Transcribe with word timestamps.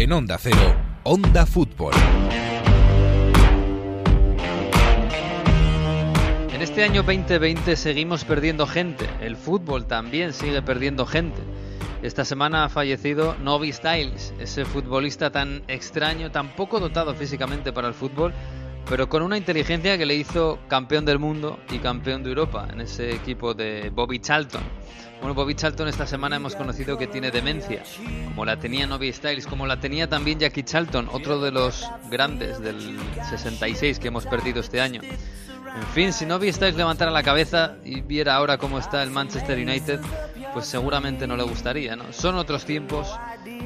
En 0.00 0.12
Onda 0.12 0.38
Cero, 0.38 0.76
Onda 1.02 1.44
Fútbol. 1.44 1.92
En 6.52 6.62
este 6.62 6.84
año 6.84 7.02
2020 7.02 7.74
seguimos 7.74 8.24
perdiendo 8.24 8.68
gente. 8.68 9.10
El 9.20 9.34
fútbol 9.34 9.88
también 9.88 10.32
sigue 10.34 10.62
perdiendo 10.62 11.04
gente. 11.04 11.40
Esta 12.00 12.24
semana 12.24 12.62
ha 12.62 12.68
fallecido 12.68 13.34
Novi 13.42 13.72
Styles, 13.72 14.32
ese 14.38 14.64
futbolista 14.64 15.32
tan 15.32 15.64
extraño, 15.66 16.30
tan 16.30 16.54
poco 16.54 16.78
dotado 16.78 17.12
físicamente 17.16 17.72
para 17.72 17.88
el 17.88 17.94
fútbol, 17.94 18.32
pero 18.88 19.08
con 19.08 19.22
una 19.22 19.36
inteligencia 19.36 19.98
que 19.98 20.06
le 20.06 20.14
hizo 20.14 20.60
campeón 20.68 21.06
del 21.06 21.18
mundo 21.18 21.58
y 21.72 21.78
campeón 21.78 22.22
de 22.22 22.28
Europa 22.28 22.68
en 22.72 22.82
ese 22.82 23.16
equipo 23.16 23.52
de 23.52 23.90
Bobby 23.90 24.20
Charlton. 24.20 24.62
Bueno, 25.20 25.34
Bobby 25.34 25.54
Charlton 25.54 25.88
esta 25.88 26.06
semana 26.06 26.36
hemos 26.36 26.54
conocido 26.54 26.96
que 26.96 27.08
tiene 27.08 27.30
demencia, 27.30 27.82
como 28.28 28.44
la 28.44 28.56
tenía 28.56 28.86
Novi 28.86 29.12
Styles, 29.12 29.46
como 29.46 29.66
la 29.66 29.80
tenía 29.80 30.08
también 30.08 30.38
Jackie 30.38 30.62
Charlton, 30.62 31.08
otro 31.12 31.40
de 31.40 31.50
los 31.50 31.90
grandes 32.08 32.60
del 32.60 32.98
66 33.28 33.98
que 33.98 34.08
hemos 34.08 34.26
perdido 34.26 34.60
este 34.60 34.80
año. 34.80 35.00
En 35.02 35.86
fin, 35.94 36.12
si 36.12 36.24
Novi 36.24 36.52
Styles 36.52 36.76
levantara 36.76 37.10
la 37.10 37.22
cabeza 37.22 37.76
y 37.84 38.00
viera 38.00 38.36
ahora 38.36 38.58
cómo 38.58 38.78
está 38.78 39.02
el 39.02 39.10
Manchester 39.10 39.58
United, 39.58 40.00
pues 40.52 40.66
seguramente 40.66 41.26
no 41.26 41.36
le 41.36 41.42
gustaría, 41.42 41.96
¿no? 41.96 42.12
Son 42.12 42.36
otros 42.36 42.64
tiempos, 42.64 43.12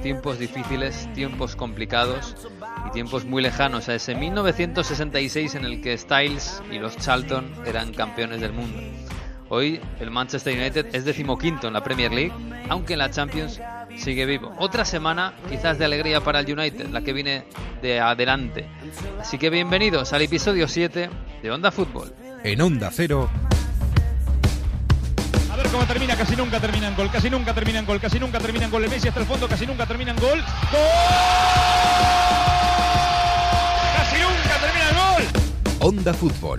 tiempos 0.02 0.38
difíciles, 0.38 1.08
tiempos 1.14 1.54
complicados 1.54 2.34
y 2.88 2.90
tiempos 2.90 3.24
muy 3.24 3.42
lejanos 3.42 3.88
a 3.88 3.94
ese 3.94 4.14
1966 4.14 5.54
en 5.54 5.64
el 5.64 5.80
que 5.80 5.96
Styles 5.96 6.62
y 6.70 6.78
los 6.78 6.96
Charlton 6.96 7.50
eran 7.66 7.92
campeones 7.92 8.40
del 8.40 8.52
mundo. 8.52 8.80
Hoy 9.54 9.78
el 10.00 10.10
Manchester 10.10 10.58
United 10.58 10.94
es 10.94 11.04
decimoquinto 11.04 11.66
en 11.66 11.74
la 11.74 11.84
Premier 11.84 12.10
League, 12.10 12.32
aunque 12.70 12.94
en 12.94 13.00
la 13.00 13.10
Champions 13.10 13.60
sigue 13.98 14.24
vivo. 14.24 14.50
Otra 14.58 14.86
semana 14.86 15.34
quizás 15.50 15.78
de 15.78 15.84
alegría 15.84 16.22
para 16.22 16.40
el 16.40 16.50
United, 16.50 16.88
la 16.88 17.02
que 17.02 17.12
viene 17.12 17.44
de 17.82 18.00
adelante. 18.00 18.66
Así 19.20 19.36
que 19.36 19.50
bienvenidos 19.50 20.14
al 20.14 20.22
episodio 20.22 20.66
7 20.66 21.10
de 21.42 21.50
Onda 21.50 21.70
Fútbol. 21.70 22.14
En 22.42 22.62
Onda 22.62 22.88
Cero. 22.90 23.28
A 25.52 25.56
ver 25.56 25.66
cómo 25.68 25.84
termina, 25.84 26.16
casi 26.16 26.34
nunca 26.34 26.58
termina 26.58 26.88
en 26.88 26.96
gol, 26.96 27.10
casi 27.10 27.28
nunca 27.28 27.52
termina 27.52 27.78
en 27.80 27.84
gol, 27.84 28.00
casi 28.00 28.18
nunca 28.18 28.38
termina 28.38 28.64
en 28.64 28.70
gol. 28.70 28.84
El 28.84 28.90
Messi 28.90 29.08
hasta 29.08 29.20
el 29.20 29.26
fondo, 29.26 29.48
casi 29.48 29.66
nunca 29.66 29.84
termina 29.84 30.12
en 30.12 30.16
gol. 30.16 30.38
¡Gol! 30.38 30.80
¡Casi 33.98 34.16
nunca 34.16 34.56
termina 34.62 34.88
en 34.88 34.96
gol! 34.96 35.24
Onda 35.80 36.14
Fútbol. 36.14 36.58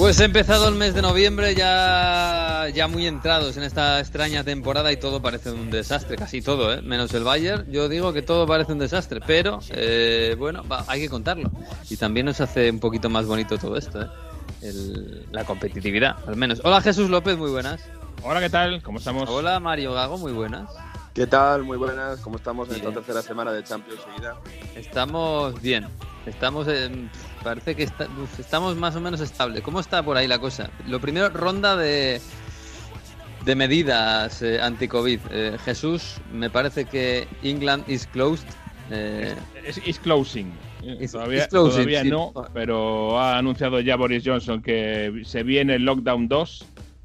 Pues 0.00 0.18
ha 0.18 0.24
empezado 0.24 0.66
el 0.66 0.76
mes 0.76 0.94
de 0.94 1.02
noviembre, 1.02 1.54
ya, 1.54 2.68
ya 2.72 2.88
muy 2.88 3.06
entrados 3.06 3.58
en 3.58 3.64
esta 3.64 4.00
extraña 4.00 4.42
temporada 4.42 4.90
y 4.92 4.96
todo 4.96 5.20
parece 5.20 5.50
un 5.50 5.70
desastre, 5.70 6.16
casi 6.16 6.40
todo, 6.40 6.72
¿eh? 6.72 6.80
menos 6.80 7.12
el 7.12 7.22
Bayern. 7.22 7.70
Yo 7.70 7.86
digo 7.86 8.10
que 8.14 8.22
todo 8.22 8.46
parece 8.46 8.72
un 8.72 8.78
desastre, 8.78 9.20
pero 9.26 9.58
eh, 9.68 10.36
bueno, 10.38 10.64
va, 10.66 10.86
hay 10.88 11.02
que 11.02 11.10
contarlo. 11.10 11.50
Y 11.90 11.98
también 11.98 12.24
nos 12.24 12.40
hace 12.40 12.70
un 12.70 12.80
poquito 12.80 13.10
más 13.10 13.26
bonito 13.26 13.58
todo 13.58 13.76
esto, 13.76 14.00
¿eh? 14.00 14.06
El- 14.62 15.26
la 15.32 15.44
competitividad, 15.44 16.16
al 16.26 16.36
menos. 16.36 16.62
Hola 16.64 16.80
Jesús 16.80 17.10
López, 17.10 17.36
muy 17.36 17.50
buenas. 17.50 17.82
Hola, 18.22 18.40
¿qué 18.40 18.48
tal? 18.48 18.82
¿Cómo 18.82 19.00
estamos? 19.00 19.28
Hola 19.28 19.60
Mario 19.60 19.92
Gago, 19.92 20.16
muy 20.16 20.32
buenas. 20.32 20.70
¿Qué 21.12 21.26
tal? 21.26 21.62
Muy 21.62 21.76
buenas. 21.76 22.20
¿Cómo 22.20 22.36
estamos 22.38 22.70
en 22.70 22.76
esta 22.76 22.90
tercera 22.90 23.20
semana 23.20 23.52
de 23.52 23.62
Champions 23.64 24.00
seguida? 24.02 24.36
Estamos 24.74 25.60
bien, 25.60 25.86
estamos, 26.26 26.68
en- 26.68 27.10
parece 27.42 27.74
que 27.74 27.82
está- 27.84 28.08
estamos 28.38 28.76
más 28.76 28.96
o 28.96 29.00
menos 29.00 29.20
estables. 29.20 29.62
¿Cómo 29.62 29.80
está 29.80 30.02
por 30.02 30.16
ahí 30.16 30.26
la 30.28 30.38
cosa? 30.38 30.70
Lo 30.86 31.00
primero, 31.00 31.28
ronda 31.30 31.76
de, 31.76 32.20
de 33.44 33.54
medidas 33.54 34.42
eh, 34.42 34.60
anti-COVID. 34.60 35.20
Eh, 35.30 35.56
Jesús, 35.64 36.16
me 36.32 36.50
parece 36.50 36.84
que 36.84 37.26
England 37.42 37.84
is 37.88 38.06
closed. 38.06 38.46
Eh, 38.90 39.34
Es 39.64 39.80
is 39.86 39.98
closing. 39.98 40.52
Is- 40.82 41.12
todavía 41.12 41.42
is 41.42 41.48
closing, 41.48 41.72
todavía 41.76 42.02
sí. 42.02 42.08
no, 42.10 42.32
pero 42.54 43.18
ha 43.20 43.36
anunciado 43.38 43.80
ya 43.80 43.96
Boris 43.96 44.22
Johnson 44.26 44.62
que 44.62 45.22
se 45.24 45.42
viene 45.42 45.74
el 45.76 45.84
lockdown 45.84 46.26
2, 46.26 46.64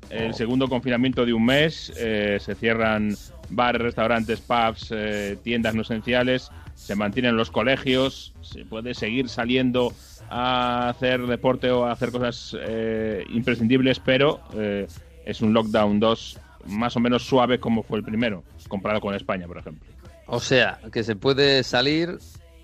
el 0.09 0.31
Oh. 0.31 0.33
segundo 0.33 0.67
confinamiento 0.67 1.25
de 1.25 1.33
un 1.33 1.45
mes. 1.45 1.91
eh, 1.97 2.37
se 2.41 2.55
cierran 2.55 3.15
bares, 3.49 3.81
restaurantes, 3.81 4.39
pubs, 4.41 4.87
eh, 4.91 5.37
tiendas 5.43 5.75
no 5.75 5.81
esenciales. 5.83 6.49
Se 6.75 6.95
mantienen 6.95 7.37
los 7.37 7.51
colegios. 7.51 8.33
Se 8.41 8.65
puede 8.65 8.93
seguir 8.93 9.29
saliendo 9.29 9.93
a 10.29 10.89
hacer 10.89 11.25
deporte 11.27 11.71
o 11.71 11.85
a 11.85 11.91
hacer 11.91 12.11
cosas 12.11 12.55
eh, 12.59 13.25
imprescindibles, 13.29 13.99
pero 13.99 14.41
eh, 14.53 14.87
es 15.25 15.41
un 15.41 15.53
lockdown 15.53 15.99
2 15.99 16.39
más 16.67 16.95
o 16.95 16.99
menos 16.99 17.23
suave 17.23 17.59
como 17.59 17.83
fue 17.83 17.99
el 17.99 18.03
primero, 18.03 18.43
comparado 18.67 19.01
con 19.01 19.13
España, 19.13 19.47
por 19.47 19.57
ejemplo. 19.57 19.87
o 20.25 20.39
sea, 20.39 20.79
que 20.91 21.03
se 21.03 21.15
puede 21.15 21.63
salir, 21.63 22.17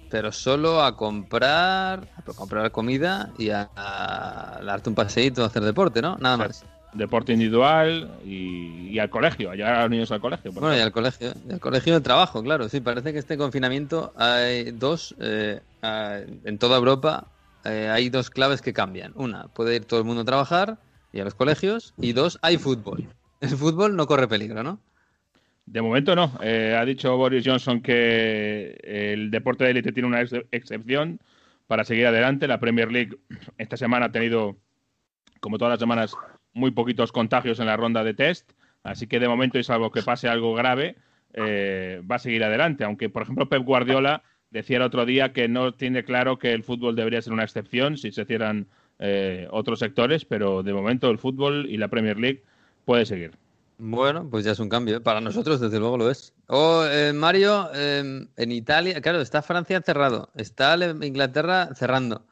pero 0.09 0.31
solo 0.31 0.83
a 0.83 0.97
comprar, 0.97 2.07
a 2.15 2.21
comprar 2.35 2.71
comida 2.71 3.31
y 3.37 3.51
a, 3.51 3.69
a 3.75 4.59
darte 4.63 4.89
un 4.89 4.95
paseíto 4.95 5.43
a 5.43 5.47
hacer 5.47 5.63
deporte, 5.63 6.01
¿no? 6.01 6.17
Nada 6.17 6.37
más. 6.37 6.65
Deporte 6.93 7.33
individual 7.33 8.19
y, 8.25 8.89
y 8.89 8.99
al 8.99 9.09
colegio, 9.09 9.51
a 9.51 9.55
llevar 9.55 9.75
a 9.75 9.81
los 9.83 9.89
niños 9.91 10.11
al 10.11 10.19
colegio. 10.19 10.51
Bueno, 10.51 10.75
y 10.75 10.79
al 10.79 10.91
colegio, 10.91 11.33
y 11.47 11.53
al 11.53 11.59
colegio 11.59 11.93
de 11.93 12.01
trabajo, 12.01 12.43
claro. 12.43 12.67
Sí, 12.67 12.81
parece 12.81 13.13
que 13.13 13.19
este 13.19 13.37
confinamiento 13.37 14.13
hay 14.17 14.71
dos, 14.71 15.15
eh, 15.19 15.61
en 15.81 16.57
toda 16.57 16.77
Europa 16.77 17.27
eh, 17.63 17.89
hay 17.91 18.09
dos 18.09 18.29
claves 18.29 18.61
que 18.61 18.73
cambian. 18.73 19.13
Una, 19.15 19.47
puede 19.47 19.75
ir 19.75 19.85
todo 19.85 19.99
el 19.99 20.05
mundo 20.05 20.23
a 20.23 20.25
trabajar 20.25 20.77
y 21.13 21.19
a 21.19 21.23
los 21.23 21.35
colegios. 21.35 21.93
Y 21.97 22.13
dos, 22.13 22.39
hay 22.41 22.57
fútbol. 22.57 23.07
El 23.39 23.49
fútbol 23.49 23.95
no 23.95 24.05
corre 24.05 24.27
peligro, 24.27 24.61
¿no? 24.63 24.79
De 25.65 25.81
momento 25.81 26.15
no. 26.15 26.37
Eh, 26.41 26.75
ha 26.77 26.83
dicho 26.83 27.15
Boris 27.15 27.43
Johnson 27.45 27.81
que 27.81 28.77
el 28.83 29.31
deporte 29.31 29.63
de 29.63 29.71
élite 29.71 29.91
tiene 29.93 30.07
una 30.07 30.21
ex- 30.21 30.45
excepción 30.51 31.19
para 31.67 31.85
seguir 31.85 32.07
adelante. 32.07 32.47
La 32.47 32.59
Premier 32.59 32.91
League 32.91 33.17
esta 33.57 33.77
semana 33.77 34.07
ha 34.07 34.11
tenido, 34.11 34.57
como 35.39 35.57
todas 35.57 35.71
las 35.71 35.79
semanas, 35.79 36.13
muy 36.53 36.71
poquitos 36.71 37.11
contagios 37.11 37.59
en 37.59 37.67
la 37.67 37.77
ronda 37.77 38.03
de 38.03 38.13
test. 38.13 38.51
Así 38.83 39.07
que 39.07 39.19
de 39.19 39.27
momento, 39.27 39.59
y 39.59 39.63
salvo 39.63 39.91
que 39.91 40.01
pase 40.01 40.27
algo 40.27 40.53
grave, 40.53 40.95
eh, 41.33 42.01
va 42.09 42.15
a 42.15 42.19
seguir 42.19 42.43
adelante. 42.43 42.83
Aunque, 42.83 43.09
por 43.09 43.23
ejemplo, 43.23 43.47
Pep 43.47 43.63
Guardiola 43.63 44.23
decía 44.49 44.77
el 44.77 44.83
otro 44.83 45.05
día 45.05 45.33
que 45.33 45.47
no 45.47 45.73
tiene 45.73 46.03
claro 46.03 46.37
que 46.37 46.51
el 46.53 46.63
fútbol 46.63 46.95
debería 46.95 47.21
ser 47.21 47.33
una 47.33 47.43
excepción 47.43 47.97
si 47.97 48.11
se 48.11 48.25
cierran 48.25 48.67
eh, 48.99 49.47
otros 49.51 49.79
sectores, 49.79 50.25
pero 50.25 50.63
de 50.63 50.73
momento 50.73 51.09
el 51.09 51.17
fútbol 51.17 51.67
y 51.69 51.77
la 51.77 51.87
Premier 51.87 52.19
League 52.19 52.43
puede 52.85 53.05
seguir. 53.05 53.31
Bueno, 53.83 54.29
pues 54.29 54.45
ya 54.45 54.51
es 54.51 54.59
un 54.59 54.69
cambio. 54.69 54.97
¿eh? 54.97 55.01
Para 55.01 55.21
nosotros, 55.21 55.59
desde 55.59 55.79
luego, 55.79 55.97
lo 55.97 56.11
es. 56.11 56.33
Oh, 56.45 56.85
eh, 56.85 57.13
Mario, 57.13 57.67
eh, 57.73 58.27
en 58.37 58.51
Italia, 58.51 59.01
claro, 59.01 59.21
está 59.21 59.41
Francia 59.41 59.81
cerrado. 59.81 60.29
Está 60.35 60.77
Inglaterra 61.01 61.73
cerrando. 61.73 62.23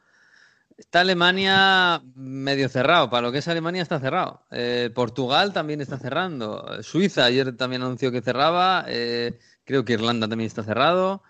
Está 0.80 1.00
Alemania 1.00 2.02
medio 2.14 2.70
cerrado. 2.70 3.10
Para 3.10 3.26
lo 3.26 3.32
que 3.32 3.38
es 3.38 3.48
Alemania 3.48 3.82
está 3.82 4.00
cerrado. 4.00 4.46
Eh, 4.50 4.90
Portugal 4.94 5.52
también 5.52 5.82
está 5.82 5.98
cerrando. 5.98 6.82
Suiza 6.82 7.26
ayer 7.26 7.54
también 7.54 7.82
anunció 7.82 8.10
que 8.10 8.22
cerraba. 8.22 8.86
Eh, 8.88 9.38
creo 9.64 9.84
que 9.84 9.92
Irlanda 9.92 10.26
también 10.26 10.48
está 10.48 10.62
cerrado. 10.62 11.22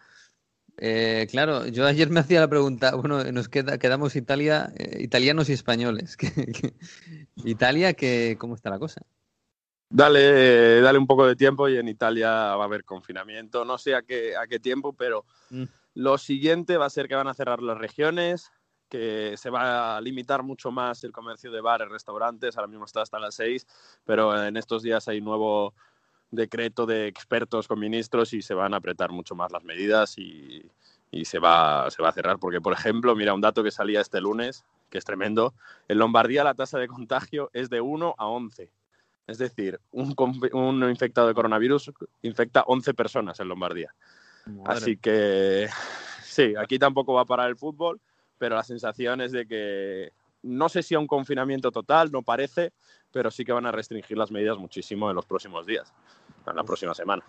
Eh, 0.77 1.27
claro, 1.33 1.67
yo 1.67 1.85
ayer 1.85 2.09
me 2.11 2.21
hacía 2.21 2.39
la 2.41 2.49
pregunta, 2.49 2.95
bueno, 2.95 3.25
nos 3.33 3.49
queda, 3.49 3.77
quedamos 3.77 4.15
Italia, 4.15 4.73
eh, 4.77 4.99
italianos 5.03 5.49
y 5.51 5.53
españoles. 5.55 6.17
¿Qué- 6.17 6.31
qué- 6.53 6.75
Italia, 7.45 7.95
que, 7.95 8.37
¿cómo 8.39 8.55
está 8.55 8.71
la 8.71 8.79
cosa? 8.79 9.03
Dale, 9.91 10.81
dale 10.81 10.97
un 10.99 11.09
poco 11.09 11.27
de 11.27 11.35
tiempo 11.35 11.69
y 11.69 11.77
en 11.77 11.89
Italia 11.89 12.31
va 12.31 12.63
a 12.63 12.65
haber 12.67 12.85
confinamiento. 12.85 13.65
No 13.65 13.79
sé 13.79 13.97
a 13.97 14.03
qué, 14.03 14.37
a 14.37 14.47
qué 14.47 14.61
tiempo, 14.61 14.93
pero 14.93 15.25
Mm. 15.51 15.65
lo 15.95 16.19
siguiente 16.19 16.77
va 16.77 16.87
a 16.87 16.91
ser 16.91 17.09
que 17.09 17.17
van 17.17 17.27
a 17.27 17.35
cerrar 17.35 17.61
las 17.61 17.77
regiones, 17.77 18.53
que 18.91 19.37
se 19.37 19.49
va 19.49 19.97
a 19.97 20.01
limitar 20.01 20.43
mucho 20.43 20.71
más 20.71 21.03
el 21.05 21.13
comercio 21.13 21.51
de 21.51 21.63
bares, 21.63 21.89
restaurantes. 21.89 22.57
Ahora 22.57 22.69
mismo 22.69 22.85
está 22.85 23.01
hasta 23.01 23.19
las 23.19 23.37
seis, 23.37 23.67
pero 24.05 24.45
en 24.45 24.57
estos 24.57 24.83
días 24.83 25.09
hay 25.09 25.23
nuevo 25.23 25.73
decreto 26.31 26.85
de 26.85 27.07
expertos 27.07 27.67
con 27.67 27.79
ministros 27.79 28.35
y 28.35 28.43
se 28.43 28.55
van 28.55 28.75
a 28.75 28.79
apretar 28.79 29.11
mucho 29.11 29.35
más 29.35 29.51
las 29.51 29.65
medidas 29.65 30.19
y, 30.19 30.63
y 31.11 31.25
se, 31.25 31.39
va, 31.39 31.91
se 31.91 32.03
va 32.03 32.11
a 32.11 32.13
cerrar. 32.13 32.39
Porque, 32.39 32.61
por 32.61 32.73
ejemplo, 32.73 33.15
mira 33.15 33.33
un 33.33 33.41
dato 33.41 33.63
que 33.63 33.71
salía 33.71 34.01
este 34.01 34.21
lunes, 34.21 34.65
que 34.91 34.99
es 34.99 35.05
tremendo. 35.05 35.55
En 35.89 35.99
Lombardía 35.99 36.45
la 36.45 36.55
tasa 36.55 36.79
de 36.79 36.89
contagio 36.89 37.51
es 37.53 37.71
de 37.71 37.81
1 37.81 38.15
a 38.19 38.27
11. 38.27 38.71
Es 39.27 39.39
decir, 39.39 39.81
un, 39.93 40.15
un 40.53 40.91
infectado 40.91 41.29
de 41.29 41.35
coronavirus 41.35 41.93
infecta 42.23 42.65
11 42.67 42.95
personas 42.95 43.39
en 43.39 43.49
Lombardía. 43.49 43.95
Así 44.65 44.97
que 44.97 45.69
sí, 46.25 46.55
aquí 46.59 46.79
tampoco 46.79 47.15
va 47.15 47.23
a 47.23 47.27
parar 47.27 47.49
el 47.49 47.57
fútbol, 47.57 48.01
pero 48.41 48.57
la 48.57 48.65
sensación 48.65 49.21
es 49.21 49.33
de 49.33 49.47
que 49.47 50.13
no 50.43 50.71
sé 50.71 50.83
si 50.83 50.95
a 50.95 50.99
un 50.99 51.07
confinamiento 51.07 51.71
total, 51.71 52.11
no 52.11 52.23
parece, 52.23 52.73
pero 53.13 53.31
sí 53.31 53.45
que 53.45 53.53
van 53.53 53.67
a 53.67 53.73
restringir 53.73 54.17
las 54.17 54.31
medidas 54.31 54.57
muchísimo 54.57 55.11
en 55.11 55.17
los 55.17 55.27
próximos 55.27 55.67
días, 55.67 55.93
en 56.47 56.57
la 56.57 56.65
próxima 56.65 56.95
semana. 56.95 57.23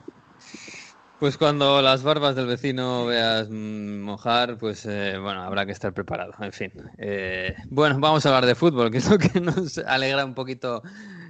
Pues 1.19 1.37
cuando 1.37 1.81
las 1.81 2.01
barbas 2.01 2.35
del 2.35 2.47
vecino 2.47 3.05
veas 3.05 3.49
mm, 3.49 3.99
mojar, 3.99 4.57
pues 4.57 4.85
eh, 4.85 5.17
bueno, 5.19 5.43
habrá 5.43 5.65
que 5.65 5.73
estar 5.73 5.93
preparado. 5.93 6.33
En 6.39 6.53
fin. 6.53 6.71
Eh, 6.97 7.53
bueno, 7.69 7.99
vamos 7.99 8.25
a 8.25 8.29
hablar 8.29 8.45
de 8.45 8.55
fútbol, 8.55 8.89
que 8.89 8.99
es 8.99 9.09
lo 9.09 9.19
que 9.19 9.39
nos 9.41 9.77
alegra 9.79 10.25
un 10.25 10.33
poquito 10.33 10.81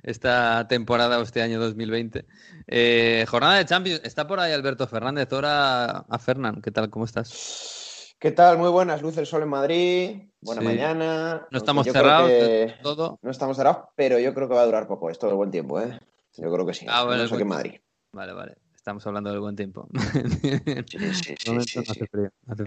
esta 0.04 0.68
temporada 0.70 1.20
o 1.20 1.24
este 1.24 1.42
año 1.42 1.60
2020. 1.60 2.26
Eh, 2.68 3.26
jornada 3.28 3.58
de 3.58 3.66
Champions. 3.66 4.02
Está 4.06 4.28
por 4.28 4.40
ahí 4.40 4.54
Alberto 4.54 4.88
Fernández. 4.88 5.28
Ahora 5.34 6.06
a 6.08 6.20
Fernán. 6.20 6.62
¿Qué 6.62 6.72
tal? 6.72 6.90
¿Cómo 6.90 7.04
estás? 7.04 7.81
¿Qué 8.22 8.32
tal? 8.32 8.60
Muy 8.60 8.70
buenas. 8.70 9.02
Luz 9.02 9.18
el 9.18 9.26
sol 9.26 9.42
en 9.42 9.50
Madrid. 9.50 10.12
Buena 10.42 10.62
Sí. 10.62 10.68
mañana. 10.68 11.48
No 11.50 11.58
estamos 11.58 11.88
cerrados 11.88 12.30
que- 12.30 12.36
de 12.36 12.76
todo. 12.84 13.18
No 13.24 13.32
estamos 13.32 13.58
cerrados, 13.58 13.88
pero 13.96 14.20
yo 14.20 14.32
creo 14.36 14.48
que 14.48 14.54
va 14.54 14.62
a 14.62 14.66
durar 14.68 14.86
poco 14.88 15.10
esto 15.10 15.26
de 15.26 15.34
buen 15.34 15.50
tiempo, 15.50 15.82
¿eh? 15.82 15.98
Yo 16.38 16.52
creo 16.54 16.64
que 16.68 16.76
sí. 16.76 16.86
Ah, 16.88 17.04
No 17.04 17.18
qué 17.28 17.30
buen 17.36 17.48
Madrid. 17.48 17.80
Vale, 18.12 18.34
vale. 18.34 18.58
Estamos 18.76 19.08
hablando 19.08 19.32
del 19.32 19.40
buen 19.40 19.56
tiempo. 19.56 19.88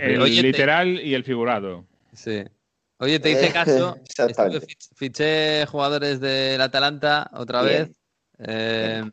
El 0.00 0.18
literal 0.42 0.88
y 1.00 1.14
el 1.14 1.22
figurado. 1.22 1.84
Sí. 2.12 2.42
Oye, 2.98 3.20
te 3.20 3.30
hice 3.30 3.46
Eh, 3.46 3.52
caso. 3.52 3.96
fiché 4.96 5.66
jugadores 5.66 6.18
del 6.18 6.60
Atalanta 6.60 7.30
otra 7.32 7.62
Bien. 7.62 7.86
vez. 7.86 7.96
Eh, 8.38 9.04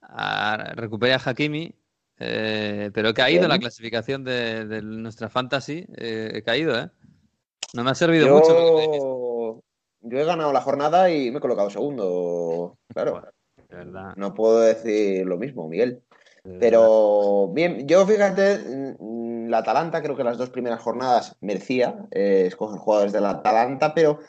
a- 0.00 0.72
recuperé 0.76 1.12
a 1.12 1.20
Hakimi, 1.22 1.74
eh, 2.18 2.90
pero 2.94 3.10
he 3.10 3.14
caído 3.14 3.44
en 3.44 3.50
la 3.50 3.58
clasificación 3.58 4.24
de, 4.24 4.64
de 4.66 4.82
nuestra 4.82 5.28
fantasy. 5.28 5.86
eh, 5.96 6.30
he 6.34 6.42
caído, 6.42 6.78
¿eh? 6.78 6.90
No 7.74 7.84
me 7.84 7.90
ha 7.90 7.94
servido 7.94 8.28
mucho. 8.34 8.48
lo 8.50 8.54
que 8.54 8.72
me 8.72 8.80
dijiste, 8.82 8.98
Yo... 8.98 9.62
yo 10.02 10.18
he 10.18 10.24
ganado 10.24 10.52
la 10.52 10.60
jornada 10.60 11.10
y 11.10 11.30
me 11.30 11.38
he 11.38 11.40
colocado 11.40 11.68
segundo. 11.70 12.78
Claro, 12.94 13.22
no 14.16 14.34
puedo 14.34 14.60
decir 14.60 15.26
lo 15.26 15.36
mismo, 15.36 15.68
Miguel. 15.68 16.02
Pero 16.60 17.48
bien, 17.52 17.88
yo 17.88 18.06
fíjate, 18.06 18.58
mm, 19.00 19.48
la 19.48 19.58
Atalanta 19.58 20.00
creo 20.00 20.16
que 20.16 20.22
las 20.24 20.38
dos 20.38 20.50
primeras 20.50 20.80
jornadas 20.80 21.36
merecía 21.40 22.06
eh, 22.12 22.44
escoger 22.46 22.78
jugadores 22.78 23.12
de 23.12 23.20
la 23.20 23.30
Atalanta, 23.30 23.92
pero 23.94 24.20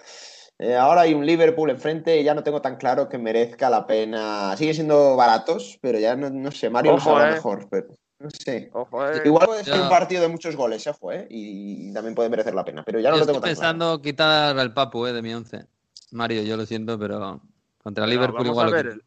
eh, 0.60 0.76
ahora 0.76 1.02
hay 1.02 1.14
un 1.14 1.26
Liverpool 1.26 1.70
enfrente 1.70 2.20
y 2.20 2.24
ya 2.24 2.34
no 2.34 2.44
tengo 2.44 2.62
tan 2.62 2.78
claro 2.78 3.08
que 3.10 3.18
merezca 3.18 3.70
la 3.70 3.86
pena. 3.86 4.56
Siguen 4.58 4.74
siendo 4.74 5.16
baratos, 5.16 5.78
pero 5.82 6.00
ya 6.00 6.16
no, 6.16 6.30
no 6.30 6.52
sé, 6.52 6.70
Mario 6.70 6.94
lo 6.94 6.98
Ojo, 6.98 7.10
sabrá 7.12 7.30
eh. 7.30 7.34
mejor, 7.34 7.68
pero 7.70 7.88
no 8.20 8.30
sé. 8.32 8.70
Ojo, 8.74 9.08
eh. 9.08 9.22
Igual 9.24 9.46
puede 9.46 9.64
ser 9.64 9.76
Ya. 9.76 9.84
un 9.84 9.90
partido 9.90 10.24
de 10.24 10.30
muchos 10.30 10.56
goles, 10.56 10.88
ojo, 10.88 11.12
¿eh? 11.12 11.28
Y, 11.30 11.94
también 11.94 12.16
puede 12.16 12.30
merecer 12.30 12.56
la 12.56 12.66
pena, 12.66 12.84
pero 12.84 13.00
ya 13.00 13.10
no 13.12 13.18
Yo 13.18 13.20
lo 13.22 13.26
tengo 13.28 13.38
estoy 13.38 13.52
tan 13.52 13.56
claro. 13.56 13.72
pensando 13.72 14.02
quitar 14.02 14.58
al 14.58 14.74
Papu 14.74 15.06
eh, 15.06 15.14
de 15.14 15.22
mi 15.22 15.34
once. 15.34 15.66
Mario, 16.12 16.42
yo 16.42 16.58
lo 16.58 16.66
siento, 16.66 16.98
pero 16.98 17.42
contra 17.84 18.06
Pero 18.06 18.08
Liverpool 18.08 18.48
vamos 18.48 18.52
igual 18.52 18.68
a 18.68 18.70
lo 18.70 18.76
ver, 18.76 18.88
el, 18.88 19.04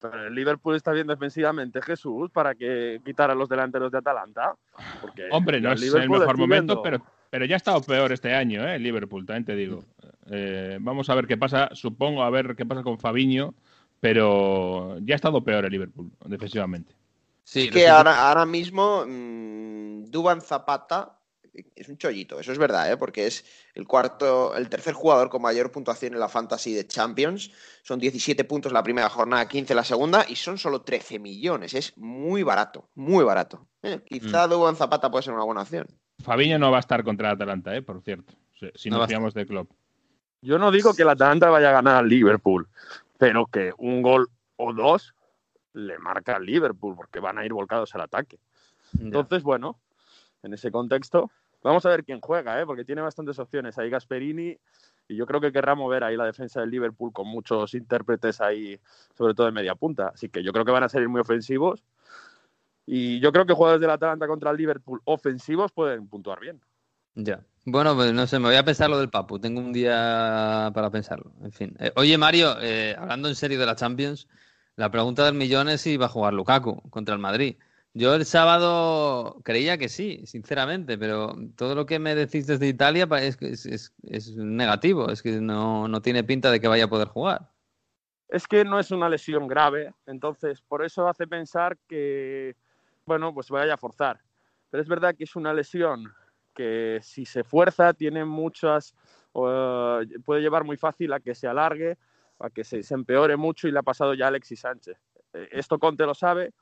pero 0.00 0.26
el 0.26 0.34
Liverpool 0.34 0.76
está 0.76 0.92
bien 0.92 1.06
defensivamente, 1.06 1.80
Jesús, 1.80 2.30
para 2.30 2.54
que 2.54 3.00
quitar 3.04 3.30
a 3.30 3.34
los 3.34 3.48
delanteros 3.48 3.90
de 3.90 3.98
Atalanta. 3.98 4.54
Porque 5.00 5.28
Hombre, 5.30 5.60
no 5.60 5.72
es 5.72 5.80
el 5.82 6.10
mejor 6.10 6.36
momento, 6.36 6.82
pero, 6.82 7.00
pero 7.30 7.44
ya 7.46 7.54
ha 7.54 7.56
estado 7.56 7.80
peor 7.80 8.12
este 8.12 8.34
año, 8.34 8.66
¿eh? 8.66 8.74
El 8.74 8.82
Liverpool, 8.82 9.24
también 9.24 9.44
te 9.44 9.54
digo. 9.54 9.84
Eh, 10.30 10.78
vamos 10.80 11.10
a 11.10 11.14
ver 11.14 11.26
qué 11.26 11.36
pasa, 11.36 11.70
supongo, 11.72 12.22
a 12.22 12.30
ver 12.30 12.54
qué 12.56 12.64
pasa 12.64 12.82
con 12.82 12.98
Fabiño, 12.98 13.54
pero 14.00 14.98
ya 15.00 15.14
ha 15.14 15.16
estado 15.16 15.42
peor 15.44 15.64
el 15.64 15.72
Liverpool, 15.72 16.10
defensivamente. 16.26 16.94
Sí, 17.44 17.64
Es 17.64 17.70
que 17.70 17.88
ahora, 17.88 18.28
ahora 18.28 18.46
mismo 18.46 19.04
mm, 19.06 20.04
Duban 20.04 20.40
Zapata 20.40 21.18
es 21.74 21.88
un 21.88 21.98
chollito, 21.98 22.40
eso 22.40 22.52
es 22.52 22.58
verdad, 22.58 22.90
¿eh? 22.90 22.96
porque 22.96 23.26
es 23.26 23.44
el 23.74 23.86
cuarto, 23.86 24.56
el 24.56 24.68
tercer 24.68 24.94
jugador 24.94 25.28
con 25.28 25.42
mayor 25.42 25.70
puntuación 25.70 26.14
en 26.14 26.20
la 26.20 26.28
Fantasy 26.28 26.72
de 26.72 26.86
Champions. 26.86 27.50
Son 27.82 27.98
17 27.98 28.44
puntos 28.44 28.72
la 28.72 28.82
primera 28.82 29.08
jornada, 29.08 29.46
15 29.46 29.74
la 29.74 29.84
segunda, 29.84 30.24
y 30.28 30.36
son 30.36 30.56
solo 30.56 30.82
13 30.82 31.18
millones. 31.18 31.74
Es 31.74 31.96
muy 31.98 32.42
barato, 32.42 32.88
muy 32.94 33.24
barato. 33.24 33.66
Eh, 33.82 34.00
quizá 34.04 34.46
Duban 34.46 34.76
Zapata 34.76 35.10
puede 35.10 35.24
ser 35.24 35.34
una 35.34 35.44
buena 35.44 35.62
opción. 35.62 35.86
Fabiño 36.20 36.58
no 36.58 36.70
va 36.70 36.78
a 36.78 36.80
estar 36.80 37.04
contra 37.04 37.28
el 37.28 37.34
Atalanta, 37.34 37.74
¿eh? 37.76 37.82
Por 37.82 38.00
cierto, 38.02 38.32
si, 38.74 38.88
No 38.88 38.98
nos 38.98 39.08
fiamos 39.08 39.34
de 39.34 39.46
club. 39.46 39.68
Yo 40.42 40.58
no 40.58 40.70
digo 40.72 40.92
que 40.92 41.02
el 41.02 41.08
Atalanta 41.08 41.50
vaya 41.50 41.70
a 41.70 41.72
ganar 41.72 41.96
al 41.96 42.08
Liverpool, 42.08 42.68
pero 43.16 43.46
que 43.46 43.72
un 43.78 44.02
gol 44.02 44.28
o 44.56 44.72
dos 44.72 45.14
le 45.72 45.98
marca 45.98 46.36
al 46.36 46.44
Liverpool, 46.44 46.96
porque 46.96 47.20
van 47.20 47.38
a 47.38 47.46
ir 47.46 47.52
volcados 47.52 47.94
al 47.94 48.02
ataque. 48.02 48.38
Entonces, 48.98 49.42
bueno, 49.42 49.78
en 50.42 50.52
ese 50.52 50.70
contexto, 50.70 51.30
vamos 51.62 51.86
a 51.86 51.90
ver 51.90 52.04
quién 52.04 52.20
juega, 52.20 52.60
¿eh? 52.60 52.66
porque 52.66 52.84
tiene 52.84 53.00
bastantes 53.00 53.38
opciones. 53.38 53.78
Ahí 53.78 53.88
Gasperini, 53.88 54.58
y 55.08 55.16
yo 55.16 55.26
creo 55.26 55.40
que 55.40 55.52
querrá 55.52 55.74
mover 55.74 56.04
ahí 56.04 56.16
la 56.16 56.26
defensa 56.26 56.60
del 56.60 56.70
Liverpool 56.70 57.12
con 57.12 57.28
muchos 57.28 57.74
intérpretes 57.74 58.40
ahí, 58.40 58.78
sobre 59.16 59.34
todo 59.34 59.46
de 59.46 59.52
media 59.52 59.74
punta. 59.74 60.08
Así 60.08 60.28
que 60.28 60.42
yo 60.42 60.52
creo 60.52 60.64
que 60.64 60.72
van 60.72 60.82
a 60.82 60.88
ser 60.88 61.08
muy 61.08 61.20
ofensivos. 61.20 61.84
Y 62.84 63.20
yo 63.20 63.32
creo 63.32 63.46
que 63.46 63.54
jugadores 63.54 63.80
del 63.80 63.90
Atalanta 63.90 64.26
contra 64.26 64.50
el 64.50 64.56
Liverpool 64.56 65.00
ofensivos 65.04 65.70
pueden 65.72 66.08
puntuar 66.08 66.40
bien. 66.40 66.60
Ya. 67.14 67.44
Bueno, 67.64 67.94
pues 67.94 68.12
no 68.12 68.26
sé, 68.26 68.38
me 68.40 68.48
voy 68.48 68.56
a 68.56 68.64
pensar 68.64 68.90
lo 68.90 68.98
del 68.98 69.08
Papu. 69.10 69.38
Tengo 69.38 69.60
un 69.60 69.72
día 69.72 70.70
para 70.74 70.90
pensarlo. 70.90 71.32
En 71.42 71.52
fin. 71.52 71.76
Eh, 71.78 71.92
oye, 71.96 72.18
Mario, 72.18 72.56
eh, 72.60 72.96
hablando 72.98 73.28
en 73.28 73.36
serio 73.36 73.58
de 73.60 73.66
la 73.66 73.76
Champions, 73.76 74.26
la 74.74 74.90
pregunta 74.90 75.24
del 75.24 75.34
millón 75.34 75.68
es 75.68 75.80
si 75.82 75.96
va 75.96 76.06
a 76.06 76.08
jugar 76.08 76.32
Lukaku 76.34 76.82
contra 76.90 77.14
el 77.14 77.20
Madrid. 77.20 77.56
Yo 77.94 78.14
el 78.14 78.24
sábado 78.24 79.40
creía 79.44 79.78
que 79.78 79.88
sí, 79.88 80.22
sinceramente, 80.26 80.98
pero 80.98 81.36
todo 81.56 81.74
lo 81.74 81.86
que 81.86 81.98
me 81.98 82.14
decís 82.14 82.46
desde 82.46 82.66
Italia 82.66 83.06
es, 83.20 83.40
es, 83.42 83.66
es- 83.66 83.92
es 84.02 84.30
negativo. 84.36 85.10
Es 85.10 85.22
que 85.22 85.40
no, 85.40 85.86
no 85.88 86.02
tiene 86.02 86.24
pinta 86.24 86.50
de 86.50 86.58
que 86.60 86.68
vaya 86.68 86.84
a 86.84 86.88
poder 86.88 87.08
jugar. 87.08 87.50
Es 88.28 88.48
que 88.48 88.64
no 88.64 88.80
es 88.80 88.90
una 88.90 89.08
lesión 89.10 89.46
grave, 89.46 89.94
entonces 90.06 90.62
por 90.62 90.82
eso 90.84 91.06
hace 91.06 91.26
pensar 91.26 91.76
que, 91.86 92.56
bueno, 93.04 93.32
pues 93.34 93.50
vaya 93.50 93.74
a 93.74 93.76
forzar. 93.76 94.20
Pero 94.70 94.82
es 94.82 94.88
verdad 94.88 95.14
que 95.14 95.24
es 95.24 95.36
una 95.36 95.52
lesión 95.52 96.12
que 96.54 97.00
si 97.02 97.24
se 97.24 97.44
fuerza 97.44 97.92
tiene 97.94 98.24
muchas, 98.24 98.94
puede 99.32 100.40
llevar 100.40 100.64
muy 100.64 100.76
fácil 100.76 101.12
a 101.12 101.20
que 101.20 101.34
se 101.34 101.46
alargue, 101.46 101.98
a 102.38 102.50
que 102.50 102.64
se, 102.64 102.82
se 102.82 102.94
empeore 102.94 103.36
mucho 103.36 103.68
y 103.68 103.72
le 103.72 103.78
ha 103.78 103.82
pasado 103.82 104.14
ya 104.14 104.26
a 104.26 104.28
Alexis 104.28 104.60
Sánchez. 104.60 104.96
Eh, 105.32 105.48
esto 105.52 105.78
Conte 105.78 106.04
lo 106.04 106.14
sabe, 106.14 106.52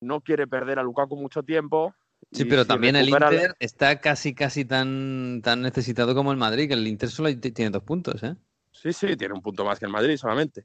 no 0.00 0.20
quiere 0.20 0.46
perder 0.46 0.78
a 0.78 0.82
Lukaku 0.82 1.16
mucho 1.16 1.42
tiempo. 1.42 1.94
Sí, 2.32 2.44
pero 2.44 2.62
si 2.62 2.68
también 2.68 2.96
el 2.96 3.08
Inter 3.08 3.56
está 3.58 4.00
casi, 4.00 4.34
casi 4.34 4.64
tan, 4.64 5.40
tan 5.42 5.62
necesitado 5.62 6.14
como 6.14 6.32
el 6.32 6.38
Madrid, 6.38 6.68
que 6.68 6.74
el 6.74 6.86
Inter 6.86 7.08
solo 7.08 7.28
tiene 7.38 7.70
dos 7.70 7.82
puntos, 7.82 8.22
¿eh? 8.22 8.36
Sí, 8.72 8.92
sí, 8.92 9.16
tiene 9.16 9.34
un 9.34 9.42
punto 9.42 9.64
más 9.64 9.78
que 9.78 9.86
el 9.86 9.92
Madrid 9.92 10.16
solamente. 10.16 10.64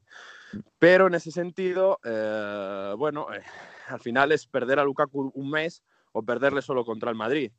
Pero 0.77 1.07
en 1.07 1.15
ese 1.15 1.31
sentido, 1.31 1.99
eh, 2.03 2.93
bueno, 2.97 3.33
eh, 3.33 3.41
al 3.87 3.99
final 3.99 4.31
es 4.31 4.45
perder 4.45 4.79
a 4.79 4.83
Lukaku 4.83 5.31
un 5.33 5.49
mes 5.49 5.83
o 6.11 6.21
perderle 6.21 6.61
solo 6.61 6.85
contra 6.85 7.09
el 7.09 7.15
Madrid. 7.15 7.51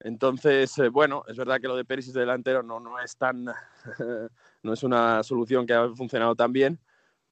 Entonces, 0.00 0.76
eh, 0.78 0.88
bueno, 0.88 1.24
es 1.28 1.36
verdad 1.36 1.60
que 1.60 1.68
lo 1.68 1.76
de 1.76 1.84
Perisic 1.84 2.14
de 2.14 2.20
delantero 2.20 2.62
no, 2.62 2.80
no 2.80 2.98
es 2.98 3.16
tan, 3.16 3.44
no 4.62 4.72
es 4.72 4.82
una 4.82 5.22
solución 5.22 5.66
que 5.66 5.74
ha 5.74 5.88
funcionado 5.90 6.34
tan 6.34 6.52
bien, 6.52 6.80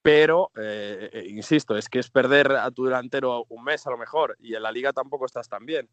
pero 0.03 0.51
eh, 0.57 1.09
eh, 1.13 1.27
insisto, 1.29 1.77
es 1.77 1.89
que 1.89 1.99
es 1.99 2.11
perder 2.11 2.53
a 2.53 2.71
tu 2.71 2.85
delantero 2.85 3.47
un 3.49 3.65
mes 3.65 3.87
a 3.87 3.91
lo 3.91 3.99
mejor 3.99 4.37
y 4.39 4.55
en 4.55 4.63
la 4.63 4.71
liga 4.71 4.93
tampoco 4.93 5.27
estás 5.27 5.49
tan 5.49 5.65
bien. 5.67 5.89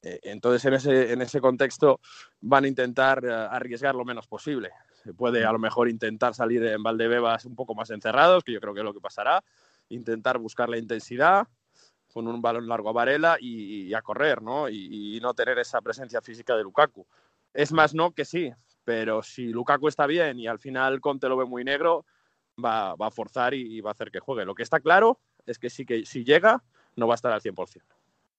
Entonces, 0.00 0.64
en 0.64 0.74
ese, 0.74 1.12
en 1.12 1.22
ese 1.22 1.40
contexto 1.40 1.98
van 2.40 2.62
a 2.62 2.68
intentar 2.68 3.26
arriesgar 3.26 3.96
lo 3.96 4.04
menos 4.04 4.28
posible. 4.28 4.70
Se 5.02 5.12
puede 5.12 5.44
a 5.44 5.50
lo 5.50 5.58
mejor 5.58 5.88
intentar 5.88 6.36
salir 6.36 6.64
en 6.66 6.84
Valdebebas 6.84 7.46
un 7.46 7.56
poco 7.56 7.74
más 7.74 7.90
encerrados, 7.90 8.44
que 8.44 8.52
yo 8.52 8.60
creo 8.60 8.74
que 8.74 8.78
es 8.78 8.84
lo 8.84 8.94
que 8.94 9.00
pasará, 9.00 9.42
intentar 9.88 10.38
buscar 10.38 10.68
la 10.68 10.78
intensidad 10.78 11.48
con 12.12 12.26
un 12.26 12.40
balón 12.40 12.68
largo 12.68 12.88
a 12.88 12.92
Varela 12.92 13.36
y, 13.40 13.92
a 13.94 14.02
correr, 14.02 14.42
¿no? 14.42 14.68
Y, 14.68 15.18
no 15.20 15.34
tener 15.34 15.58
esa 15.58 15.80
presencia 15.80 16.20
física 16.20 16.56
de 16.56 16.62
Lukaku. 16.62 17.06
Es 17.52 17.72
más 17.72 17.94
no 17.94 18.12
que 18.12 18.24
sí, 18.24 18.52
pero 18.84 19.22
si 19.22 19.48
Lukaku 19.48 19.88
está 19.88 20.06
bien 20.06 20.38
y 20.38 20.46
al 20.46 20.58
final 20.58 21.00
Conte 21.00 21.28
lo 21.28 21.36
ve 21.36 21.44
muy 21.44 21.64
negro, 21.64 22.06
va, 22.62 22.94
va 22.94 23.08
a 23.08 23.10
forzar 23.10 23.54
y, 23.54 23.76
y 23.76 23.80
va 23.80 23.90
a 23.90 23.92
hacer 23.92 24.10
que 24.10 24.20
juegue. 24.20 24.44
Lo 24.44 24.54
que 24.54 24.62
está 24.62 24.80
claro 24.80 25.18
es 25.46 25.58
que 25.58 25.70
sí 25.70 25.84
que 25.84 26.04
si 26.04 26.24
llega, 26.24 26.62
no 26.96 27.06
va 27.06 27.14
a 27.14 27.16
estar 27.16 27.32
al 27.32 27.40
100%. 27.40 27.82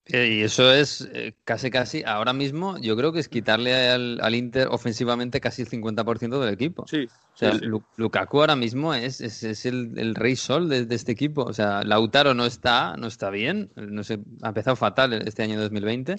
Eh, 0.05 0.27
Y 0.39 0.41
eso 0.41 0.71
es 0.73 1.01
eh, 1.13 1.35
casi, 1.43 1.69
casi, 1.69 2.03
ahora 2.05 2.33
mismo, 2.33 2.77
yo 2.79 2.95
creo 2.97 3.11
que 3.13 3.19
es 3.19 3.29
quitarle 3.29 3.89
al, 3.89 4.19
al 4.21 4.35
Inter 4.35 4.67
ofensivamente 4.71 5.39
casi 5.39 5.61
el 5.63 5.67
50% 5.67 6.39
del 6.39 6.53
equipo. 6.53 6.83
Sí, 6.85 7.05
O 7.35 7.37
sea, 7.37 7.51
sí, 7.51 7.59
sí. 7.59 7.65
Lu- 7.65 7.85
Lukaku 7.95 8.39
ahora 8.41 8.55
mismo 8.55 8.93
es, 8.93 9.21
es, 9.21 9.43
es 9.43 9.65
el, 9.65 9.97
el 9.97 10.15
rey 10.15 10.35
sol 10.35 10.67
de, 10.67 10.85
de 10.85 10.95
este 10.95 11.11
equipo. 11.11 11.43
O 11.43 11.53
sea, 11.53 11.83
Lautaro 11.83 12.33
no 12.33 12.45
está, 12.45 12.97
no 12.97 13.07
está 13.07 13.29
bien. 13.29 13.71
No 13.75 14.03
sé, 14.03 14.19
ha 14.41 14.49
empezado 14.49 14.75
fatal 14.75 15.13
este 15.13 15.43
año 15.43 15.59
2020. 15.59 16.15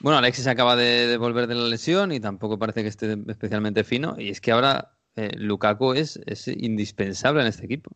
Bueno, 0.00 0.18
Alexis 0.18 0.46
acaba 0.48 0.76
de, 0.76 1.06
de 1.06 1.16
volver 1.18 1.46
de 1.46 1.54
la 1.54 1.68
lesión 1.68 2.12
y 2.12 2.20
tampoco 2.20 2.58
parece 2.58 2.82
que 2.82 2.88
esté 2.88 3.16
especialmente 3.28 3.84
fino. 3.84 4.16
Y 4.18 4.30
es 4.30 4.40
que 4.40 4.52
ahora 4.52 4.96
eh, 5.16 5.32
Lukaku 5.36 5.94
es, 5.94 6.20
es 6.26 6.48
indispensable 6.48 7.42
en 7.42 7.48
este 7.48 7.64
equipo. 7.66 7.92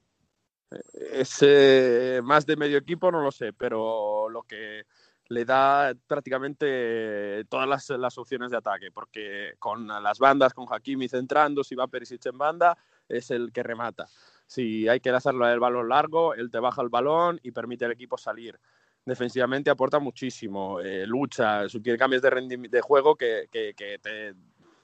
Es 1.13 1.39
eh, 1.43 2.21
más 2.25 2.45
de 2.45 2.57
medio 2.57 2.79
equipo, 2.79 3.11
no 3.11 3.23
lo 3.23 3.31
sé, 3.31 3.53
pero 3.53 4.29
lo 4.29 4.43
que 4.43 4.83
le 5.29 5.45
da 5.45 5.93
prácticamente 6.07 7.45
todas 7.49 7.91
las, 7.91 8.19
opciones 8.19 8.51
de 8.51 8.57
ataque, 8.57 8.91
porque 8.93 9.55
con 9.59 9.87
las 9.87 10.19
bandas, 10.19 10.55
con 10.55 10.67
Hakimi 10.71 11.09
centrando, 11.09 11.65
si 11.65 11.75
va 11.75 11.89
Perisic 11.89 12.27
en 12.27 12.39
banda, 12.39 12.79
es 13.09 13.31
el 13.31 13.53
que 13.53 13.63
remata. 13.63 14.07
Si 14.47 14.89
hay 14.89 15.01
que 15.01 15.11
lanzarlo 15.11 15.49
el 15.49 15.59
balón 15.59 15.89
largo, 15.89 16.35
él 16.35 16.51
te 16.51 16.61
baja 16.61 16.83
el 16.83 16.89
balón 16.89 17.41
y 17.43 17.51
permite 17.51 17.85
al 17.85 17.93
equipo 17.93 18.17
salir. 18.17 18.59
Defensivamente 19.05 19.71
aporta 19.71 19.99
muchísimo, 19.99 20.81
eh, 20.81 21.07
lucha, 21.07 21.67
tiene 21.83 21.99
cambios 21.99 22.23
de, 22.23 22.81
juego 22.81 23.15
que, 23.17 23.49
que, 23.51 23.75
que 23.75 23.99
te 23.99 24.35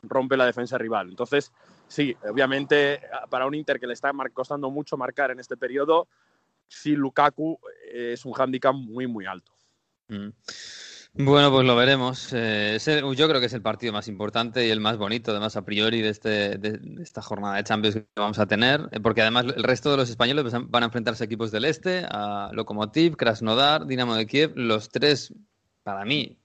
rompe 0.02 0.36
la 0.36 0.46
defensa 0.46 0.78
rival. 0.78 1.08
Entonces, 1.08 1.52
sí, 1.88 2.16
obviamente 2.28 3.00
para 3.30 3.46
un 3.46 3.54
Inter 3.54 3.78
que 3.78 3.86
le 3.86 3.94
está 3.94 4.12
costando 4.32 4.70
mucho 4.70 4.96
marcar 4.96 5.30
en 5.30 5.40
este 5.40 5.56
periodo, 5.56 6.08
sí 6.68 6.96
Lukaku 6.96 7.58
eh, 7.92 8.12
es 8.14 8.24
un 8.24 8.32
hándicap 8.32 8.74
muy, 8.74 9.06
muy 9.06 9.26
alto. 9.26 9.52
Mm. 10.12 11.24
Bueno, 11.24 11.50
pues 11.50 11.66
lo 11.66 11.76
veremos. 11.76 12.30
Eh, 12.32 12.78
yo 12.82 13.28
creo 13.28 13.38
que 13.40 13.46
es 13.46 13.52
el 13.52 13.60
partido 13.60 13.92
más 13.92 14.08
importante 14.08 14.66
y 14.66 14.70
el 14.70 14.80
más 14.80 14.96
bonito, 14.96 15.30
además, 15.30 15.56
a 15.56 15.64
priori, 15.64 16.00
de, 16.00 16.08
este, 16.08 16.56
de, 16.56 16.80
esta 17.02 17.20
jornada 17.20 17.56
de 17.56 17.64
Champions 17.64 17.96
que 17.96 18.06
vamos 18.16 18.38
a 18.38 18.46
tener, 18.46 18.88
eh, 18.92 19.00
porque 19.00 19.20
además 19.20 19.44
el 19.54 19.62
resto 19.62 19.90
de 19.90 19.98
los 19.98 20.08
españoles 20.08 20.44
van 20.68 20.82
a 20.82 20.86
enfrentarse 20.86 21.24
a 21.24 21.26
equipos 21.26 21.50
del 21.50 21.66
Este, 21.66 22.06
a 22.08 22.50
Lokomotiv, 22.52 23.16
Krasnodar, 23.16 23.86
Dinamo 23.86 24.14
de 24.14 24.26
Kiev. 24.26 24.52
Los 24.56 24.88
tres, 24.88 25.34
para 25.82 26.06
mí, 26.06 26.38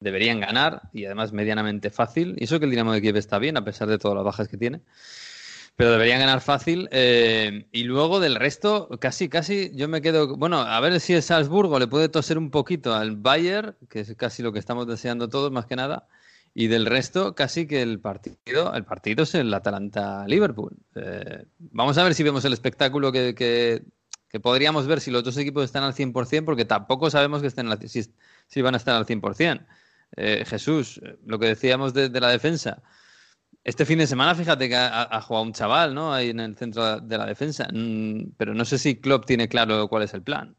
deberían 0.00 0.40
ganar 0.40 0.88
y 0.92 1.04
además 1.04 1.32
medianamente 1.32 1.90
fácil. 1.90 2.34
Y 2.38 2.44
eso 2.44 2.58
que 2.58 2.64
el 2.64 2.70
Dinamo 2.70 2.92
de 2.92 3.02
Kiev 3.02 3.16
está 3.16 3.38
bien, 3.38 3.58
a 3.58 3.64
pesar 3.64 3.88
de 3.88 3.98
todas 3.98 4.14
las 4.14 4.24
bajas 4.24 4.48
que 4.48 4.56
tiene 4.56 4.80
pero 5.76 5.90
deberían 5.90 6.20
ganar 6.20 6.40
fácil. 6.40 6.88
Eh, 6.92 7.66
y 7.72 7.84
luego 7.84 8.20
del 8.20 8.36
resto, 8.36 8.88
casi, 9.00 9.28
casi, 9.28 9.72
yo 9.74 9.88
me 9.88 10.00
quedo. 10.02 10.36
Bueno, 10.36 10.60
a 10.60 10.80
ver 10.80 11.00
si 11.00 11.14
el 11.14 11.22
Salzburgo 11.22 11.78
le 11.78 11.86
puede 11.86 12.08
toser 12.08 12.38
un 12.38 12.50
poquito 12.50 12.94
al 12.94 13.16
Bayern, 13.16 13.76
que 13.88 14.00
es 14.00 14.14
casi 14.16 14.42
lo 14.42 14.52
que 14.52 14.58
estamos 14.58 14.86
deseando 14.86 15.28
todos, 15.28 15.50
más 15.50 15.66
que 15.66 15.76
nada. 15.76 16.06
Y 16.54 16.68
del 16.68 16.86
resto, 16.86 17.34
casi 17.34 17.66
que 17.66 17.82
el 17.82 17.98
partido, 17.98 18.72
el 18.74 18.84
partido 18.84 19.24
es 19.24 19.34
el 19.34 19.52
Atalanta-Liverpool. 19.52 20.76
Eh, 20.94 21.44
vamos 21.58 21.98
a 21.98 22.04
ver 22.04 22.14
si 22.14 22.22
vemos 22.22 22.44
el 22.44 22.52
espectáculo 22.52 23.10
que, 23.10 23.34
que, 23.34 23.82
podríamos 24.40 24.86
ver 24.86 25.00
si 25.00 25.10
los 25.10 25.24
dos 25.24 25.36
equipos 25.36 25.64
están 25.64 25.82
al 25.82 25.94
100%, 25.94 26.44
porque 26.44 26.64
tampoco 26.64 27.10
sabemos 27.10 27.40
que 27.40 27.48
estén 27.48 27.68
si, 27.88 28.04
si, 28.46 28.62
van 28.62 28.74
a 28.74 28.76
estar 28.76 28.94
al 28.94 29.06
100%. 29.06 29.66
Eh, 30.16 30.44
Jesús, 30.46 31.00
lo 31.26 31.40
que 31.40 31.46
decíamos 31.46 31.92
de 31.92 32.08
la 32.20 32.28
defensa. 32.28 32.82
Este 33.64 33.86
fin 33.86 33.98
de 33.98 34.06
semana, 34.06 34.34
fíjate 34.34 34.68
que 34.68 34.76
ha, 34.76 35.20
jugado 35.22 35.46
un 35.46 35.54
chaval, 35.54 35.94
¿no? 35.94 36.12
Ahí 36.12 36.28
en 36.28 36.40
el 36.40 36.54
centro 36.54 37.00
de 37.00 37.16
la 37.16 37.24
defensa. 37.24 37.66
Mm, 37.72 38.32
pero 38.36 38.52
no 38.52 38.66
sé 38.66 38.76
si 38.76 38.96
Klopp 38.96 39.24
tiene 39.24 39.48
claro 39.48 39.88
cuál 39.88 40.02
es 40.02 40.12
el 40.12 40.22
plan. 40.22 40.54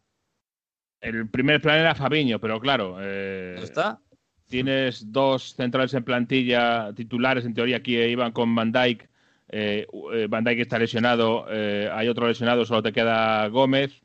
El 1.02 1.30
primer 1.30 1.62
plan 1.62 1.78
era 1.78 1.94
Fabiño, 1.94 2.40
pero 2.40 2.60
claro. 2.60 2.98
Eh, 3.00 3.58
está? 3.62 4.00
Tienes 4.48 5.12
dos 5.12 5.54
centrales 5.54 5.94
en 5.94 6.04
plantilla 6.04 6.94
titulares, 6.96 7.46
en 7.46 7.54
teoría 7.54 7.78
aquí 7.78 7.96
iban 7.96 8.32
con 8.32 8.56
Van 8.56 8.72
Dijk. 8.72 9.08
Eh, 9.50 9.86
eh, 10.14 10.28
Van 10.28 10.44
Dijk 10.44 10.62
está 10.62 10.80
lesionado, 10.80 11.46
hay 11.48 12.08
otro 12.08 12.28
lesionado, 12.28 12.66
solo 12.66 12.82
te 12.82 12.92
queda 12.92 13.48
Gómez. 13.50 14.02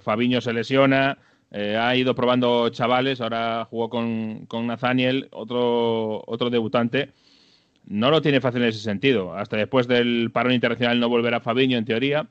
Fabiño 0.00 0.40
se 0.40 0.54
lesiona. 0.54 1.18
ha 1.52 1.94
ido 1.94 2.14
probando 2.14 2.70
chavales, 2.70 3.20
ahora 3.20 3.66
jugó 3.68 3.90
con, 3.90 4.46
con 4.46 4.66
Nathaniel, 4.66 5.28
otro, 5.30 6.22
otro 6.26 6.48
debutante 6.48 7.12
no 7.88 8.10
lo 8.10 8.20
tiene 8.20 8.40
fácil 8.40 8.62
en 8.62 8.68
ese 8.68 8.80
sentido. 8.80 9.34
Hasta 9.34 9.56
después 9.56 9.88
del 9.88 10.30
parón 10.32 10.52
internacional 10.52 11.00
no 11.00 11.08
volverá 11.08 11.40
Fabiño, 11.40 11.78
en 11.78 11.84
teoría. 11.84 12.28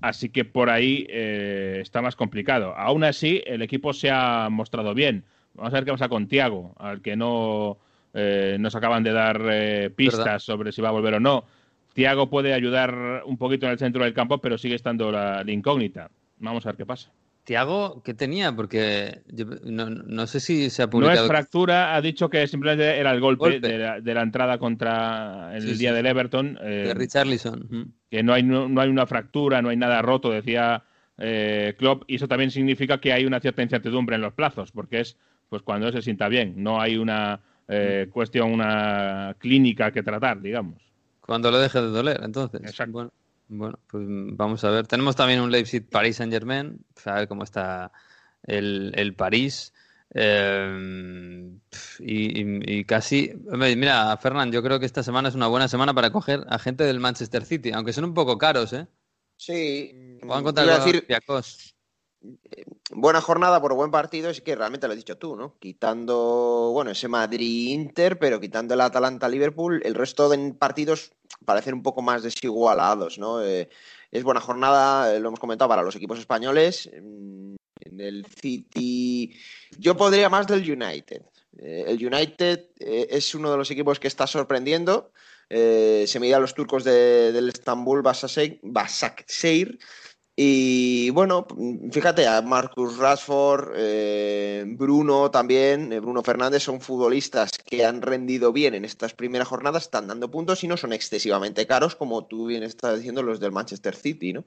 Así 0.00 0.28
que 0.28 0.44
por 0.44 0.70
ahí 0.70 1.06
eh, 1.10 1.78
está 1.82 2.00
más 2.00 2.14
complicado. 2.14 2.74
Aún 2.76 3.02
así, 3.02 3.42
el 3.44 3.60
equipo 3.62 3.92
se 3.92 4.08
ha 4.10 4.48
mostrado 4.50 4.94
bien. 4.94 5.24
Vamos 5.54 5.72
a 5.72 5.76
ver 5.76 5.84
qué 5.84 5.90
pasa 5.90 6.08
con 6.08 6.28
Tiago, 6.28 6.74
al 6.78 7.02
que 7.02 7.16
no 7.16 7.78
eh, 8.14 8.56
nos 8.60 8.76
acaban 8.76 9.02
de 9.02 9.12
dar 9.12 9.42
eh, 9.50 9.90
pistas 9.90 10.44
sobre 10.44 10.70
si 10.70 10.80
va 10.80 10.90
a 10.90 10.92
volver 10.92 11.14
o 11.14 11.20
no. 11.20 11.44
Tiago 11.92 12.30
puede 12.30 12.54
ayudar 12.54 13.24
un 13.26 13.36
poquito 13.36 13.66
en 13.66 13.72
el 13.72 13.78
centro 13.78 14.04
del 14.04 14.14
campo, 14.14 14.38
pero 14.38 14.58
sigue 14.58 14.76
estando 14.76 15.10
la 15.10 15.42
incógnita. 15.48 16.08
Vamos 16.38 16.64
a 16.64 16.70
ver 16.70 16.76
qué 16.76 16.86
pasa. 16.86 17.10
Tiago, 17.50 18.00
¿qué 18.04 18.14
tenía? 18.14 18.54
Porque 18.54 19.22
no, 19.64 20.28
sé 20.28 20.38
si 20.38 20.70
se 20.70 20.84
ha 20.84 20.88
publicado. 20.88 21.16
No 21.16 21.22
es 21.24 21.28
fractura, 21.28 21.96
ha 21.96 22.00
dicho 22.00 22.30
que 22.30 22.46
simplemente 22.46 22.96
era 22.96 23.10
el 23.10 23.18
golpe, 23.18 23.58
De, 23.58 24.14
la, 24.14 24.22
entrada 24.22 24.58
contra 24.58 25.56
el 25.56 25.76
día 25.76 25.92
del 25.92 26.06
Everton. 26.06 26.54
de 26.54 26.90
eh, 26.90 26.94
Richarlison. 26.94 27.92
Que 28.08 28.22
no 28.22 28.34
hay, 28.34 28.44
no, 28.44 28.70
hay 28.80 28.88
una 28.88 29.04
fractura, 29.04 29.62
no 29.62 29.70
hay 29.70 29.76
nada 29.76 30.00
roto, 30.00 30.30
decía 30.30 30.84
eh, 31.18 31.74
Klopp, 31.76 32.04
y 32.06 32.14
eso 32.14 32.28
también 32.28 32.52
significa 32.52 33.00
que 33.00 33.12
hay 33.12 33.24
una 33.24 33.40
cierta 33.40 33.64
incertidumbre 33.64 34.14
en 34.14 34.22
los 34.22 34.32
plazos, 34.32 34.70
porque 34.70 35.00
es 35.00 35.16
pues 35.48 35.62
cuando 35.62 35.90
se 35.90 36.02
sienta 36.02 36.28
bien, 36.28 36.54
no 36.56 36.80
hay 36.80 36.98
una 36.98 37.40
eh, 37.66 38.06
cuestión, 38.12 38.52
una 38.52 39.34
clínica 39.40 39.90
que 39.90 40.04
tratar, 40.04 40.40
digamos. 40.40 40.80
Cuando 41.20 41.50
lo 41.50 41.58
deje 41.58 41.80
de 41.80 41.88
doler, 41.88 42.20
entonces. 42.22 42.60
Exacto. 42.62 42.92
Bueno, 42.92 43.12
pues 43.50 44.04
vamos 44.06 44.64
a 44.64 44.70
ver. 44.70 44.86
Tenemos 44.86 45.16
también 45.16 45.40
un 45.40 45.50
Leipzig 45.50 45.88
París 45.88 46.16
Saint 46.16 46.32
Germain, 46.32 46.84
a 47.04 47.14
ver 47.14 47.28
cómo 47.28 47.44
está 47.44 47.92
el, 48.42 48.92
el 48.94 49.14
París. 49.14 49.72
Eh, 50.12 51.50
y, 52.00 52.84
casi, 52.84 53.32
mira, 53.76 54.16
Fernán, 54.16 54.50
yo 54.50 54.62
creo 54.62 54.80
que 54.80 54.86
esta 54.86 55.02
semana 55.02 55.28
es 55.28 55.34
una 55.34 55.46
buena 55.46 55.68
semana 55.68 55.94
para 55.94 56.10
coger 56.10 56.44
a 56.48 56.58
gente 56.58 56.84
del 56.84 57.00
Manchester 57.00 57.44
City, 57.44 57.72
aunque 57.72 57.92
son 57.92 58.04
un 58.04 58.14
poco 58.14 58.38
caros, 58.38 58.72
¿eh? 58.72 58.86
Sí. 59.36 60.18
Van 60.22 60.38
a 60.38 60.40
encontrar 60.40 60.84
decir, 60.84 61.06
buena 62.90 63.20
jornada 63.20 63.60
por 63.60 63.74
buen 63.74 63.90
partido, 63.90 64.30
es 64.30 64.40
que 64.40 64.54
realmente 64.54 64.86
lo 64.86 64.92
has 64.92 64.98
dicho 64.98 65.18
tú, 65.18 65.36
¿no? 65.36 65.56
Quitando, 65.58 66.70
bueno, 66.72 66.90
ese 66.90 67.08
Madrid-Inter, 67.08 68.18
pero 68.18 68.40
quitando 68.40 68.74
el 68.74 68.80
Atalanta-Liverpool, 68.80 69.82
el 69.84 69.94
resto 69.94 70.28
de 70.28 70.52
partidos 70.54 71.12
parecen 71.44 71.74
un 71.74 71.82
poco 71.82 72.02
más 72.02 72.22
desigualados, 72.22 73.18
¿no? 73.18 73.42
Eh, 73.42 73.68
es 74.10 74.22
buena 74.22 74.40
jornada, 74.40 75.14
eh, 75.14 75.20
lo 75.20 75.28
hemos 75.28 75.40
comentado, 75.40 75.68
para 75.68 75.82
los 75.82 75.96
equipos 75.96 76.18
españoles. 76.18 76.90
Mm, 76.92 77.54
en 77.82 78.00
el 78.00 78.26
City, 78.26 79.34
yo 79.78 79.96
podría 79.96 80.28
más 80.28 80.46
del 80.46 80.60
United. 80.60 81.22
Eh, 81.58 81.84
el 81.88 82.06
United 82.06 82.66
es 82.78 83.34
uno 83.34 83.50
de 83.50 83.56
los 83.56 83.70
equipos 83.70 83.98
que 83.98 84.08
está 84.08 84.26
sorprendiendo. 84.26 85.12
se 85.48 86.20
mide 86.20 86.34
a 86.34 86.38
los 86.38 86.54
turcos 86.54 86.84
del 86.84 87.48
Estambul 87.48 88.02
Basaksehir 88.02 89.78
y 90.42 91.10
bueno, 91.10 91.46
fíjate, 91.92 92.26
a 92.26 92.40
Marcus 92.40 92.96
Rashford, 92.96 93.74
eh, 93.76 94.64
Bruno 94.66 95.30
también, 95.30 95.92
eh, 95.92 96.00
Bruno 96.00 96.22
Fernández 96.22 96.62
son 96.62 96.80
futbolistas 96.80 97.58
que 97.58 97.84
han 97.84 98.00
rendido 98.00 98.50
bien 98.50 98.74
en 98.74 98.86
estas 98.86 99.12
primeras 99.12 99.48
jornadas, 99.48 99.82
están 99.82 100.08
dando 100.08 100.30
puntos 100.30 100.64
y 100.64 100.66
no 100.66 100.78
son 100.78 100.94
excesivamente 100.94 101.66
caros, 101.66 101.94
como 101.94 102.24
tú 102.24 102.46
bien 102.46 102.62
estás 102.62 102.96
diciendo 102.96 103.22
los 103.22 103.38
del 103.38 103.52
Manchester 103.52 103.94
City, 103.94 104.32
¿no? 104.32 104.46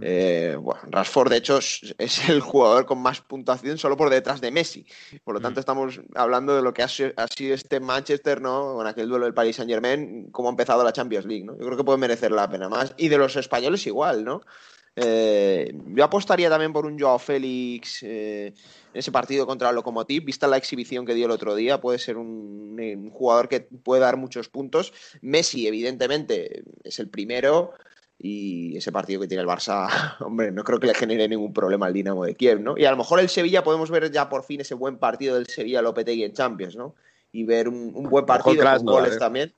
Eh, 0.00 0.56
bueno, 0.60 0.82
Rashford, 0.84 1.30
de 1.30 1.38
hecho, 1.38 1.58
es 1.58 2.28
el 2.28 2.40
jugador 2.40 2.86
con 2.86 2.98
más 2.98 3.20
puntuación 3.20 3.76
solo 3.76 3.96
por 3.96 4.10
detrás 4.10 4.40
de 4.40 4.52
Messi. 4.52 4.86
Por 5.24 5.34
lo 5.34 5.40
tanto, 5.40 5.58
estamos 5.58 6.00
hablando 6.14 6.54
de 6.54 6.62
lo 6.62 6.72
que 6.72 6.84
ha 6.84 6.88
sido, 6.88 7.12
este 7.16 7.80
Manchester, 7.80 8.40
¿no? 8.40 8.74
Con 8.74 8.86
aquel 8.86 9.08
duelo 9.08 9.24
del 9.24 9.34
Paris 9.34 9.56
Saint 9.56 9.68
Germain, 9.68 10.28
cómo 10.30 10.48
ha 10.48 10.52
empezado 10.52 10.84
la 10.84 10.92
Champions 10.92 11.26
League, 11.26 11.44
¿no? 11.44 11.54
Yo 11.54 11.64
creo 11.64 11.76
que 11.76 11.82
puede 11.82 11.98
merecer 11.98 12.30
la 12.30 12.48
pena 12.48 12.68
más. 12.68 12.94
Y 12.96 13.08
de 13.08 13.18
los 13.18 13.34
españoles 13.34 13.84
igual, 13.88 14.24
¿no? 14.24 14.40
Eh, 14.96 15.76
yo 15.88 16.04
apostaría 16.04 16.48
también 16.48 16.72
por 16.72 16.86
un 16.86 16.98
Joao 16.98 17.18
Félix 17.18 18.02
eh, 18.04 18.46
en 18.46 18.54
ese 18.98 19.10
partido 19.10 19.44
contra 19.46 19.70
el 19.70 19.74
Lokomotiv, 19.74 20.24
vista 20.24 20.46
la 20.46 20.56
exhibición 20.56 21.04
que 21.04 21.14
dio 21.14 21.26
el 21.26 21.32
otro 21.32 21.56
día, 21.56 21.80
puede 21.80 21.98
ser 21.98 22.16
un, 22.16 23.10
jugador 23.12 23.48
que 23.48 23.60
puede 23.60 24.02
dar 24.02 24.16
muchos 24.16 24.48
puntos. 24.48 24.92
Messi, 25.20 25.66
evidentemente, 25.66 26.62
es 26.84 26.98
el 26.98 27.08
primero 27.08 27.72
y 28.18 28.76
ese 28.76 28.92
partido 28.92 29.20
que 29.20 29.28
tiene 29.28 29.42
el 29.42 29.48
Barça, 29.48 29.88
hombre, 30.20 30.52
no 30.52 30.62
creo 30.62 30.78
que 30.78 30.86
le 30.86 30.94
genere 30.94 31.28
ningún 31.28 31.52
problema 31.52 31.86
al 31.86 31.92
Dinamo 31.92 32.24
de 32.24 32.36
Kiev, 32.36 32.60
¿no? 32.60 32.78
Y 32.78 32.84
a 32.84 32.90
lo 32.90 32.96
mejor 32.96 33.18
el 33.18 33.28
Sevilla 33.28 33.64
podemos 33.64 33.90
ver 33.90 34.10
ya 34.12 34.28
por 34.28 34.44
fin 34.44 34.60
ese 34.60 34.74
buen 34.74 34.98
partido 34.98 35.34
del 35.34 35.46
Sevilla 35.46 35.82
Lopetegui 35.82 36.22
en 36.22 36.32
Champions, 36.32 36.76
¿no? 36.76 36.94
Y 37.32 37.44
ver 37.44 37.68
un, 37.68 37.92
buen 38.08 38.26
partido 38.26 38.64
con 38.64 38.86
goles 38.86 39.18
también. 39.18 39.52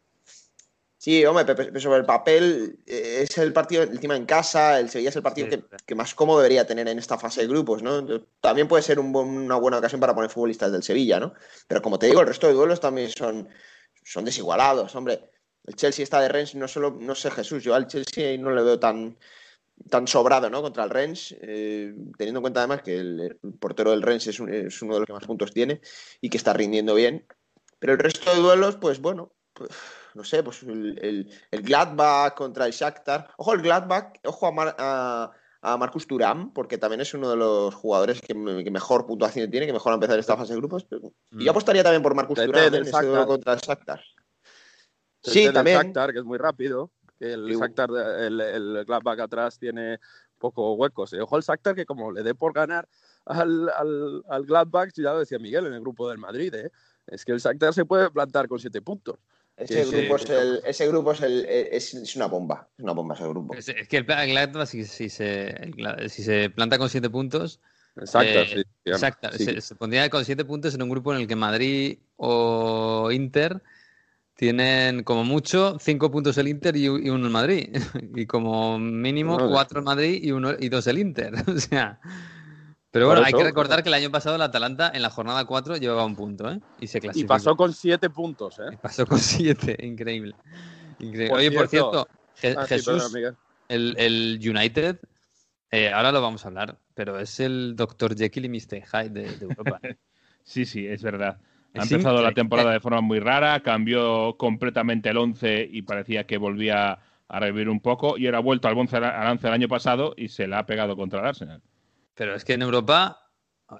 Sí, 1.06 1.24
hombre, 1.24 1.46
sobre 1.80 2.00
el 2.00 2.04
papel 2.04 2.80
eh, 2.84 3.20
es 3.22 3.38
el 3.38 3.52
partido 3.52 3.84
encima 3.84 4.16
en 4.16 4.26
casa, 4.26 4.80
el 4.80 4.90
Sevilla 4.90 5.10
es 5.10 5.14
el 5.14 5.22
partido 5.22 5.46
que, 5.86 5.94
más 5.94 6.16
cómodo 6.16 6.38
debería 6.38 6.66
tener 6.66 6.88
en 6.88 6.98
esta 6.98 7.16
fase 7.16 7.42
de 7.42 7.46
grupos, 7.46 7.80
¿no? 7.80 8.04
También 8.40 8.66
puede 8.66 8.82
ser 8.82 8.98
una 8.98 9.54
buena 9.54 9.78
ocasión 9.78 10.00
para 10.00 10.16
poner 10.16 10.30
futbolistas 10.30 10.72
del 10.72 10.82
Sevilla, 10.82 11.20
¿no? 11.20 11.32
Pero 11.68 11.80
como 11.80 12.00
te 12.00 12.06
digo, 12.06 12.22
el 12.22 12.26
resto 12.26 12.48
de 12.48 12.54
duelos 12.54 12.80
también 12.80 13.08
son, 13.10 13.48
son 14.02 14.24
desigualados, 14.24 14.96
hombre. 14.96 15.30
El 15.64 15.76
Chelsea 15.76 16.02
está 16.02 16.20
de 16.20 16.28
Rennes, 16.28 16.56
no 16.56 16.66
solo, 16.66 16.96
no 17.00 17.14
sé 17.14 17.30
Jesús, 17.30 17.62
yo 17.62 17.76
al 17.76 17.86
Chelsea 17.86 18.36
no 18.36 18.50
le 18.50 18.64
veo 18.64 18.80
tan, 18.80 19.16
tan 19.88 20.08
sobrado, 20.08 20.50
¿no? 20.50 20.60
Contra 20.60 20.82
el 20.82 20.90
Rennes, 20.90 21.36
eh, 21.40 21.94
teniendo 22.18 22.40
en 22.40 22.42
cuenta 22.42 22.58
además 22.62 22.82
que 22.82 22.98
el, 22.98 23.38
portero 23.60 23.92
del 23.92 24.02
Rennes 24.02 24.26
es, 24.26 24.40
es, 24.40 24.82
uno 24.82 24.94
de 24.94 24.98
los 24.98 25.06
que 25.06 25.12
más 25.12 25.24
puntos 25.24 25.52
tiene 25.52 25.80
y 26.20 26.30
que 26.30 26.36
está 26.36 26.52
rindiendo 26.52 26.96
bien. 26.96 27.24
Pero 27.78 27.92
el 27.92 28.00
resto 28.00 28.34
de 28.34 28.40
duelos, 28.40 28.74
pues 28.74 29.00
bueno, 29.00 29.32
pues 29.52 29.70
no 30.16 30.24
sé, 30.24 30.42
pues 30.42 30.62
el, 30.62 31.30
el, 31.50 31.62
Gladbach 31.62 32.34
contra 32.34 32.66
el 32.66 32.72
Shakhtar. 32.72 33.28
Ojo 33.36 33.52
el 33.52 33.62
Gladbach, 33.62 34.14
ojo 34.24 34.52
a, 34.58 35.30
a 35.62 35.76
Marcus 35.76 36.06
Turam, 36.06 36.52
porque 36.52 36.78
también 36.78 37.00
es 37.02 37.12
uno 37.14 37.30
de 37.30 37.36
los 37.36 37.74
jugadores 37.74 38.20
que, 38.20 38.34
que 38.64 38.70
mejor 38.70 39.06
puntuación 39.06 39.50
tiene, 39.50 39.66
que 39.66 39.72
mejor 39.72 39.92
ha 39.92 39.94
empezado 39.96 40.18
esta 40.18 40.36
fase 40.36 40.54
de 40.54 40.58
grupos. 40.58 40.86
Y 41.32 41.44
yo 41.44 41.50
apostaría 41.50 41.82
también 41.82 42.02
por 42.02 42.14
Marcus 42.14 42.36
Turam 42.36 42.64
del 42.64 42.74
en 42.74 42.82
ese 42.82 42.90
Shakhtar. 42.92 43.10
duelo 43.10 43.26
contra 43.26 43.52
el 43.52 43.60
Shakhtar. 43.60 44.00
El 45.24 45.32
Sí, 45.32 45.52
también. 45.52 45.78
Shakhtar, 45.78 46.12
que 46.12 46.18
es 46.20 46.24
muy 46.24 46.38
rápido. 46.38 46.90
El 47.18 47.46
Shakhtar, 47.56 47.90
el, 48.20 48.40
el 48.40 48.84
Gladbach 48.84 49.20
atrás 49.20 49.58
tiene 49.58 49.98
poco 50.38 50.74
huecos. 50.74 51.12
Y 51.12 51.18
ojo 51.18 51.36
el 51.36 51.42
Shakhtar 51.42 51.74
que 51.74 51.86
como 51.86 52.12
le 52.12 52.22
dé 52.22 52.34
por 52.34 52.52
ganar 52.52 52.88
al, 53.24 53.68
al, 53.70 54.22
al 54.28 54.44
Gladbach, 54.44 54.92
ya 54.94 55.12
lo 55.12 55.20
decía 55.20 55.38
Miguel 55.38 55.66
en 55.66 55.72
el 55.72 55.80
grupo 55.80 56.08
del 56.08 56.18
Madrid, 56.18 56.54
¿eh? 56.54 56.70
es 57.06 57.24
que 57.24 57.32
el 57.32 57.38
Shakhtar 57.38 57.72
se 57.72 57.84
puede 57.84 58.10
plantar 58.10 58.48
con 58.48 58.58
siete 58.58 58.82
puntos. 58.82 59.18
Ese 59.58 59.84
Sí, 59.84 59.90
grupo, 59.90 60.18
sí. 60.18 60.24
es, 60.24 60.30
el, 60.30 60.60
ese 60.66 60.88
grupo 60.88 61.12
es, 61.12 61.20
el, 61.22 61.44
es, 61.46 61.94
es 61.94 62.16
una 62.16 62.26
bomba. 62.26 62.68
Es 62.76 62.84
una 62.84 62.92
bomba 62.92 63.14
ese 63.14 63.24
grupo. 63.28 63.54
Es, 63.54 63.68
es 63.68 63.88
que 63.88 63.96
el 63.98 64.04
Gladbach, 64.04 64.68
si, 64.68 64.84
si 64.84 65.08
se, 65.08 65.48
el 65.48 66.10
si 66.10 66.22
se 66.22 66.50
planta 66.50 66.78
con 66.78 66.88
siete 66.90 67.08
puntos, 67.08 67.60
El 67.96 68.04
Shakhtar, 68.06 68.42
Eh, 68.58 68.64
sí. 68.84 68.90
exacto, 68.90 69.32
sí. 69.32 69.44
se, 69.44 69.60
se 69.60 69.74
pondría 69.74 70.10
con 70.10 70.24
siete 70.24 70.44
puntos 70.44 70.74
en 70.74 70.82
un 70.82 70.90
grupo 70.90 71.14
en 71.14 71.20
el 71.22 71.26
que 71.26 71.36
Madrid 71.36 71.98
o 72.16 73.10
Inter 73.12 73.62
tienen 74.34 75.02
como 75.04 75.24
mucho 75.24 75.78
cinco 75.80 76.10
puntos 76.10 76.36
el 76.38 76.48
Inter 76.48 76.76
y, 76.76 76.84
y 76.84 76.88
uno 77.10 77.26
el 77.26 77.32
Madrid. 77.32 77.68
Y 78.14 78.26
como 78.26 78.78
mínimo 78.78 79.36
Vale. 79.36 79.50
cuatro 79.50 79.78
el 79.78 79.84
Madrid 79.84 80.20
y 80.22 80.32
uno 80.32 80.52
y 80.58 80.68
dos 80.68 80.86
el 80.86 80.98
Inter. 80.98 81.32
O 81.48 81.58
sea. 81.58 81.98
Pero 82.96 83.08
Por 83.08 83.16
bueno, 83.16 83.26
hay 83.26 83.32
que 83.34 83.44
recordar 83.44 83.82
que 83.82 83.90
el 83.90 83.94
año 83.94 84.10
pasado 84.10 84.36
el 84.36 84.42
Atalanta 84.42 84.90
en 84.94 85.02
la 85.02 85.10
jornada 85.10 85.44
4 85.44 85.76
llevaba 85.76 86.06
un 86.06 86.16
punto, 86.16 86.50
¿eh? 86.50 86.58
Y 86.80 86.86
se 86.86 86.96
Y 86.96 87.00
clasificó. 87.02 87.28
pasó 87.28 87.54
con 87.54 87.74
siete 87.74 88.08
puntos, 88.08 88.58
¿eh? 88.58 88.72
Y 88.72 88.76
pasó 88.76 89.04
con 89.06 89.18
siete, 89.74 89.76
increíble. 89.86 90.34
Increíble. 90.98 91.28
Por 91.28 91.38
Oye, 91.38 91.52
por 91.52 91.68
cierto- 91.68 92.08
cierto, 92.40 92.58
Je- 92.58 92.62
Ah, 92.62 92.66
Jesús, 92.66 93.14
el, 93.68 93.94
el 93.98 94.38
United, 94.42 94.98
eh, 95.70 95.90
ahora 95.92 96.10
lo 96.10 96.22
vamos 96.22 96.42
a 96.46 96.48
hablar, 96.48 96.78
pero 96.94 97.18
es 97.18 97.38
el 97.38 97.74
Dr. 97.76 98.16
Jekyll 98.16 98.46
y 98.46 98.48
Mr. 98.48 98.82
Hyde 98.86 99.10
de, 99.10 99.36
de 99.36 99.44
Europa. 99.44 99.78
Sí, 100.42 100.64
sí, 100.64 100.86
es 100.86 101.02
verdad. 101.02 101.38
Ha 101.74 101.82
Es 101.82 101.90
empezado 101.92 102.22
la 102.22 102.32
temporada 102.32 102.70
de 102.72 102.80
forma 102.80 103.02
muy 103.02 103.18
rara, 103.18 103.60
cambió 103.64 104.36
completamente 104.38 105.10
el 105.10 105.18
11 105.18 105.68
y 105.70 105.82
parecía 105.82 106.24
que 106.24 106.38
volvía 106.38 106.98
a 107.28 107.40
revivir 107.40 107.68
un 107.68 107.80
poco 107.80 108.16
y 108.16 108.24
ahora 108.26 108.38
ha 108.38 108.42
vuelto 108.42 108.68
al 108.68 108.78
11 108.78 108.96
al 108.96 109.32
11 109.32 109.48
el 109.48 109.52
año 109.52 109.68
pasado 109.68 110.14
y 110.16 110.28
se 110.28 110.46
la 110.46 110.60
ha 110.60 110.64
pegado 110.66 110.96
contra 110.96 111.18
el 111.20 111.26
Arsenal. 111.26 111.60
Pero 112.16 112.34
es 112.34 112.44
que 112.44 112.54
en 112.54 112.62
Europa, 112.62 113.30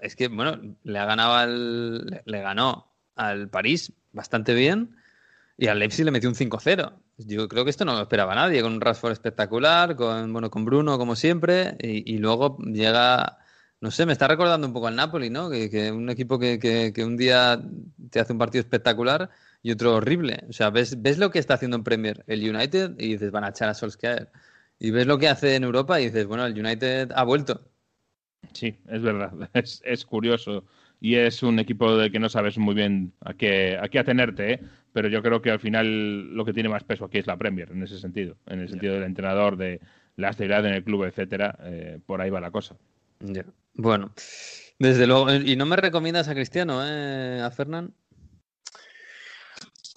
es 0.02 0.16
que, 0.16 0.28
bueno, 0.28 0.60
le 0.84 0.98
ha 0.98 1.06
ganado 1.06 1.34
al, 1.34 2.22
le, 2.24 2.40
ganó 2.42 2.94
al 3.16 3.48
París 3.50 3.92
bastante 4.12 4.54
bien 4.54 4.96
y 5.58 5.68
al 5.68 5.78
Leipzig 5.78 6.04
le 6.04 6.10
metió 6.10 6.28
un 6.28 6.34
5-0. 6.36 6.92
Yo 7.18 7.48
creo 7.48 7.64
que 7.64 7.70
esto 7.70 7.84
no 7.86 7.94
lo 7.94 8.02
esperaba 8.02 8.34
nadie, 8.34 8.62
con 8.62 8.74
un 8.74 8.80
Rashford 8.80 9.12
espectacular, 9.12 9.96
con, 9.96 10.32
bueno, 10.32 10.50
con 10.50 10.64
Bruno 10.66 10.98
como 10.98 11.16
siempre, 11.16 11.76
y, 11.80 12.14
y 12.14 12.18
luego 12.18 12.58
llega, 12.58 13.38
no 13.80 13.90
sé, 13.90 14.04
me 14.06 14.12
está 14.12 14.28
recordando 14.28 14.66
un 14.66 14.74
poco 14.74 14.88
al 14.88 14.96
Napoli, 14.96 15.30
¿no? 15.30 15.48
Que, 15.50 15.70
que 15.70 15.90
un 15.92 16.10
equipo 16.10 16.38
que, 16.38 16.58
que- 16.58 16.92
que 16.94 17.04
un 17.04 17.16
día 17.16 17.60
te 18.10 18.20
hace 18.20 18.32
un 18.34 18.38
partido 18.38 18.60
espectacular 18.60 19.30
y 19.62 19.72
otro 19.72 19.94
horrible. 19.96 20.44
O 20.48 20.52
sea, 20.52 20.70
ves, 20.70 21.00
ves 21.02 21.18
lo 21.18 21.30
que 21.30 21.38
está 21.38 21.54
haciendo 21.54 21.76
en 21.78 21.84
Premier 21.84 22.24
el 22.26 22.48
United 22.54 22.92
y 22.98 23.12
dices, 23.12 23.30
van 23.30 23.44
a 23.44 23.48
echar 23.50 23.68
a 23.70 23.74
Solskjaer. 23.74 24.30
Y 24.78 24.90
ves 24.90 25.06
lo 25.06 25.18
que 25.18 25.28
hace 25.28 25.54
en 25.56 25.64
Europa 25.64 26.00
y 26.00 26.06
dices, 26.06 26.26
bueno, 26.26 26.44
el 26.46 26.58
United 26.58 27.12
ha 27.14 27.24
vuelto. 27.24 27.66
Sí, 28.56 28.74
es 28.88 29.02
verdad. 29.02 29.32
Es, 29.52 29.82
es 29.84 30.04
curioso. 30.04 30.64
Y 30.98 31.16
es 31.16 31.42
un 31.42 31.58
equipo 31.58 31.94
del 31.94 32.10
que 32.10 32.18
no 32.18 32.30
sabes 32.30 32.56
muy 32.56 32.74
bien 32.74 33.12
a 33.20 33.34
qué, 33.34 33.76
a 33.78 33.86
qué 33.88 33.98
atenerte, 33.98 34.54
¿eh? 34.54 34.60
pero 34.94 35.08
yo 35.08 35.22
creo 35.22 35.42
que 35.42 35.50
al 35.50 35.60
final 35.60 36.34
lo 36.34 36.44
que 36.46 36.54
tiene 36.54 36.70
más 36.70 36.84
peso 36.84 37.04
aquí 37.04 37.18
es 37.18 37.26
la 37.26 37.36
Premier, 37.36 37.70
en 37.70 37.82
ese 37.82 37.98
sentido. 37.98 38.36
En 38.46 38.60
el 38.60 38.70
sentido 38.70 38.94
del 38.94 39.02
entrenador, 39.02 39.58
de 39.58 39.80
la 40.16 40.30
estabilidad 40.30 40.64
en 40.66 40.72
el 40.72 40.84
club, 40.84 41.04
etcétera. 41.04 41.58
eh, 41.64 41.98
por 42.06 42.22
ahí 42.22 42.30
va 42.30 42.40
la 42.40 42.50
cosa. 42.50 42.76
Ya. 43.20 43.44
Bueno, 43.74 44.12
desde 44.78 45.06
luego. 45.06 45.32
¿Y 45.34 45.56
no 45.56 45.66
me 45.66 45.76
recomiendas 45.76 46.28
a 46.28 46.34
Cristiano, 46.34 46.80
eh, 46.82 47.42
a 47.42 47.50
Fernán? 47.50 47.92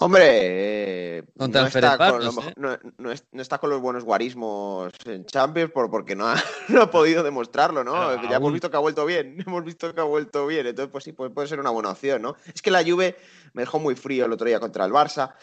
Hombre, 0.01 1.17
eh, 1.17 1.23
no, 1.35 1.45
está 1.45 1.59
con 1.61 1.71
Ferencváros, 1.71 2.25
lo 2.25 2.31
mejor- 2.33 2.51
¿eh? 2.51 2.55
no- 2.57 2.91
no 2.97 3.11
es- 3.11 3.25
no 3.31 3.41
está 3.41 3.57
con 3.57 3.69
los 3.69 3.81
buenos 3.81 4.03
guarismos 4.03 4.93
en 5.05 5.25
Champions 5.25 5.71
por, 5.71 5.89
porque 5.91 6.15
no 6.15 6.27
ha, 6.27 6.35
no 6.69 6.81
ha 6.83 6.91
podido 6.91 7.21
demostrarlo, 7.23 7.83
¿no? 7.83 7.91
Pero 8.15 8.29
ya 8.29 8.37
hemos 8.37 8.53
visto 8.53 8.69
que 8.71 8.77
ha 8.77 8.79
vuelto 8.79 9.05
bien, 9.05 9.35
hemos 9.47 9.63
visto 9.65 9.93
que 9.93 9.99
ha 10.01 10.05
vuelto 10.05 10.47
bien, 10.47 10.67
entonces 10.67 10.91
pues 10.91 11.03
sí, 11.03 11.11
puede, 11.11 11.31
puede 11.31 11.47
ser 11.47 11.59
una 11.59 11.69
buena 11.69 11.89
opción, 11.91 12.21
¿no? 12.21 12.35
Es 12.53 12.61
que 12.61 12.71
la 12.71 12.83
Juve 12.83 13.17
me 13.53 13.63
dejó 13.63 13.79
muy 13.79 13.95
frío 13.95 14.25
el 14.25 14.31
otro 14.31 14.47
día 14.47 14.59
contra 14.59 14.85
el 14.85 14.91
Barça, 14.91 15.33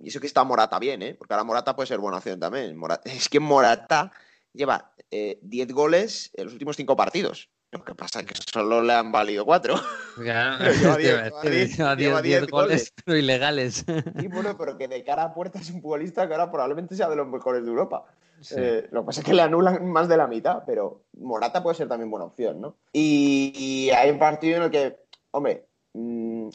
y 0.00 0.08
eso 0.08 0.18
que 0.20 0.26
está 0.26 0.42
Morata 0.44 0.78
bien, 0.78 1.02
¿eh? 1.02 1.14
Porque 1.14 1.34
ahora 1.34 1.44
Morata 1.44 1.76
puede 1.76 1.86
ser 1.86 1.98
buena 1.98 2.18
opción 2.18 2.40
también. 2.40 2.76
Es 3.04 3.28
que 3.28 3.38
Morata 3.40 4.10
lleva 4.52 4.92
eh, 5.10 5.38
10 5.42 5.72
goles 5.72 6.30
en 6.34 6.44
los 6.44 6.52
últimos 6.52 6.76
5 6.76 6.96
partidos. 6.96 7.48
Lo 7.72 7.82
que 7.84 7.94
pasa 7.94 8.20
es 8.20 8.26
que 8.26 8.34
solo 8.52 8.82
le 8.82 8.92
han 8.92 9.10
valido 9.12 9.44
4. 9.46 9.74
Claro, 10.16 10.58
Pero 10.58 10.74
lleva 10.74 10.96
te 10.96 11.00
diez- 11.02 11.08
iba 11.08 11.22
a 11.22 11.24
lleva 11.24 11.40
decir, 11.42 11.50
diez- 11.52 11.76
lleva 11.76 11.94
lleva 11.96 12.22
10 12.22 12.40
diez 12.40 12.50
goles, 12.50 12.68
goles. 12.68 12.92
pero 13.04 13.16
ilegales. 13.18 13.84
Y 14.22 14.26
bueno, 14.28 14.56
pero 14.58 14.76
que 14.76 14.88
de 14.88 15.02
cara 15.04 15.22
a 15.24 15.34
puerta 15.34 15.58
es 15.58 15.70
un 15.70 15.80
futbolista 15.80 16.26
que 16.28 16.34
ahora 16.34 16.50
probablemente 16.50 16.94
sea 16.94 17.08
de 17.08 17.16
los 17.16 17.26
mejores 17.26 17.62
de 17.64 17.70
Europa. 17.70 18.04
Sí. 18.42 18.56
Eh, 18.58 18.88
lo 18.90 19.00
que 19.02 19.06
pasa 19.06 19.20
es 19.20 19.26
que 19.26 19.32
le 19.32 19.40
anulan 19.42 19.86
más 19.90 20.06
de 20.08 20.16
la 20.18 20.26
mitad, 20.26 20.64
pero 20.66 21.04
Morata 21.18 21.62
puede 21.62 21.76
ser 21.76 21.88
también 21.88 22.10
buena 22.10 22.26
opción, 22.26 22.60
¿no? 22.60 22.76
Y, 22.92 23.52
y 23.56 23.90
hay 23.90 24.10
un 24.10 24.18
partido 24.18 24.58
en 24.58 24.62
el 24.64 24.70
que, 24.70 24.98
hombre, 25.30 25.64
mm, 25.94 26.48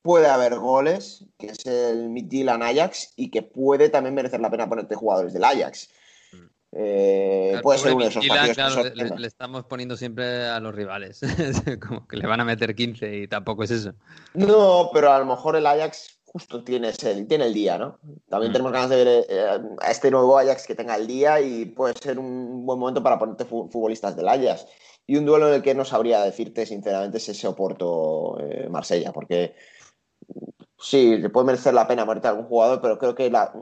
puede 0.00 0.28
haber 0.28 0.54
goles, 0.56 1.24
que 1.36 1.48
es 1.48 1.66
el 1.66 2.08
Midtjylland 2.08 2.62
Ajax, 2.62 3.12
y 3.16 3.30
que 3.30 3.42
puede 3.42 3.88
también 3.90 4.14
merecer 4.14 4.40
la 4.40 4.50
pena 4.50 4.68
ponerte 4.68 4.94
jugadores 4.94 5.32
del 5.34 5.44
Ajax. 5.44 5.90
Eh, 6.72 7.58
puede 7.62 7.78
ser 7.78 7.94
uno 7.94 8.04
de 8.04 8.10
esos 8.10 8.26
partidos 8.26 8.76
que 8.76 8.94
le, 9.18 9.26
estamos 9.26 9.64
poniendo 9.64 9.96
siempre 9.96 10.46
a 10.46 10.60
los 10.60 10.74
rivales. 10.74 11.20
Como 11.86 12.06
que 12.06 12.16
le 12.16 12.26
van 12.26 12.40
a 12.40 12.44
meter 12.44 12.74
15 12.74 13.16
y 13.16 13.28
tampoco 13.28 13.62
es 13.64 13.70
eso. 13.70 13.92
No, 14.34 14.90
pero 14.92 15.12
a 15.12 15.18
lo 15.18 15.26
mejor 15.26 15.56
el 15.56 15.66
Ajax 15.66 16.18
justo 16.26 16.62
tiene, 16.64 16.88
ese- 16.88 17.24
tiene 17.24 17.46
el 17.46 17.54
día, 17.54 17.78
¿no? 17.78 17.98
También 18.28 18.50
Mm. 18.50 18.52
tenemos 18.52 18.72
ganas 18.72 18.90
de 18.90 18.96
ver 19.04 19.26
eh, 19.28 19.46
a 19.80 19.90
este 19.90 20.10
nuevo 20.10 20.36
Ajax 20.36 20.66
que 20.66 20.74
tenga 20.74 20.96
el 20.96 21.06
día 21.06 21.40
y 21.40 21.64
puede 21.66 21.94
ser 21.94 22.18
un 22.18 22.66
buen 22.66 22.78
momento 22.78 23.02
para 23.02 23.18
ponerte 23.18 23.44
fu- 23.46 23.70
futbolistas 23.70 24.14
del 24.16 24.28
Ajax. 24.28 24.66
Y 25.06 25.16
un 25.16 25.24
duelo 25.24 25.48
en 25.48 25.54
el 25.54 25.62
que 25.62 25.74
no 25.74 25.84
sabría 25.84 26.20
decirte, 26.22 26.66
sinceramente, 26.66 27.18
es 27.18 27.28
ese 27.28 27.46
Oporto-Marsella, 27.46 29.12
porque 29.12 29.54
sí, 30.78 31.16
le 31.18 31.30
puede 31.30 31.46
merecer 31.46 31.74
la 31.74 31.86
pena 31.86 32.04
ponerte 32.06 32.28
a 32.28 32.30
algún 32.32 32.46
jugador, 32.46 32.80
pero 32.80 32.98
creo 32.98 33.14
que 33.14 33.30
la- 33.30 33.52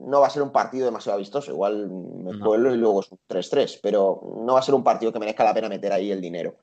no 0.00 0.20
va 0.20 0.26
a 0.26 0.30
ser 0.30 0.42
un 0.42 0.52
partido 0.52 0.84
demasiado 0.86 1.18
vistoso. 1.18 1.50
Igual 1.50 1.88
me 1.90 2.32
No. 2.32 2.44
cuelo 2.46 2.74
y 2.74 2.78
luego 2.78 3.00
es 3.00 3.10
un 3.12 3.18
3-3, 3.26 3.78
pero 3.82 4.20
no 4.44 4.54
va 4.54 4.60
a 4.60 4.62
ser 4.62 4.74
un 4.74 4.84
partido 4.84 5.12
que 5.12 5.18
merezca 5.18 5.44
la 5.44 5.54
pena 5.54 5.68
meter 5.68 5.92
ahí 5.92 6.10
el 6.10 6.20
dinero 6.20 6.56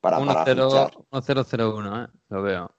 para, 0.00 0.18
para 0.24 0.44
fichar. 0.44 0.90
1-0-0-1, 1.10 2.04
¿eh? 2.04 2.08
lo 2.30 2.42
veo. 2.42 2.70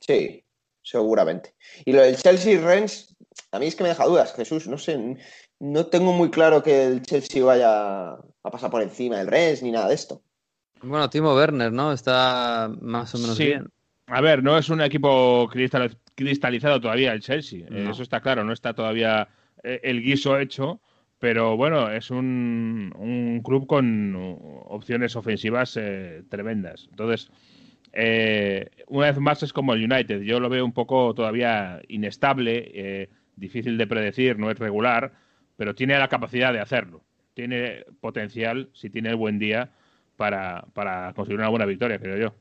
Sí, 0.00 0.44
seguramente. 0.82 1.54
Y 1.84 1.92
lo 1.92 2.02
del 2.02 2.16
Chelsea 2.16 2.60
Rennes, 2.60 3.14
a 3.52 3.58
mí 3.58 3.66
es 3.66 3.76
que 3.76 3.82
me 3.82 3.88
deja 3.90 4.06
dudas, 4.06 4.32
Jesús. 4.34 4.66
No 4.68 4.78
sé, 4.78 5.16
no 5.58 5.86
tengo 5.86 6.12
muy 6.12 6.30
claro 6.30 6.62
que 6.62 6.84
el 6.86 7.02
Chelsea 7.02 7.44
vaya 7.44 8.12
a 8.12 8.50
pasar 8.50 8.70
por 8.70 8.82
encima 8.82 9.18
del 9.18 9.26
Rennes 9.26 9.62
ni 9.62 9.70
nada 9.72 9.88
de 9.88 9.94
esto. 9.94 10.22
Bueno, 10.80 11.10
Timo 11.10 11.34
Werner, 11.34 11.72
¿no? 11.72 11.92
Está 11.92 12.70
más 12.80 13.12
o 13.14 13.18
menos 13.18 13.36
Sí. 13.36 13.46
bien. 13.46 13.68
A 14.08 14.20
ver, 14.20 14.42
no 14.42 14.56
es 14.56 14.68
un 14.70 14.80
equipo 14.80 15.48
cristal- 15.50 15.96
cristalizado 16.14 16.80
todavía 16.80 17.12
el 17.12 17.20
Chelsea, 17.20 17.60
eh, 17.60 17.66
No. 17.84 17.90
eso 17.90 18.02
está 18.02 18.20
claro, 18.20 18.42
no 18.44 18.52
está 18.52 18.72
todavía 18.72 19.28
eh, 19.62 19.80
el 19.82 20.02
guiso 20.02 20.38
hecho, 20.38 20.80
pero 21.18 21.56
bueno, 21.56 21.90
es 21.90 22.10
un, 22.10 22.92
un 22.96 23.40
club 23.42 23.66
con 23.66 24.14
opciones 24.66 25.16
ofensivas 25.16 25.76
eh, 25.76 26.22
tremendas. 26.30 26.86
Entonces, 26.90 27.30
eh, 27.92 28.70
una 28.86 29.06
vez 29.08 29.18
más 29.18 29.42
es 29.42 29.52
como 29.52 29.74
el 29.74 29.84
United, 29.90 30.22
yo 30.22 30.40
lo 30.40 30.48
veo 30.48 30.64
un 30.64 30.72
poco 30.72 31.12
todavía 31.14 31.80
inestable, 31.88 32.70
eh, 32.74 33.08
difícil 33.36 33.76
de 33.76 33.86
predecir, 33.86 34.38
no 34.38 34.50
es 34.50 34.58
regular, 34.58 35.12
pero 35.56 35.74
tiene 35.74 35.98
la 35.98 36.08
capacidad 36.08 36.52
de 36.52 36.60
hacerlo, 36.60 37.02
tiene 37.34 37.84
potencial, 38.00 38.70
si 38.72 38.90
tiene 38.90 39.10
el 39.10 39.16
buen 39.16 39.38
día, 39.38 39.70
para, 40.16 40.64
para 40.72 41.12
conseguir 41.14 41.38
una 41.40 41.48
buena 41.48 41.66
victoria, 41.66 41.98
creo 41.98 42.16
yo. 42.16 42.34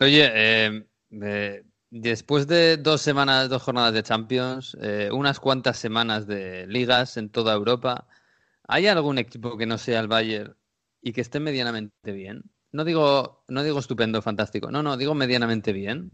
Oye, 0.00 0.30
eh, 0.34 0.86
eh, 1.10 1.64
después 1.90 2.46
de 2.46 2.76
dos 2.76 3.00
semanas, 3.00 3.48
dos 3.48 3.62
jornadas 3.62 3.92
de 3.94 4.02
Champions, 4.02 4.76
eh, 4.80 5.10
unas 5.12 5.40
cuantas 5.40 5.78
semanas 5.78 6.26
de 6.26 6.66
ligas 6.66 7.16
en 7.16 7.30
toda 7.30 7.54
Europa, 7.54 8.06
¿hay 8.66 8.86
algún 8.86 9.18
equipo 9.18 9.56
que 9.56 9.66
no 9.66 9.78
sea 9.78 10.00
el 10.00 10.08
Bayern 10.08 10.56
y 11.00 11.12
que 11.12 11.20
esté 11.20 11.40
medianamente 11.40 12.12
bien? 12.12 12.42
No 12.72 12.84
digo, 12.84 13.44
no 13.48 13.62
digo 13.62 13.78
estupendo, 13.78 14.20
fantástico, 14.22 14.70
no, 14.70 14.82
no, 14.82 14.96
digo 14.96 15.14
medianamente 15.14 15.72
bien. 15.72 16.10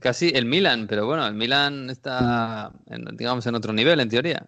Casi 0.00 0.28
el 0.28 0.44
Milan, 0.44 0.86
pero 0.86 1.06
bueno, 1.06 1.26
el 1.26 1.34
Milan 1.34 1.88
está, 1.88 2.70
digamos, 3.14 3.46
en 3.46 3.54
otro 3.54 3.72
nivel, 3.72 3.98
en 4.00 4.10
teoría. 4.10 4.46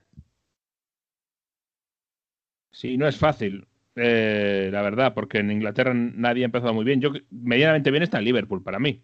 Sí, 2.70 2.96
no 2.96 3.08
es 3.08 3.16
fácil, 3.16 3.66
eh, 3.96 4.70
la 4.72 4.82
verdad, 4.82 5.14
porque 5.14 5.38
en 5.38 5.50
Inglaterra 5.50 5.92
nadie 5.94 6.44
ha 6.44 6.46
empezado 6.46 6.74
muy 6.74 6.84
bien. 6.84 7.00
Yo 7.00 7.12
medianamente 7.30 7.90
bien 7.90 8.02
está 8.02 8.18
en 8.18 8.24
Liverpool 8.24 8.62
para 8.62 8.78
mí, 8.78 9.00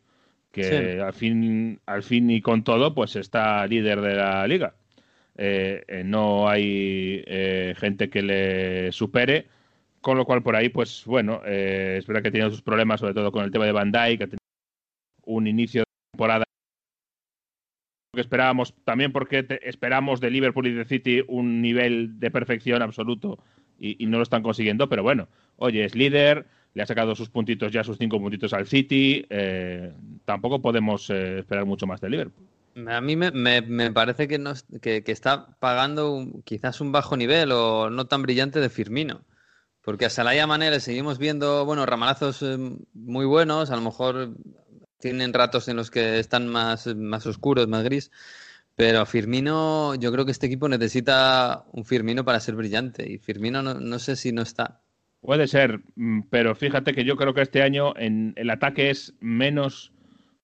que 0.50 0.62
Sí. 0.62 1.00
al 1.00 1.12
fin, 1.12 1.80
al 1.86 2.02
fin 2.02 2.30
y 2.30 2.40
con 2.40 2.64
todo, 2.64 2.94
pues 2.94 3.16
está 3.16 3.66
líder 3.66 4.00
de 4.00 4.14
la 4.14 4.46
liga. 4.46 4.74
Eh, 5.36 5.84
eh, 5.86 6.02
no 6.04 6.48
hay 6.48 7.22
eh, 7.26 7.74
gente 7.78 8.10
que 8.10 8.22
le 8.22 8.90
supere 8.92 9.46
Con 10.00 10.16
lo 10.16 10.24
cual, 10.24 10.42
por 10.42 10.56
ahí, 10.56 10.68
pues 10.68 11.04
bueno, 11.06 11.42
eh, 11.44 11.96
es 11.98 12.06
verdad 12.06 12.22
que 12.22 12.30
tenido 12.30 12.50
sus 12.50 12.62
problemas, 12.62 13.00
sobre 13.00 13.14
todo 13.14 13.30
con 13.32 13.44
el 13.44 13.50
tema 13.50 13.66
de 13.66 13.72
Van 13.72 13.90
Dijk, 13.92 14.22
ha 14.22 14.26
tenido 14.26 14.38
un 15.26 15.46
inicio 15.46 15.80
de 15.82 15.84
temporada 16.12 16.44
que 18.14 18.20
esperábamos, 18.20 18.74
también 18.84 19.12
porque 19.12 19.42
te- 19.42 19.68
esperamos 19.68 20.20
de 20.20 20.30
Liverpool 20.30 20.66
y 20.66 20.72
de 20.72 20.84
City 20.84 21.22
un 21.28 21.60
nivel 21.60 22.18
de 22.18 22.30
perfección 22.30 22.80
absoluto 22.82 23.38
y, 23.78 24.02
y 24.02 24.06
no 24.06 24.18
lo 24.18 24.22
están 24.22 24.42
consiguiendo, 24.42 24.88
pero 24.88 25.02
bueno, 25.02 25.28
oye, 25.56 25.84
es 25.84 25.94
líder, 25.94 26.46
le 26.74 26.82
ha 26.82 26.86
sacado 26.86 27.14
sus 27.14 27.28
puntitos 27.30 27.72
ya, 27.72 27.84
sus 27.84 27.98
cinco 27.98 28.20
puntitos 28.20 28.52
al 28.52 28.66
City, 28.66 29.24
eh, 29.30 29.92
tampoco 30.24 30.60
podemos 30.60 31.10
eh, 31.10 31.38
esperar 31.40 31.64
mucho 31.64 31.86
más 31.86 32.00
de 32.00 32.10
Liverpool. 32.10 32.44
A 32.86 33.00
mí 33.00 33.16
me, 33.16 33.30
me- 33.32 33.62
me 33.62 33.90
parece 33.90 34.28
que, 34.28 34.38
no, 34.38 34.52
que, 34.80 35.02
que 35.02 35.12
está 35.12 35.56
pagando 35.58 36.12
un- 36.12 36.42
quizás 36.42 36.80
un 36.80 36.92
bajo 36.92 37.16
nivel 37.16 37.50
o 37.52 37.90
no 37.90 38.06
tan 38.06 38.22
brillante 38.22 38.60
de 38.60 38.68
Firmino. 38.70 39.22
Porque 39.82 40.04
a 40.06 40.10
Salah 40.10 40.34
y 40.34 40.38
a 40.38 40.46
Mané 40.46 40.70
le 40.70 40.80
seguimos 40.80 41.18
viendo, 41.18 41.64
bueno, 41.64 41.86
ramalazos 41.86 42.42
eh, 42.42 42.58
muy 42.92 43.24
buenos, 43.26 43.70
a 43.70 43.76
lo 43.76 43.82
mejor 43.82 44.34
tienen 45.00 45.32
ratos 45.32 45.68
en 45.68 45.76
los 45.76 45.90
que 45.90 46.18
están 46.18 46.46
más, 46.48 46.86
más 46.94 47.26
oscuros, 47.26 47.68
más 47.68 47.84
gris, 47.84 48.10
pero 48.78 49.04
Firmino, 49.06 49.96
yo 49.96 50.12
creo 50.12 50.24
que 50.24 50.30
este 50.30 50.46
equipo 50.46 50.68
necesita 50.68 51.64
un 51.72 51.84
Firmino 51.84 52.24
para 52.24 52.38
ser 52.38 52.54
brillante 52.54 53.10
y 53.10 53.18
Firmino 53.18 53.60
no, 53.60 53.74
no 53.74 53.98
sé 53.98 54.14
si 54.14 54.30
no 54.30 54.42
está. 54.42 54.80
Puede 55.20 55.48
ser, 55.48 55.80
mm, 55.96 56.20
pero 56.30 56.54
fíjate 56.54 56.94
que 56.94 57.04
yo 57.04 57.16
creo 57.16 57.34
que 57.34 57.42
este 57.42 57.60
año 57.62 57.92
en, 57.96 58.34
el 58.36 58.50
ataque 58.50 58.90
es 58.90 59.14
menos 59.18 59.90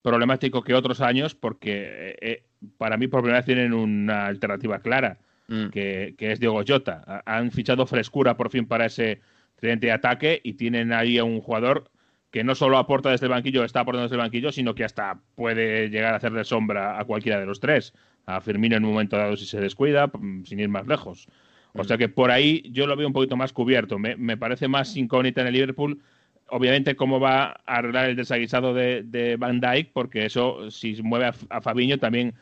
problemático 0.02 0.62
que 0.62 0.74
otros 0.74 1.00
años 1.00 1.36
porque 1.36 1.84
eh, 1.86 2.16
eh, 2.20 2.42
para 2.76 2.96
mí 2.96 3.06
por 3.06 3.20
primera 3.20 3.38
vez 3.38 3.46
tienen 3.46 3.72
una 3.72 4.26
alternativa 4.26 4.80
clara, 4.80 5.18
Mm. 5.46 5.68
que, 5.68 6.14
que 6.16 6.32
es 6.32 6.40
Diego 6.40 6.62
Jota. 6.66 7.04
Ha- 7.06 7.36
Han 7.36 7.50
fichado 7.52 7.86
frescura 7.86 8.34
por 8.36 8.50
fin 8.50 8.66
para 8.66 8.86
ese 8.86 9.20
tridente 9.56 9.86
de 9.88 9.92
ataque 9.92 10.40
y 10.42 10.54
tienen 10.54 10.92
ahí 10.92 11.18
a 11.18 11.24
un 11.24 11.40
jugador 11.42 11.90
que 12.30 12.42
no 12.42 12.54
solo 12.56 12.78
aporta 12.78 13.10
desde 13.10 13.26
el 13.26 13.30
banquillo, 13.32 13.62
está 13.62 13.80
aportando 13.80 14.04
desde 14.04 14.16
el 14.16 14.22
banquillo, 14.22 14.50
sino 14.50 14.74
que 14.74 14.82
hasta 14.84 15.20
puede 15.36 15.90
llegar 15.90 16.14
a 16.14 16.16
hacerle 16.16 16.44
sombra 16.44 16.98
a 16.98 17.04
cualquiera 17.04 17.38
de 17.38 17.44
los 17.46 17.60
tres. 17.60 17.92
A 18.26 18.40
Firmino 18.40 18.76
en 18.76 18.84
un 18.84 18.92
momento 18.92 19.16
dado 19.16 19.37
si 19.37 19.46
se 19.46 19.60
descuida, 19.60 20.06
mm, 20.06 20.44
sin 20.44 20.60
ir 20.60 20.68
más 20.68 20.87
lejos. 20.87 21.28
O 21.76 21.82
sea 21.84 21.98
que 21.98 22.08
por 22.08 22.30
ahí 22.30 22.62
yo 22.70 22.87
lo 22.87 22.96
veo 22.96 23.06
un 23.06 23.12
poquito 23.12 23.37
más 23.37 23.52
cubierto. 23.52 23.98
Me, 23.98 24.16
me 24.16 24.37
parece 24.37 24.68
más 24.68 24.96
incógnita 24.96 25.40
en 25.40 25.48
el 25.48 25.54
Liverpool. 25.54 26.00
Obviamente, 26.48 26.94
cómo 26.94 27.18
va 27.18 27.46
a 27.46 27.54
arreglar 27.66 28.10
el 28.10 28.16
desaguisado 28.16 28.74
de, 28.74 29.02
de 29.02 29.37
Van 29.37 29.60
Dyke, 29.60 29.90
porque 29.92 30.26
eso, 30.26 30.70
si 30.70 31.02
mueve 31.02 31.26
a, 31.26 31.34
a 31.50 31.60
Fabiño, 31.60 31.98
también 31.98 32.34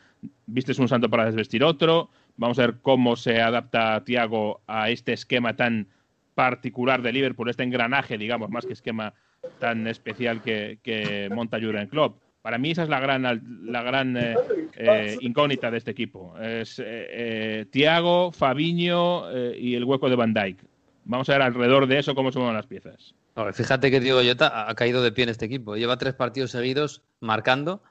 vistes 0.45 0.77
un 0.77 0.87
santo 0.87 1.09
para 1.09 1.25
desvestir 1.25 1.63
otro. 1.63 2.09
Vamos 2.37 2.59
a 2.59 2.67
ver 2.67 2.75
cómo 2.81 3.15
se 3.15 3.41
adapta 3.41 4.03
Tiago 4.05 4.61
a 4.67 4.89
este 4.89 5.13
esquema 5.13 5.55
tan 5.55 5.87
particular 6.35 7.01
de 7.01 7.13
Liverpool, 7.13 7.49
este 7.49 7.63
engranaje, 7.63 8.17
digamos, 8.17 8.49
más 8.49 8.65
que 8.65 8.73
esquema 8.73 9.13
tan 9.59 9.87
especial 9.87 10.41
que, 10.41 10.79
que 10.83 11.29
monta 11.33 11.59
Jurgen 11.59 11.87
Klopp. 11.87 12.22
Para 12.43 12.57
mí 12.59 12.71
esa 12.71 12.83
es 12.83 12.89
la 12.89 12.99
gran, 12.99 13.23
la 13.71 13.81
gran 13.83 14.15
eh, 14.17 14.35
eh, 14.75 15.17
incógnita 15.21 15.71
de 15.71 15.77
este 15.77 15.91
equipo. 15.91 16.37
Es 16.39 16.77
eh, 16.77 16.83
eh, 16.85 17.65
Thiago, 17.71 18.31
Fabiño 18.31 19.31
y 19.55 19.73
el 19.75 19.83
hueco 19.85 20.09
de 20.09 20.15
Van 20.17 20.33
Dijk. 20.33 20.59
Vamos 21.05 21.27
a 21.29 21.33
ver 21.33 21.41
alrededor 21.41 21.87
de 21.87 21.99
eso 21.99 22.13
cómo 22.15 22.31
se 22.31 22.39
mueven 22.39 22.55
las 22.55 22.67
piezas. 22.67 23.15
Fíjate 23.53 23.89
que 23.89 23.99
Diego 23.99 24.19
Jota 24.23 24.69
ha- 24.69 24.75
caído 24.75 25.01
de 25.01 25.11
pie 25.11 25.23
en 25.23 25.29
este 25.29 25.45
equipo. 25.45 25.75
Lleva 25.75 25.97
tres 25.97 26.13
partidos 26.13 26.51
seguidos 26.51 27.01
marcando 27.21 27.81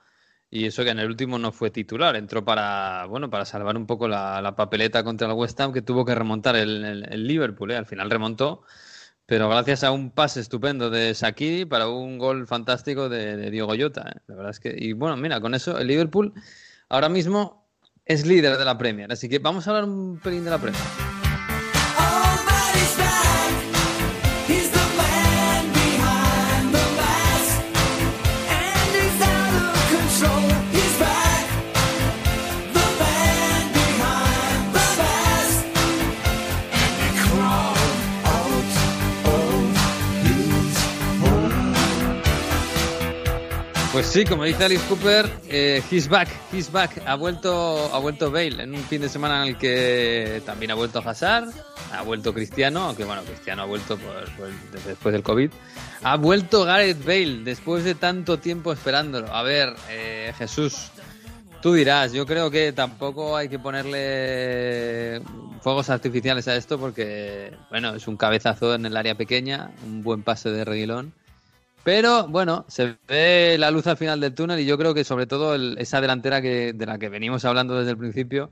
y 0.50 0.66
eso 0.66 0.84
que 0.84 0.90
en 0.90 0.98
el 0.98 1.08
último 1.08 1.38
no 1.38 1.50
fue 1.50 1.70
titular. 1.70 2.14
Entró 2.14 2.44
para, 2.44 3.06
bueno, 3.06 3.28
para 3.30 3.44
salvar 3.46 3.76
un 3.76 3.86
poco 3.86 4.06
la, 4.06 4.40
la 4.42 4.54
papeleta 4.54 5.02
contra 5.02 5.28
el 5.28 5.32
West 5.34 5.58
Ham 5.60 5.72
que 5.72 5.80
tuvo 5.82 6.04
que 6.04 6.14
remontar 6.14 6.56
el, 6.56 6.84
el- 7.10 7.26
Liverpool. 7.26 7.72
Al 7.72 7.86
final 7.86 8.10
remontó, 8.10 8.62
pero 9.32 9.48
gracias 9.48 9.82
a 9.82 9.92
un 9.92 10.10
pase 10.10 10.40
estupendo 10.40 10.90
de 10.90 11.14
Shaqiri 11.14 11.64
para 11.64 11.88
un 11.88 12.18
gol 12.18 12.46
fantástico 12.46 13.08
de, 13.08 13.50
Diego 13.50 13.72
Jota. 13.74 14.02
¿eh? 14.14 14.20
La 14.26 14.34
verdad 14.34 14.50
es 14.50 14.60
que, 14.60 14.76
y 14.76 14.92
bueno, 14.92 15.16
mira, 15.16 15.40
con 15.40 15.54
eso 15.54 15.78
el 15.78 15.86
Liverpool 15.86 16.34
ahora 16.90 17.08
mismo 17.08 17.66
es 18.04 18.26
líder 18.26 18.58
de 18.58 18.64
la 18.66 18.76
Premier. 18.76 19.10
Así 19.10 19.30
que 19.30 19.38
vamos 19.38 19.66
a 19.66 19.70
hablar 19.70 19.84
un 19.84 20.20
pelín 20.22 20.44
de 20.44 20.50
la 20.50 20.58
Premier. 20.58 21.21
Pues 44.02 44.14
sí, 44.14 44.24
como 44.24 44.42
dice 44.42 44.64
Alice 44.64 44.84
Cooper, 44.88 45.30
eh, 45.48 45.80
he's 45.88 46.08
back, 46.08 46.28
he's 46.52 46.72
back. 46.72 47.00
Ha 47.06 47.14
vuelto, 47.14 47.88
ha 47.94 48.00
vuelto 48.00 48.32
Bale 48.32 48.64
en 48.64 48.74
un 48.74 48.82
fin 48.82 49.00
de 49.00 49.08
semana 49.08 49.42
en 49.42 49.50
el 49.50 49.56
que 49.56 50.42
también 50.44 50.72
ha 50.72 50.74
vuelto 50.74 50.98
Hazard, 50.98 51.50
ha 51.92 52.02
vuelto 52.02 52.34
Cristiano, 52.34 52.80
aunque 52.80 53.04
bueno, 53.04 53.22
Cristiano 53.22 53.62
ha 53.62 53.64
vuelto 53.64 53.96
después 54.84 55.12
del 55.12 55.22
COVID. 55.22 55.52
Ha 56.02 56.16
vuelto 56.16 56.64
Gareth 56.64 57.04
Bale 57.04 57.44
después 57.44 57.84
de 57.84 57.94
tanto 57.94 58.40
tiempo 58.40 58.72
esperándolo. 58.72 59.32
A 59.32 59.44
ver, 59.44 59.72
eh, 59.88 60.32
Jesús, 60.36 60.90
tú 61.62 61.72
dirás, 61.72 62.12
yo 62.12 62.26
creo 62.26 62.50
que 62.50 62.72
tampoco 62.72 63.36
hay 63.36 63.48
que 63.48 63.60
ponerle 63.60 65.22
fuegos 65.60 65.90
artificiales 65.90 66.48
a 66.48 66.56
esto 66.56 66.76
porque, 66.76 67.54
bueno, 67.70 67.94
es 67.94 68.08
un 68.08 68.16
cabezazo 68.16 68.74
en 68.74 68.84
el 68.84 68.96
área 68.96 69.14
pequeña, 69.14 69.70
un 69.86 70.02
buen 70.02 70.24
pase 70.24 70.50
de 70.50 70.64
Reguilón. 70.64 71.14
Pero 71.84 72.28
bueno, 72.28 72.64
se 72.68 72.96
ve 73.08 73.56
la 73.58 73.70
luz 73.70 73.86
al 73.88 73.96
final 73.96 74.20
del 74.20 74.34
túnel 74.34 74.60
y 74.60 74.66
yo 74.66 74.78
creo 74.78 74.94
que 74.94 75.04
sobre 75.04 75.26
todo 75.26 75.54
el- 75.54 75.76
esa 75.78 76.00
delantera 76.00 76.40
que, 76.40 76.72
de 76.72 76.86
la 76.86 76.98
que 76.98 77.08
venimos 77.08 77.44
hablando 77.44 77.76
desde 77.76 77.90
el 77.90 77.98
principio, 77.98 78.50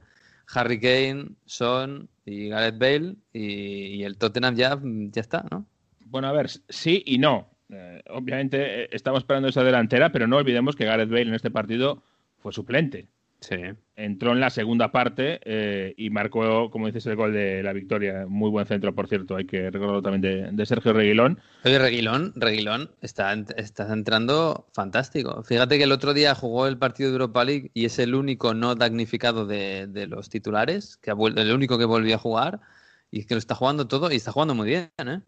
Harry 0.53 0.81
Kane, 0.81 1.29
Son 1.47 2.09
y 2.27 2.49
Gareth 2.49 2.79
Bale 2.79 3.15
y, 3.33 4.03
el 4.03 4.17
Tottenham 4.17 4.57
ya, 4.57 4.79
ya 4.83 5.21
está, 5.21 5.45
¿no? 5.51 5.65
Bueno, 6.07 6.27
a 6.29 6.33
ver, 6.33 6.49
sí 6.69 7.03
y 7.07 7.19
no. 7.19 7.49
Eh, 7.69 8.03
obviamente 8.11 8.83
eh, 8.85 8.89
estamos 8.91 9.21
esperando 9.21 9.49
esa 9.49 9.63
delantera, 9.63 10.11
pero 10.11 10.27
no 10.27 10.39
olvidemos 10.39 10.75
que 10.75 10.85
Gareth 10.85 11.09
Bale 11.09 11.23
en 11.29 11.35
este 11.35 11.53
partido 11.53 12.03
fue 12.41 12.53
suplente. 12.53 13.07
Sí. 13.41 13.57
Entró 13.97 14.33
en 14.33 14.41
la 14.41 14.51
segunda 14.51 14.93
parte 14.93 15.41
eh, 15.45 15.95
y 15.97 16.11
marcó, 16.11 16.71
como 16.71 16.87
dices, 16.87 17.07
el 17.07 17.17
gol 17.17 17.33
de 17.33 17.63
la 17.63 17.73
victoria. 17.73 18.27
Muy 18.29 18.51
buen 18.51 18.67
centro, 18.67 18.95
por 18.95 19.09
cierto, 19.09 19.37
hay 19.37 19.47
que 19.47 19.71
recordarlo 19.71 20.03
también 20.03 20.21
de, 20.21 20.53
de 20.53 20.67
Sergio 20.67 20.93
Reguilón. 20.93 21.41
Oye, 21.65 21.79
Reguilón, 21.79 22.33
Reguilón 22.37 22.91
está, 23.01 23.33
está 23.57 23.93
entrando 23.93 24.69
fantástico. 24.75 25.43
Fíjate 25.43 25.79
que 25.79 25.85
el 25.85 25.93
otro 25.93 26.13
día 26.13 26.35
jugó 26.35 26.67
el 26.67 26.77
partido 26.79 27.09
de 27.11 27.15
Europa 27.15 27.45
League 27.45 27.71
y 27.73 27.87
es 27.87 27.99
el 27.99 28.15
único 28.15 28.53
no 28.53 28.75
damnificado 28.75 29.47
de, 29.47 29.87
de 29.87 30.07
los 30.07 30.29
titulares, 30.29 30.99
que 30.99 31.11
ha 31.11 31.15
vuelto, 31.15 31.41
el 31.41 31.53
único 31.53 31.79
que 31.79 31.87
volvió 31.87 32.17
a 32.17 32.19
jugar 32.19 32.61
y 33.11 33.25
que 33.25 33.35
lo 33.35 33.39
está 33.39 33.55
jugando 33.55 33.89
todo 33.89 34.13
y 34.13 34.17
está 34.17 34.33
jugando 34.33 34.55
muy 34.55 34.69
bien, 34.69 34.91
¿eh? 34.99 35.21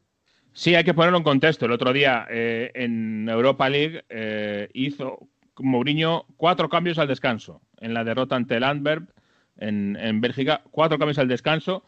Sí, 0.55 0.75
hay 0.75 0.85
que 0.85 0.93
ponerlo 0.93 1.17
en 1.17 1.25
contexto. 1.25 1.65
El 1.65 1.73
otro 1.73 1.95
día 1.95 2.27
eh, 2.31 2.71
en 2.75 3.27
Europa 3.27 3.71
League 3.71 4.05
eh, 4.11 4.69
hizo 4.75 5.29
Mourinho 5.59 6.27
cuatro 6.37 6.69
cambios 6.69 6.99
al 6.99 7.09
descanso. 7.09 7.61
En 7.81 7.95
la 7.95 8.05
derrota 8.05 8.37
ante 8.37 8.57
el 8.57 8.65
Antwerp 8.65 9.11
en, 9.59 9.97
en 10.01 10.21
Bélgica, 10.21 10.63
cuatro 10.71 10.99
cambios 10.99 11.19
al 11.19 11.29
descanso. 11.29 11.85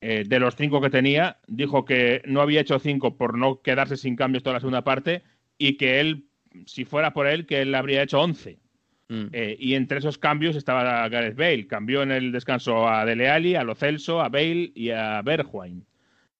Eh, 0.00 0.22
de 0.26 0.38
los 0.38 0.54
cinco 0.54 0.80
que 0.80 0.90
tenía, 0.90 1.38
dijo 1.48 1.84
que 1.84 2.22
no 2.24 2.40
había 2.40 2.60
hecho 2.60 2.78
cinco 2.78 3.16
por 3.16 3.36
no 3.36 3.62
quedarse 3.62 3.96
sin 3.96 4.14
cambios 4.14 4.44
toda 4.44 4.54
la 4.54 4.60
segunda 4.60 4.84
parte 4.84 5.22
y 5.58 5.76
que 5.76 5.98
él, 5.98 6.26
si 6.66 6.84
fuera 6.84 7.12
por 7.12 7.26
él, 7.26 7.46
que 7.46 7.62
él 7.62 7.74
habría 7.74 8.02
hecho 8.04 8.20
once. 8.20 8.60
Mm. 9.08 9.24
Eh, 9.32 9.56
y 9.58 9.74
entre 9.74 9.98
esos 9.98 10.16
cambios 10.16 10.54
estaba 10.54 11.08
Gareth 11.08 11.36
Bale. 11.36 11.66
Cambió 11.66 12.02
en 12.04 12.12
el 12.12 12.30
descanso 12.30 12.86
a 12.88 13.04
Dele 13.04 13.28
Alli, 13.28 13.56
a 13.56 13.64
Lo 13.64 13.74
Celso, 13.74 14.20
a 14.20 14.28
Bale 14.28 14.70
y 14.74 14.90
a 14.90 15.20
Bergwijn. 15.22 15.84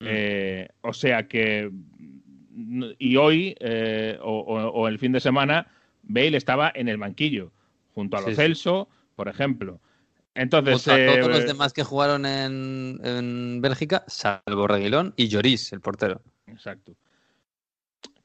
Eh, 0.00 0.68
o 0.82 0.92
sea 0.92 1.26
que. 1.26 1.68
mm, 2.50 2.84
Y 3.00 3.16
hoy, 3.16 3.56
o, 4.22 4.30
o- 4.38 4.68
o 4.68 4.86
el 4.86 5.00
fin 5.00 5.10
de 5.10 5.18
semana, 5.20 5.66
Bale 6.08 6.36
estaba 6.36 6.72
en 6.74 6.88
el 6.88 6.96
banquillo, 6.96 7.52
junto 7.94 8.16
a 8.16 8.20
Lo 8.20 8.26
Sí, 8.26 8.32
sí. 8.32 8.36
Celso, 8.36 8.88
por 9.14 9.28
ejemplo. 9.28 9.80
Entonces. 10.34 10.86
A 10.88 10.98
eh, 10.98 11.06
todos 11.20 11.28
los 11.30 11.46
demás 11.46 11.72
que 11.72 11.84
jugaron 11.84 12.26
en, 12.26 12.98
en 13.04 13.60
Bélgica, 13.60 14.04
salvo 14.06 14.66
Reguilón 14.66 15.14
y 15.16 15.28
Lloris, 15.28 15.72
el 15.72 15.80
portero. 15.80 16.20
Exacto. 16.46 16.92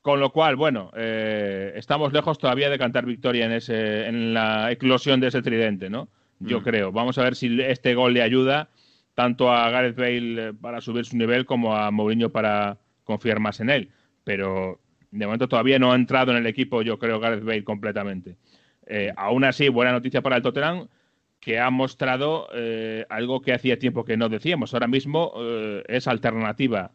Con 0.02 0.20
lo 0.20 0.32
cual, 0.32 0.56
bueno, 0.58 0.92
eh, 0.96 1.72
estamos 1.76 2.12
lejos 2.12 2.38
todavía 2.38 2.70
de 2.70 2.78
cantar 2.78 3.06
victoria 3.06 3.46
en, 3.46 3.54
ese, 3.54 4.06
en 4.06 4.34
la 4.34 4.70
eclosión 4.72 5.20
de 5.22 5.28
ese 5.28 5.42
tridente, 5.42 5.90
¿no? 5.90 6.10
Yo 6.40 6.60
Mm. 6.60 6.64
creo. 6.64 6.92
Vamos 6.92 7.18
a 7.18 7.24
ver 7.24 7.36
si 7.36 7.62
este 7.62 7.96
gol 7.96 8.14
le 8.14 8.22
ayuda 8.22 8.70
tanto 9.16 9.50
a 9.52 9.70
Gareth 9.70 9.96
Bale 9.96 10.50
eh, 10.50 10.54
para 10.60 10.82
subir 10.82 11.06
su 11.06 11.16
nivel 11.16 11.46
como 11.46 11.76
a 11.76 11.90
Mourinho 11.90 12.30
para 12.32 12.78
confiar 13.06 13.40
más 13.40 13.62
en 13.62 13.70
él. 13.70 13.92
Pero 14.26 14.80
de 15.14 15.26
momento 15.26 15.48
todavía 15.48 15.78
no 15.78 15.92
ha 15.92 15.96
entrado 15.96 16.32
en 16.32 16.40
el 16.40 16.48
equipo, 16.48 16.82
yo 16.82 16.98
creo, 16.98 17.20
Gareth 17.20 17.44
Bale 17.44 17.64
completamente. 17.64 18.36
Eh, 18.88 19.14
aún 19.16 19.44
así, 19.44 19.70
buena 19.70 19.92
noticia 19.92 20.24
para 20.24 20.38
el 20.38 20.42
Tottenham, 20.42 20.88
que 21.40 21.60
ha 21.60 21.70
mostrado 21.70 22.48
eh, 22.54 23.06
algo 23.10 23.40
que 23.40 23.54
hacía 23.54 23.78
tiempo 23.78 24.04
que 24.04 24.18
no 24.18 24.28
decíamos. 24.28 24.74
Ahora 24.74 24.88
mismo 24.88 25.34
eh, 25.38 25.84
es 25.88 26.08
alternativa 26.08 26.92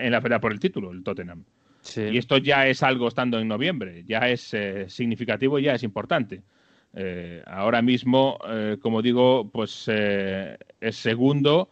en 0.00 0.10
la 0.10 0.20
pelea 0.20 0.40
por 0.40 0.52
el 0.52 0.60
título, 0.60 0.92
el 0.92 1.02
Tottenham. 1.02 1.44
Sí. 1.80 2.02
Y 2.02 2.18
esto 2.18 2.38
ya 2.38 2.68
es 2.68 2.82
algo 2.82 3.08
estando 3.08 3.38
en 3.38 3.48
noviembre, 3.48 4.04
ya 4.06 4.28
es 4.28 4.54
significativo, 4.88 5.58
ya 5.58 5.74
es 5.74 5.84
importante. 5.84 6.42
Ahora 7.46 7.80
mismo, 7.80 8.38
como 8.80 9.02
digo, 9.02 9.48
pues 9.52 9.86
es 9.88 10.96
segundo, 10.96 11.70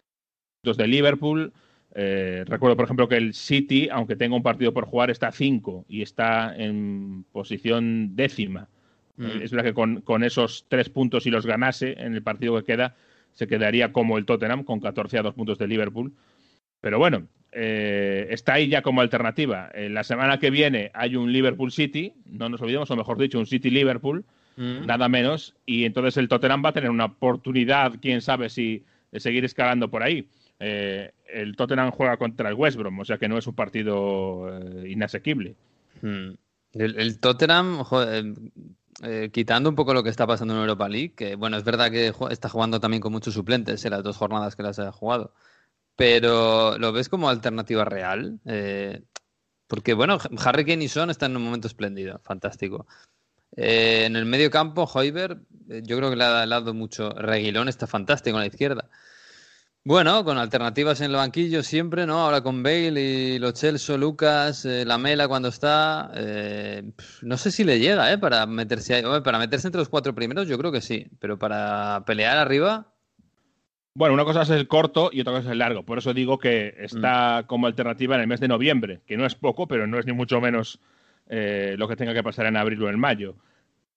dos 0.63 0.77
de 0.77 0.87
Liverpool. 0.87 1.53
Eh, 1.95 2.45
recuerdo, 2.47 2.77
por 2.77 2.85
ejemplo, 2.85 3.09
que 3.09 3.17
el 3.17 3.35
City, 3.35 3.89
aunque 3.91 4.17
tenga 4.17 4.37
un 4.37 4.43
partido 4.43 4.73
por 4.75 4.85
jugar, 4.87 5.11
está 5.11 5.29
a 5.29 5.33
cinco 5.33 5.85
y 5.89 6.03
está 6.03 6.55
en 6.57 7.25
posición 7.33 8.17
décima. 8.17 8.69
Mm. 9.17 9.43
Es 9.43 9.53
verdad 9.53 9.69
que 9.69 9.75
con, 9.75 10.01
con 10.01 10.25
esos 10.25 10.67
tres 10.69 10.89
puntos, 10.89 11.23
si 11.23 11.31
los 11.31 11.47
ganase 11.47 11.93
en 11.99 12.15
el 12.15 12.23
partido 12.23 12.57
que 12.57 12.65
queda, 12.65 12.97
se 13.33 13.47
quedaría 13.47 13.93
como 13.93 14.19
el 14.19 14.25
Tottenham, 14.25 14.65
con 14.65 14.81
14 14.81 15.19
a 15.19 15.23
dos 15.23 15.35
puntos 15.35 15.59
de 15.59 15.69
Liverpool. 15.69 16.13
Pero 16.81 16.99
bueno, 16.99 17.27
eh, 17.53 18.27
está 18.31 18.55
ahí 18.55 18.69
ya 18.69 18.83
como 18.83 19.01
alternativa. 19.01 19.71
Eh, 19.75 19.89
la 19.89 20.05
semana 20.05 20.39
que 20.39 20.51
viene 20.51 20.91
hay 20.95 21.17
un 21.17 21.33
Liverpool 21.33 21.73
City, 21.73 22.13
no 22.27 22.49
nos 22.49 22.61
olvidemos, 22.61 22.91
o 22.91 22.97
mejor 22.97 23.19
dicho, 23.19 23.39
un 23.39 23.47
City 23.47 23.71
Liverpool, 23.71 24.25
Mm. 24.57 24.87
nada 24.87 25.09
menos, 25.09 25.55
y 25.67 25.85
entonces 25.85 26.17
el 26.17 26.29
Tottenham 26.29 26.65
va 26.65 26.69
a 26.69 26.73
tener 26.73 26.91
una 26.91 27.07
oportunidad, 27.07 27.95
quién 28.01 28.21
sabe 28.21 28.49
si 28.49 28.85
de 29.11 29.21
seguir 29.21 29.45
escalando 29.45 29.91
por 29.91 30.03
ahí. 30.03 30.27
Eh, 30.59 31.13
el 31.33 31.57
Tottenham 31.57 31.91
juega 31.91 32.17
contra 32.17 32.49
el 32.49 32.55
West 32.55 32.77
Brom, 32.77 33.01
o 33.01 33.05
sea 33.05 33.19
que 33.19 33.29
no 33.29 33.39
es 33.39 33.47
un 33.47 33.55
partido 33.55 34.49
eh, 34.49 34.89
inasequible. 34.89 35.57
Mm. 36.03 36.31
El, 36.73 37.21
Tottenham, 37.21 37.85
eh, 39.03 39.31
quitando 39.33 39.69
un 39.69 39.77
poco 39.77 39.95
lo 39.95 40.03
que 40.03 40.11
está 40.11 40.27
pasando 40.27 40.55
en 40.55 40.61
Europa 40.61 40.89
League, 40.89 41.15
que 41.15 41.37
bueno, 41.37 41.57
es 41.57 41.65
verdad 41.65 41.91
que 41.91 42.13
está 42.31 42.49
jugando 42.49 42.81
también 42.81 43.01
con 43.01 43.13
muchos 43.13 43.35
suplentes 43.35 43.85
en 43.85 43.93
las 43.93 44.03
dos 44.03 44.17
jornadas 44.17 44.57
que 44.57 44.65
las 44.65 44.79
ha 44.81 44.91
jugado, 44.91 45.33
pero 45.97 46.77
¿lo 46.79 46.93
ves 46.93 47.09
como 47.09 47.29
alternativa 47.29 47.85
real? 47.85 48.41
Porque 49.69 49.95
bueno, 49.95 50.19
Harry 50.45 50.65
Kane 50.65 50.85
y 50.85 50.89
Son 50.89 51.11
están 51.11 51.31
en 51.31 51.37
un 51.37 51.45
momento 51.45 51.69
espléndido, 51.69 52.19
fantástico. 52.25 52.89
En 53.57 54.17
el 54.17 54.25
medio 54.25 54.51
campo, 54.51 54.91
Hoiberg, 54.93 55.43
yo 55.69 55.97
creo 55.97 56.11
que 56.11 56.17
le 56.17 56.25
ha 56.25 56.45
dado 56.47 56.75
mucho. 56.75 57.11
Reguilón 57.11 57.69
está 57.69 57.87
fantástico 57.87 58.37
a 58.37 58.41
la 58.41 58.47
izquierda. 58.47 58.91
Bueno, 59.87 60.25
con 60.25 60.39
alternativas 60.39 61.01
en 61.03 61.11
el 61.11 61.17
banquillo 61.17 61.63
siempre, 61.63 62.07
¿no? 62.07 62.19
Ahora 62.21 62.41
con 62.43 62.63
Bale 62.63 62.99
y 63.35 63.39
Lo 63.39 63.53
Celso, 63.53 63.99
Lucas, 63.99 64.65
eh, 64.65 64.85
Lamela 64.87 65.29
cuando 65.29 65.49
está. 65.49 66.11
eh, 66.15 66.83
no 67.21 67.37
sé 67.37 67.51
si 67.51 67.65
le 67.65 67.79
llega, 67.79 68.11
¿eh? 68.11 68.17
Para 68.19 68.47
meterse 68.47 68.95
ahí. 68.95 69.03
Para 69.23 69.39
meterse 69.39 69.69
entre 69.69 69.81
los 69.81 69.91
cuatro 69.91 70.15
primeros, 70.15 70.49
yo 70.49 70.57
creo 70.57 70.73
que 70.73 70.81
sí. 70.81 71.07
Pero 71.21 71.39
para 71.39 72.03
pelear 72.07 72.39
arriba, 72.39 72.95
Bueno, 73.97 74.15
una 74.15 74.25
cosa 74.25 74.43
es 74.43 74.51
el 74.51 74.67
corto 74.67 75.11
y 75.13 75.21
otra 75.21 75.35
cosa 75.35 75.47
es 75.49 75.53
el 75.53 75.59
largo. 75.59 75.85
Por 75.85 75.99
eso 75.99 76.13
digo 76.13 76.39
que 76.39 76.75
está 76.79 77.45
como 77.47 77.67
alternativa 77.69 78.17
en 78.17 78.23
el 78.23 78.27
mes 78.27 78.41
de 78.41 78.49
noviembre, 78.49 79.03
que 79.07 79.17
no 79.17 79.25
es 79.25 79.37
poco, 79.37 79.69
pero 79.69 79.87
no 79.87 79.99
es 80.01 80.07
ni 80.07 80.13
mucho 80.13 80.41
menos 80.41 80.81
eh, 81.29 81.77
lo 81.79 81.87
que 81.87 81.95
tenga 81.97 82.13
que 82.13 82.23
pasar 82.25 82.47
en 82.47 82.57
abril 82.57 82.83
o 82.83 82.89
en 82.91 82.99
mayo. 82.99 83.37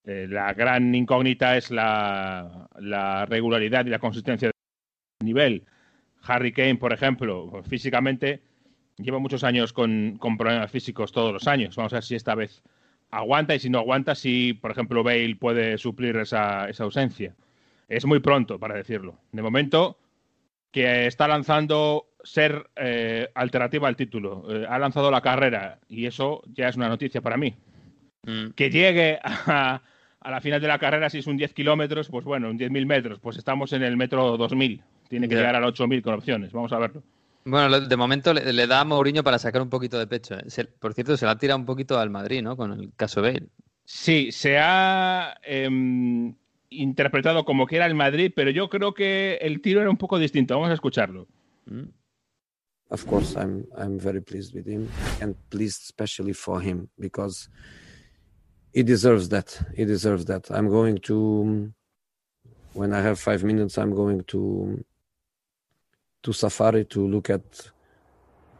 Eh, 0.04 0.26
la 0.30 0.54
gran 0.54 0.94
incógnita 0.94 1.56
es 1.56 1.70
la, 1.72 2.68
la 2.78 3.26
regularidad 3.26 3.86
y 3.86 3.90
la 3.90 3.98
consistencia 3.98 4.48
del 4.48 5.26
nivel. 5.26 5.64
Harry 6.22 6.52
Kane, 6.52 6.76
por 6.76 6.92
ejemplo, 6.92 7.62
físicamente 7.68 8.40
lleva 8.96 9.18
muchos 9.18 9.44
años 9.44 9.72
con, 9.72 10.16
con 10.18 10.36
problemas 10.36 10.70
físicos 10.70 11.12
todos 11.12 11.32
los 11.32 11.46
años. 11.46 11.76
Vamos 11.76 11.92
a 11.92 11.96
ver 11.96 12.04
si 12.04 12.14
esta 12.14 12.34
vez 12.34 12.62
aguanta 13.10 13.54
y 13.54 13.58
si 13.60 13.70
no 13.70 13.78
aguanta, 13.78 14.14
si, 14.14 14.54
por 14.54 14.70
ejemplo, 14.70 15.02
Bale 15.02 15.36
puede 15.36 15.78
suplir 15.78 16.16
esa, 16.16 16.68
esa 16.68 16.84
ausencia. 16.84 17.34
Es 17.88 18.04
muy 18.04 18.20
pronto 18.20 18.58
para 18.58 18.74
decirlo. 18.74 19.16
De 19.32 19.40
momento, 19.40 19.98
que 20.70 21.06
está 21.06 21.26
lanzando 21.28 22.06
ser 22.22 22.68
eh, 22.76 23.28
alternativa 23.34 23.88
al 23.88 23.96
título. 23.96 24.44
Eh, 24.50 24.66
ha 24.68 24.78
lanzado 24.78 25.10
la 25.10 25.20
carrera 25.22 25.78
y 25.88 26.06
eso 26.06 26.42
ya 26.52 26.68
es 26.68 26.76
una 26.76 26.88
noticia 26.88 27.22
para 27.22 27.36
mí. 27.36 27.54
mm, 28.26 28.50
Que 28.50 28.68
llegue 28.70 29.18
a, 29.22 29.80
a 30.20 30.30
la 30.30 30.40
final 30.40 30.60
de 30.60 30.68
la 30.68 30.78
carrera, 30.78 31.08
si 31.08 31.18
es 31.18 31.26
un 31.26 31.36
10 31.36 31.54
kilómetros, 31.54 32.08
pues 32.08 32.24
bueno, 32.24 32.50
un 32.50 32.58
10.000 32.58 32.84
metros, 32.84 33.20
pues 33.20 33.38
estamos 33.38 33.72
en 33.72 33.82
el 33.82 33.96
metro 33.96 34.36
2000. 34.36 34.82
Tiene 35.08 35.28
que 35.28 35.34
Ya. 35.34 35.40
llegar 35.40 35.56
al 35.56 35.64
8.000 35.64 36.02
con 36.02 36.14
opciones. 36.14 36.52
Vamos 36.52 36.72
a 36.72 36.78
verlo. 36.78 37.02
Bueno, 37.44 37.80
de 37.80 37.96
momento 37.96 38.34
le, 38.34 38.52
le 38.52 38.66
da 38.66 38.80
a 38.80 38.84
Mourinho 38.84 39.24
para 39.24 39.38
sacar 39.38 39.62
un 39.62 39.70
poquito 39.70 39.98
de 39.98 40.06
pecho. 40.06 40.34
¿eh? 40.34 40.44
Se- 40.48 40.64
por 40.66 40.92
cierto, 40.94 41.16
se 41.16 41.24
la 41.24 41.32
ha 41.32 41.38
tirado 41.38 41.58
un 41.58 41.64
poquito 41.66 41.98
al 41.98 42.10
Madrid, 42.10 42.42
¿no? 42.42 42.56
Con 42.56 42.72
el 42.72 42.92
caso 42.94 43.22
Bale. 43.22 43.46
Sí, 43.84 44.30
se 44.32 44.58
ha 44.58 45.34
em, 45.42 46.34
interpretado 46.68 47.44
como 47.46 47.66
que 47.66 47.76
era 47.76 47.86
el 47.86 47.94
Madrid, 47.94 48.32
pero 48.36 48.50
yo 48.50 48.68
creo 48.68 48.92
que 48.92 49.36
el 49.40 49.62
tiro 49.62 49.80
era 49.80 49.88
un 49.88 49.96
poco 49.96 50.18
distinto. 50.18 50.54
Vamos 50.54 50.70
a 50.70 50.74
escucharlo. 50.74 51.26
Mm. 51.66 51.84
of 52.90 53.04
course 53.04 53.34
i'm 53.38 53.66
i'm 53.76 53.98
very 53.98 54.18
pleased 54.22 54.54
with 54.54 54.66
him 54.66 54.88
and 55.20 55.34
pleased 55.50 55.82
especially 55.82 56.32
for 56.32 56.62
him 56.62 56.88
because 56.96 57.50
he 58.72 58.82
deserves 58.82 59.28
that 59.28 59.46
he 59.76 59.84
deserves 59.84 60.24
that 60.24 60.50
i'm 60.50 60.68
going 60.70 60.96
to 60.98 61.70
when 62.72 62.94
i 62.94 63.02
have 63.02 63.16
five 63.16 63.44
minutes 63.44 63.76
i'm 63.76 63.94
going 63.94 64.22
to 64.24 64.82
to 66.20 66.32
safari 66.32 66.84
to 66.84 67.06
look 67.08 67.30
at 67.30 67.42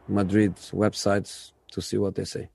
madrid 0.07 0.53
websites 0.71 1.53
to 1.71 1.81
see 1.81 1.97
what 1.97 2.13
they 2.13 2.25
say 2.25 2.49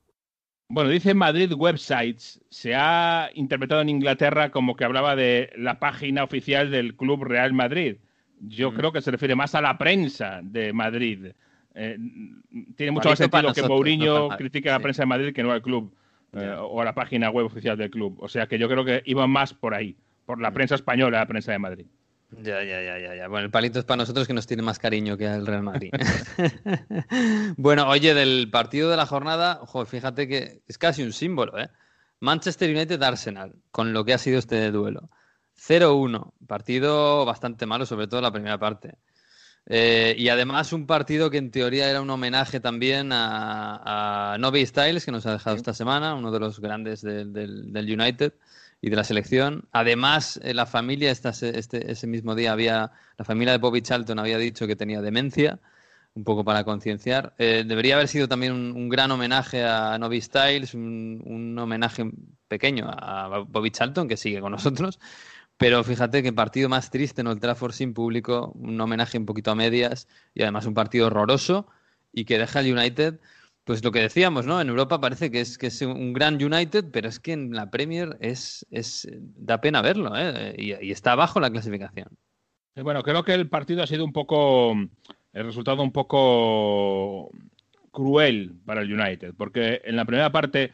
Bueno, 0.67 0.88
dice 0.90 1.12
Madrid 1.12 1.53
Websites. 1.53 2.40
Se 2.49 2.75
ha 2.75 3.29
interpretado 3.35 3.83
en 3.83 3.90
Inglaterra 3.90 4.51
como 4.51 4.75
que 4.75 4.85
hablaba 4.85 5.14
de 5.14 5.51
la 5.57 5.79
página 5.79 6.25
oficial 6.25 6.71
del 6.71 6.97
Club 6.97 7.23
Real 7.25 7.53
Madrid. 7.53 7.97
Yo 8.40 8.73
creo 8.73 8.90
que 8.90 9.03
se 9.03 9.11
refiere 9.11 9.37
más 9.37 9.55
a 9.55 9.61
la 9.61 9.77
prensa 9.77 10.40
de 10.43 10.73
Madrid. 10.73 11.33
Eh, 11.75 11.99
tiene 12.77 12.93
mucho 12.93 13.11
más 13.11 13.19
sentido 13.19 13.43
que 13.43 13.49
nosotros, 13.49 13.69
Mourinho 13.69 14.19
no 14.21 14.29
para- 14.29 14.38
critique 14.38 14.71
a 14.71 14.73
la 14.73 14.79
sí. 14.79 14.83
prensa 14.85 15.03
de 15.03 15.07
Madrid 15.07 15.35
que 15.35 15.43
no 15.43 15.53
al 15.53 15.61
club 15.62 15.95
eh, 16.33 16.57
o 16.59 16.81
a 16.81 16.85
la 16.85 16.95
página 16.95 17.31
web 17.31 17.45
oficial 17.47 17.77
del 17.77 17.90
club. 17.90 18.17
O 18.21 18.29
sea 18.29 18.47
que 18.47 18.59
yo 18.59 18.67
creo 18.67 18.85
que 18.87 19.03
iban 19.05 19.29
más 19.31 19.53
por 19.53 19.75
ahí, 19.75 19.95
por 20.25 20.40
la 20.40 20.51
prensa 20.51 20.77
española, 20.77 21.19
la 21.19 21.27
prensa 21.27 21.53
de 21.53 21.59
Madrid. 21.59 21.87
Ya, 22.30 22.62
ya, 22.64 22.82
ya, 22.82 22.98
ya, 22.98 23.14
ya. 23.14 23.28
Bueno, 23.28 23.44
el 23.46 23.50
palito 23.50 23.78
es 23.78 23.84
para 23.84 23.98
nosotros 23.98 24.26
que 24.26 24.34
nos 24.34 24.46
tiene 24.46 24.62
más 24.62 24.78
cariño 24.78 25.16
que 25.16 25.28
al 25.28 25.46
Real 25.46 25.62
Madrid. 25.62 25.90
bueno, 27.56 27.88
oye, 27.88 28.14
del 28.14 28.50
partido 28.50 28.90
de 28.90 28.96
la 28.96 29.06
jornada, 29.06 29.60
ojo, 29.62 29.84
fíjate 29.87 30.26
que 30.28 30.62
es 30.66 30.78
casi 30.78 31.02
un 31.02 31.12
símbolo, 31.12 31.58
¿eh? 31.58 31.68
Manchester 32.20 32.70
United-Arsenal, 32.70 33.54
con 33.70 33.92
lo 33.92 34.04
que 34.04 34.14
ha 34.14 34.18
sido 34.18 34.38
este 34.38 34.70
duelo. 34.70 35.10
0-1, 35.56 36.32
partido 36.46 37.24
bastante 37.24 37.66
malo, 37.66 37.87
sobre 37.87 38.08
todo 38.08 38.20
la 38.20 38.32
primera 38.32 38.58
parte. 38.58 38.94
Eh, 39.66 40.14
y 40.18 40.28
además 40.28 40.72
un 40.72 40.87
partido 40.87 41.30
que 41.30 41.38
en 41.38 41.50
teoría 41.50 41.88
era 41.88 42.00
un 42.02 42.10
homenaje 42.10 42.60
también 42.60 43.12
a, 43.12 44.32
a 44.34 44.38
Novi 44.38 44.66
Styles, 44.66 45.04
que 45.04 45.12
nos 45.12 45.24
ha 45.26 45.32
dejado 45.32 45.56
esta 45.56 45.72
semana, 45.72 46.14
uno 46.14 46.30
de 46.32 46.40
los 46.40 46.60
grandes 46.60 47.00
del- 47.02 47.32
del- 47.32 47.72
del 47.72 48.00
United 48.00 48.32
y 48.85 48.90
de 48.90 48.97
la 48.97 49.05
selección. 49.05 49.66
Además, 49.73 50.38
eh, 50.42 50.53
la 50.53 50.66
familia, 50.66 51.11
este, 51.11 51.90
ese 51.90 52.07
mismo 52.07 52.35
día 52.35 52.53
había, 52.53 52.92
la 53.16 53.25
familia 53.25 53.53
de 53.53 53.59
Bobby 53.59 53.81
Charlton 53.81 54.18
había 54.18 54.37
dicho 54.37 54.66
que 54.66 54.77
tenía 54.77 55.01
demencia, 55.01 55.59
un 56.12 56.23
poco 56.23 56.44
para 56.44 56.64
concienciar. 56.64 57.35
Eh, 57.38 57.64
debería 57.66 57.94
haber 57.94 58.09
sido 58.09 58.29
también 58.29 58.53
un, 58.53 58.88
gran 58.90 59.11
homenaje 59.11 59.64
a 59.64 59.97
Novi 59.97 60.20
Styles, 60.20 60.75
un, 60.75 61.23
un 61.25 61.59
homenaje 61.59 62.11
pequeño 62.47 62.85
a 62.90 63.38
Bobby 63.49 63.70
Charlton, 63.70 64.07
que 64.07 64.18
sigue 64.18 64.42
con 64.42 64.53
nosotros. 64.53 64.99
Pero 65.57 65.83
fíjate 65.83 66.23
que 66.23 66.35
partido 66.35 66.68
más 66.68 66.90
triste 66.90 67.23
en 67.23 67.29
Old 67.29 67.40
Trafford 67.40 67.73
sin 67.73 67.94
público, 67.94 68.53
un 68.55 68.79
homenaje 68.79 69.16
un 69.16 69.25
poquito 69.25 69.51
a 69.51 69.55
medias 69.55 70.09
y 70.35 70.42
además 70.42 70.66
un 70.66 70.75
partido 70.75 71.07
horroroso 71.07 71.68
y 72.12 72.27
que 72.27 72.38
deja 72.38 72.59
al 72.59 72.70
United 72.70 73.18
pues 73.64 73.83
lo 73.83 73.92
que 73.92 74.00
decíamos, 74.00 74.46
¿no? 74.46 74.61
En 74.61 74.68
Europa 74.68 75.00
parece 75.00 75.31
que 75.31 75.40
es, 75.40 75.59
que 75.59 75.68
es 75.68 75.81
un 75.83 76.12
gran 76.12 76.42
United, 76.42 76.87
pero 76.92 77.09
es 77.09 77.18
que 77.18 77.33
en 77.33 77.53
la 77.53 77.70
Premier 77.70 78.16
es, 78.20 78.66
es 78.70 79.09
da 79.20 79.61
pena 79.61 79.83
verlo, 79.83 80.12
¿eh? 80.16 80.55
Y, 80.59 80.90
está 80.90 81.12
abajo 81.12 81.40
la 81.40 81.50
clasificación. 81.50 82.09
Bueno, 82.77 83.03
creo 83.03 83.24
que 83.24 83.35
el 83.35 83.48
partido 83.48 83.83
ha 83.83 83.87
sido 83.87 84.05
un 84.05 84.12
poco, 84.12 84.72
el 84.72 85.44
resultado 85.44 85.83
un 85.83 85.92
poco 85.92 87.31
cruel 87.90 88.55
para 88.64 88.83
el 88.83 88.92
United, 88.92 89.35
porque 89.37 89.81
en 89.85 89.96
la 89.96 90.05
primera 90.05 90.31
parte 90.33 90.72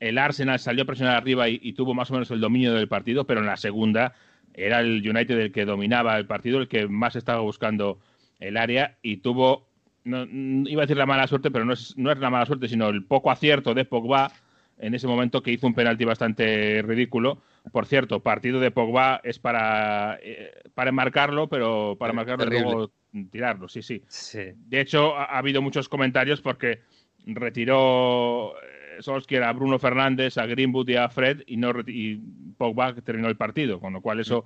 el 0.00 0.18
Arsenal 0.18 0.58
salió 0.58 0.82
a 0.82 0.86
presionar 0.86 1.16
arriba 1.16 1.48
y 1.48 1.72
tuvo 1.72 1.94
más 1.94 2.10
o 2.10 2.14
menos 2.14 2.30
el 2.30 2.40
dominio 2.40 2.74
del 2.74 2.88
partido, 2.88 3.26
pero 3.26 3.40
en 3.40 3.46
la 3.46 3.56
segunda 3.56 4.14
era 4.54 4.80
el 4.80 5.08
United 5.08 5.38
el 5.38 5.52
que 5.52 5.64
dominaba 5.64 6.16
el 6.16 6.26
partido, 6.26 6.60
el 6.60 6.68
que 6.68 6.86
más 6.86 7.16
estaba 7.16 7.40
buscando 7.40 7.98
el 8.38 8.56
área 8.56 8.98
y 9.02 9.18
tuvo, 9.18 9.68
no, 10.04 10.26
mm, 10.26 10.66
iba 10.68 10.82
a 10.82 10.86
decir 10.86 10.96
la 10.96 11.06
mala 11.06 11.26
suerte, 11.26 11.50
pero 11.50 11.64
no 11.64 11.72
es, 11.72 11.96
no 11.96 12.12
es 12.12 12.18
la 12.18 12.30
mala 12.30 12.46
suerte, 12.46 12.68
sino 12.68 12.88
el 12.88 13.04
poco 13.04 13.30
acierto 13.30 13.74
de 13.74 13.84
Pogba 13.84 14.30
en 14.78 14.94
ese 14.94 15.06
momento 15.06 15.42
que 15.42 15.52
hizo 15.52 15.66
un 15.66 15.74
penalti 15.74 16.04
bastante 16.04 16.82
ridículo. 16.82 17.42
Por 17.72 17.86
cierto, 17.86 18.20
partido 18.20 18.60
de 18.60 18.70
Pogba 18.70 19.20
es 19.24 19.38
para, 19.38 20.18
eh, 20.22 20.52
para 20.74 20.90
enmarcarlo, 20.90 21.48
pero 21.48 21.96
para 21.98 22.12
marcarlo 22.12 22.44
y 22.44 22.60
luego 22.60 22.90
tirarlo, 23.30 23.68
sí, 23.68 23.82
sí. 23.82 24.02
Sí. 24.08 24.52
De 24.56 24.80
hecho, 24.80 25.16
ha, 25.16 25.24
ha 25.24 25.38
habido 25.38 25.62
muchos 25.62 25.88
comentarios 25.88 26.40
porque 26.40 26.80
retiró 27.26 28.54
eh, 28.58 29.00
Solskjaer 29.00 29.44
a 29.44 29.52
Bruno 29.52 29.78
Fernández, 29.78 30.36
a 30.38 30.46
Greenwood 30.46 30.88
y 30.88 30.96
a 30.96 31.08
Fred 31.08 31.42
y, 31.46 31.56
no 31.56 31.72
y 31.86 32.20
Pogba 32.58 32.94
terminó 32.96 33.28
el 33.28 33.36
partido, 33.36 33.80
con 33.80 33.92
lo 33.92 34.00
cual 34.00 34.20
eso 34.20 34.44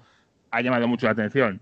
ha 0.51 0.61
llamado 0.61 0.87
mucho 0.87 1.07
la 1.07 1.13
atención. 1.13 1.61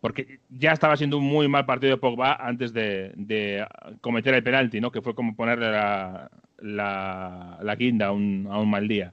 Porque 0.00 0.40
ya 0.50 0.72
estaba 0.72 0.96
siendo 0.96 1.18
un 1.18 1.24
muy 1.24 1.48
mal 1.48 1.66
partido 1.66 1.92
de 1.92 2.00
Pogba 2.00 2.34
antes 2.34 2.72
de, 2.72 3.12
de 3.16 3.66
cometer 4.00 4.34
el 4.34 4.42
penalti, 4.42 4.80
¿no? 4.80 4.90
Que 4.90 5.02
fue 5.02 5.14
como 5.14 5.34
ponerle 5.34 5.70
la, 5.70 6.30
la, 6.58 7.58
la 7.62 7.74
guinda 7.76 8.06
a 8.06 8.12
un, 8.12 8.46
a 8.50 8.58
un 8.58 8.70
mal 8.70 8.86
día. 8.86 9.12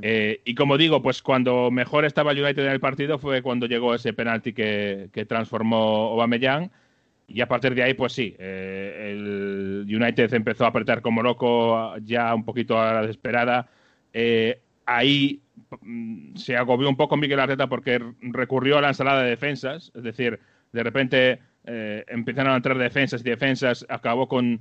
Eh, 0.00 0.40
y 0.44 0.54
como 0.54 0.78
digo, 0.78 1.02
pues 1.02 1.20
cuando 1.20 1.70
mejor 1.70 2.06
estaba 2.06 2.32
el 2.32 2.42
United 2.42 2.64
en 2.64 2.72
el 2.72 2.80
partido 2.80 3.18
fue 3.18 3.42
cuando 3.42 3.66
llegó 3.66 3.94
ese 3.94 4.14
penalti 4.14 4.54
que, 4.54 5.10
que 5.12 5.26
transformó 5.26 6.12
Aubameyang 6.12 6.70
y 7.28 7.40
a 7.40 7.48
partir 7.48 7.74
de 7.74 7.82
ahí, 7.82 7.94
pues 7.94 8.12
sí, 8.12 8.34
eh, 8.38 9.10
el 9.12 9.84
United 9.86 10.32
empezó 10.34 10.64
a 10.64 10.68
apretar 10.68 11.02
como 11.02 11.22
loco, 11.22 11.94
ya 11.98 12.34
un 12.34 12.44
poquito 12.44 12.80
a 12.80 12.94
la 12.94 13.00
desesperada. 13.02 13.68
Eh, 14.12 14.60
ahí 14.86 15.40
mm, 15.80 16.36
se 16.36 16.56
agobió 16.56 16.88
un 16.88 16.96
poco 16.96 17.16
Miguel 17.16 17.40
Arteta 17.40 17.68
porque 17.68 18.00
recurrió 18.20 18.78
a 18.78 18.80
la 18.80 18.88
ensalada 18.88 19.22
de 19.22 19.30
defensas, 19.30 19.92
es 19.94 20.02
decir, 20.02 20.40
de 20.72 20.82
repente 20.82 21.40
eh, 21.64 22.04
empezaron 22.08 22.52
a 22.52 22.56
entrar 22.56 22.78
defensas 22.78 23.20
y 23.20 23.24
defensas, 23.24 23.86
acabó 23.88 24.28
con 24.28 24.60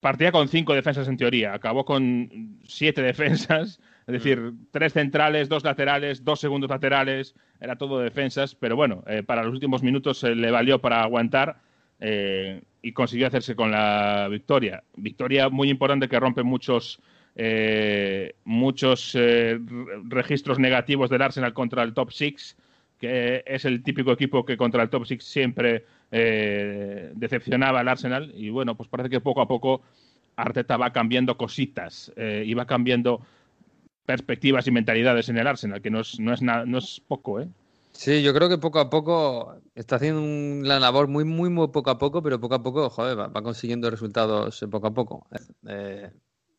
partía 0.00 0.32
con 0.32 0.48
cinco 0.48 0.74
defensas 0.74 1.06
en 1.06 1.16
teoría, 1.16 1.54
acabó 1.54 1.84
con 1.84 2.58
siete 2.64 3.02
defensas, 3.02 3.80
es 4.06 4.12
decir, 4.12 4.52
tres 4.72 4.92
centrales, 4.92 5.48
dos 5.48 5.62
laterales, 5.62 6.24
dos 6.24 6.40
segundos 6.40 6.68
laterales, 6.68 7.36
era 7.60 7.76
todo 7.76 8.00
defensas, 8.00 8.56
pero 8.56 8.74
bueno, 8.74 9.04
eh, 9.06 9.22
para 9.22 9.44
los 9.44 9.52
últimos 9.52 9.82
minutos 9.84 10.22
le 10.24 10.50
valió 10.50 10.80
para 10.80 11.02
aguantar 11.02 11.60
eh, 12.00 12.62
y 12.82 12.92
consiguió 12.92 13.28
hacerse 13.28 13.54
con 13.54 13.70
la 13.70 14.26
victoria. 14.28 14.82
Victoria 14.96 15.48
muy 15.48 15.70
importante 15.70 16.08
que 16.08 16.18
rompe 16.18 16.42
muchos 16.42 17.00
eh, 17.36 18.34
muchos 18.44 19.14
eh, 19.14 19.58
re- 19.64 20.02
registros 20.08 20.58
negativos 20.58 21.10
del 21.10 21.22
Arsenal 21.22 21.54
contra 21.54 21.82
el 21.82 21.94
top 21.94 22.10
six, 22.12 22.56
que 22.98 23.42
es 23.46 23.64
el 23.64 23.82
típico 23.82 24.12
equipo 24.12 24.44
que 24.44 24.56
contra 24.56 24.82
el 24.82 24.90
top 24.90 25.06
six 25.06 25.24
siempre 25.24 25.84
eh, 26.10 27.10
decepcionaba 27.14 27.80
al 27.80 27.88
Arsenal. 27.88 28.32
Y 28.36 28.50
bueno, 28.50 28.76
pues 28.76 28.88
parece 28.88 29.10
que 29.10 29.20
poco 29.20 29.40
a 29.40 29.48
poco 29.48 29.82
Arteta 30.36 30.76
va 30.76 30.92
cambiando 30.92 31.36
cositas 31.36 32.12
y 32.16 32.54
va 32.54 32.66
cambiando 32.66 33.20
perspectivas 34.06 34.66
y 34.66 34.70
mentalidades 34.70 35.28
en 35.28 35.38
el 35.38 35.46
Arsenal, 35.46 35.80
que 35.80 35.90
no 35.90 36.00
es, 36.00 36.18
no 36.20 36.32
es, 36.32 36.42
no 36.42 36.78
es 36.78 37.00
poco, 37.06 37.40
¿eh? 37.40 37.48
Sí, 37.92 38.22
yo 38.22 38.32
creo 38.32 38.48
que 38.48 38.58
poco 38.58 38.80
a 38.80 38.88
poco 38.88 39.54
está 39.74 39.96
haciendo 39.96 40.22
un- 40.22 40.62
la 40.66 40.80
labor 40.80 41.08
muy, 41.08 41.24
muy, 41.24 41.50
muy 41.50 41.68
poco 41.68 41.90
a 41.90 41.98
poco, 41.98 42.22
pero 42.22 42.40
poco 42.40 42.54
a 42.54 42.62
poco, 42.62 42.88
joder, 42.90 43.18
va, 43.18 43.42
consiguiendo 43.42 43.90
resultados 43.90 44.64
poco 44.70 44.86
a 44.86 44.94
poco. 44.94 45.26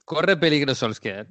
Corre 0.06 0.38
peligro 0.38 0.76
Solskjaer. 0.76 1.28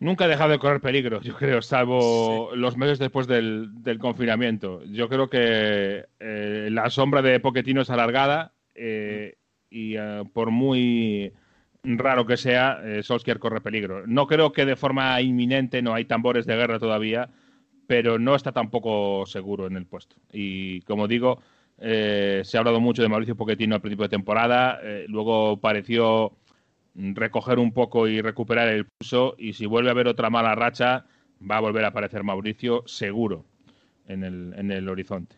Nunca 0.00 0.24
ha 0.24 0.28
dejado 0.28 0.52
de 0.52 0.58
correr 0.58 0.80
peligro, 0.80 1.20
yo 1.20 1.36
creo, 1.36 1.60
salvo 1.60 2.52
los 2.54 2.74
meses 2.78 2.98
después 2.98 3.26
del, 3.26 3.82
del 3.82 3.98
confinamiento. 3.98 4.82
Yo 4.84 5.10
creo 5.10 5.28
que 5.28 6.06
eh, 6.18 6.68
la 6.72 6.88
sombra 6.88 7.20
de 7.20 7.38
Pochettino 7.38 7.82
es 7.82 7.90
alargada 7.90 8.54
eh, 8.74 9.36
y 9.68 9.96
eh, 9.98 10.24
por 10.32 10.50
muy 10.50 11.34
raro 11.82 12.24
que 12.24 12.38
sea, 12.38 12.80
Solskjaer 13.02 13.38
corre 13.38 13.60
peligro. 13.60 14.06
No 14.06 14.26
creo 14.26 14.52
que 14.52 14.64
de 14.64 14.74
forma 14.74 15.20
inminente, 15.20 15.82
no 15.82 15.92
hay 15.92 16.06
tambores 16.06 16.46
de 16.46 16.56
guerra 16.56 16.78
todavía, 16.78 17.28
pero 17.86 18.18
no 18.18 18.34
está 18.34 18.52
tampoco 18.52 19.26
seguro 19.26 19.66
en 19.66 19.76
el 19.76 19.84
puesto. 19.84 20.16
Y 20.32 20.80
como 20.82 21.08
digo, 21.08 21.42
se 21.78 22.52
ha 22.54 22.58
hablado 22.58 22.80
mucho 22.80 23.02
de 23.02 23.08
Mauricio 23.08 23.36
Pochettino 23.36 23.74
al 23.74 23.80
principio 23.82 24.04
de 24.04 24.16
temporada, 24.16 24.80
luego 25.08 25.58
pareció 25.58 26.32
recoger 26.94 27.58
un 27.58 27.72
poco 27.72 28.08
y 28.08 28.20
recuperar 28.20 28.68
el 28.68 28.86
pulso 28.86 29.34
y 29.38 29.52
si 29.52 29.66
vuelve 29.66 29.90
a 29.90 29.92
haber 29.92 30.08
otra 30.08 30.30
mala 30.30 30.54
racha 30.54 31.06
va 31.48 31.56
a 31.56 31.60
volver 31.60 31.84
a 31.84 31.88
aparecer 31.88 32.24
Mauricio 32.24 32.84
seguro 32.86 33.44
en 34.06 34.24
el, 34.24 34.54
en 34.56 34.70
el 34.70 34.88
horizonte. 34.88 35.36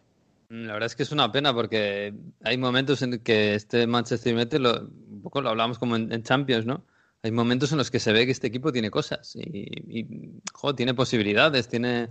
La 0.48 0.74
verdad 0.74 0.86
es 0.86 0.96
que 0.96 1.02
es 1.02 1.12
una 1.12 1.32
pena 1.32 1.54
porque 1.54 2.12
hay 2.44 2.58
momentos 2.58 3.00
en 3.02 3.20
que 3.20 3.54
este 3.54 3.86
Manchester 3.86 4.34
United, 4.34 4.58
lo, 4.58 4.80
un 4.80 5.22
poco 5.22 5.40
lo 5.40 5.48
hablamos 5.48 5.78
como 5.78 5.96
en, 5.96 6.12
en 6.12 6.22
Champions, 6.22 6.66
¿no? 6.66 6.84
Hay 7.22 7.30
momentos 7.30 7.72
en 7.72 7.78
los 7.78 7.90
que 7.90 8.00
se 8.00 8.12
ve 8.12 8.26
que 8.26 8.32
este 8.32 8.48
equipo 8.48 8.72
tiene 8.72 8.90
cosas 8.90 9.36
y, 9.36 10.00
y, 10.00 10.40
jo, 10.52 10.74
tiene 10.74 10.92
posibilidades, 10.92 11.68
tiene, 11.68 12.08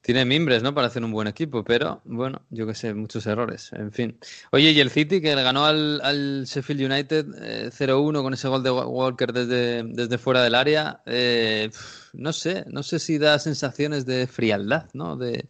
tiene 0.00 0.24
mimbres, 0.24 0.62
¿no? 0.62 0.74
Para 0.74 0.86
hacer 0.86 1.04
un 1.04 1.12
buen 1.12 1.28
equipo, 1.28 1.64
pero 1.64 2.00
bueno, 2.04 2.42
yo 2.50 2.66
qué 2.66 2.74
sé, 2.74 2.94
muchos 2.94 3.26
errores, 3.26 3.72
en 3.72 3.92
fin. 3.92 4.18
Oye, 4.52 4.70
y 4.70 4.80
el 4.80 4.90
City 4.90 5.20
que 5.20 5.34
ganó 5.34 5.66
al, 5.66 6.00
al 6.02 6.44
Sheffield 6.44 6.90
United 6.90 7.26
eh, 7.42 7.70
0-1 7.72 8.22
con 8.22 8.32
ese 8.32 8.48
gol 8.48 8.62
de 8.62 8.70
Wa- 8.70 8.86
Walker 8.86 9.32
desde, 9.32 9.82
desde 9.84 10.18
fuera 10.18 10.42
del 10.42 10.54
área, 10.54 11.02
eh, 11.04 11.70
no 12.14 12.32
sé, 12.32 12.64
no 12.68 12.82
sé 12.82 12.98
si 12.98 13.18
da 13.18 13.38
sensaciones 13.38 14.06
de 14.06 14.26
frialdad, 14.26 14.88
¿no? 14.94 15.16
De, 15.16 15.46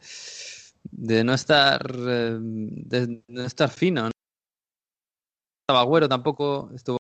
de 0.91 1.25
no 1.25 1.35
estar 1.35 1.81
eh, 1.97 2.37
de 2.41 3.23
no 3.29 3.43
estar 3.45 3.71
fino. 3.71 4.05
¿no? 4.05 4.11
Estaba 5.63 5.83
Agüero 5.83 6.09
tampoco, 6.09 6.71
estuvo 6.75 6.97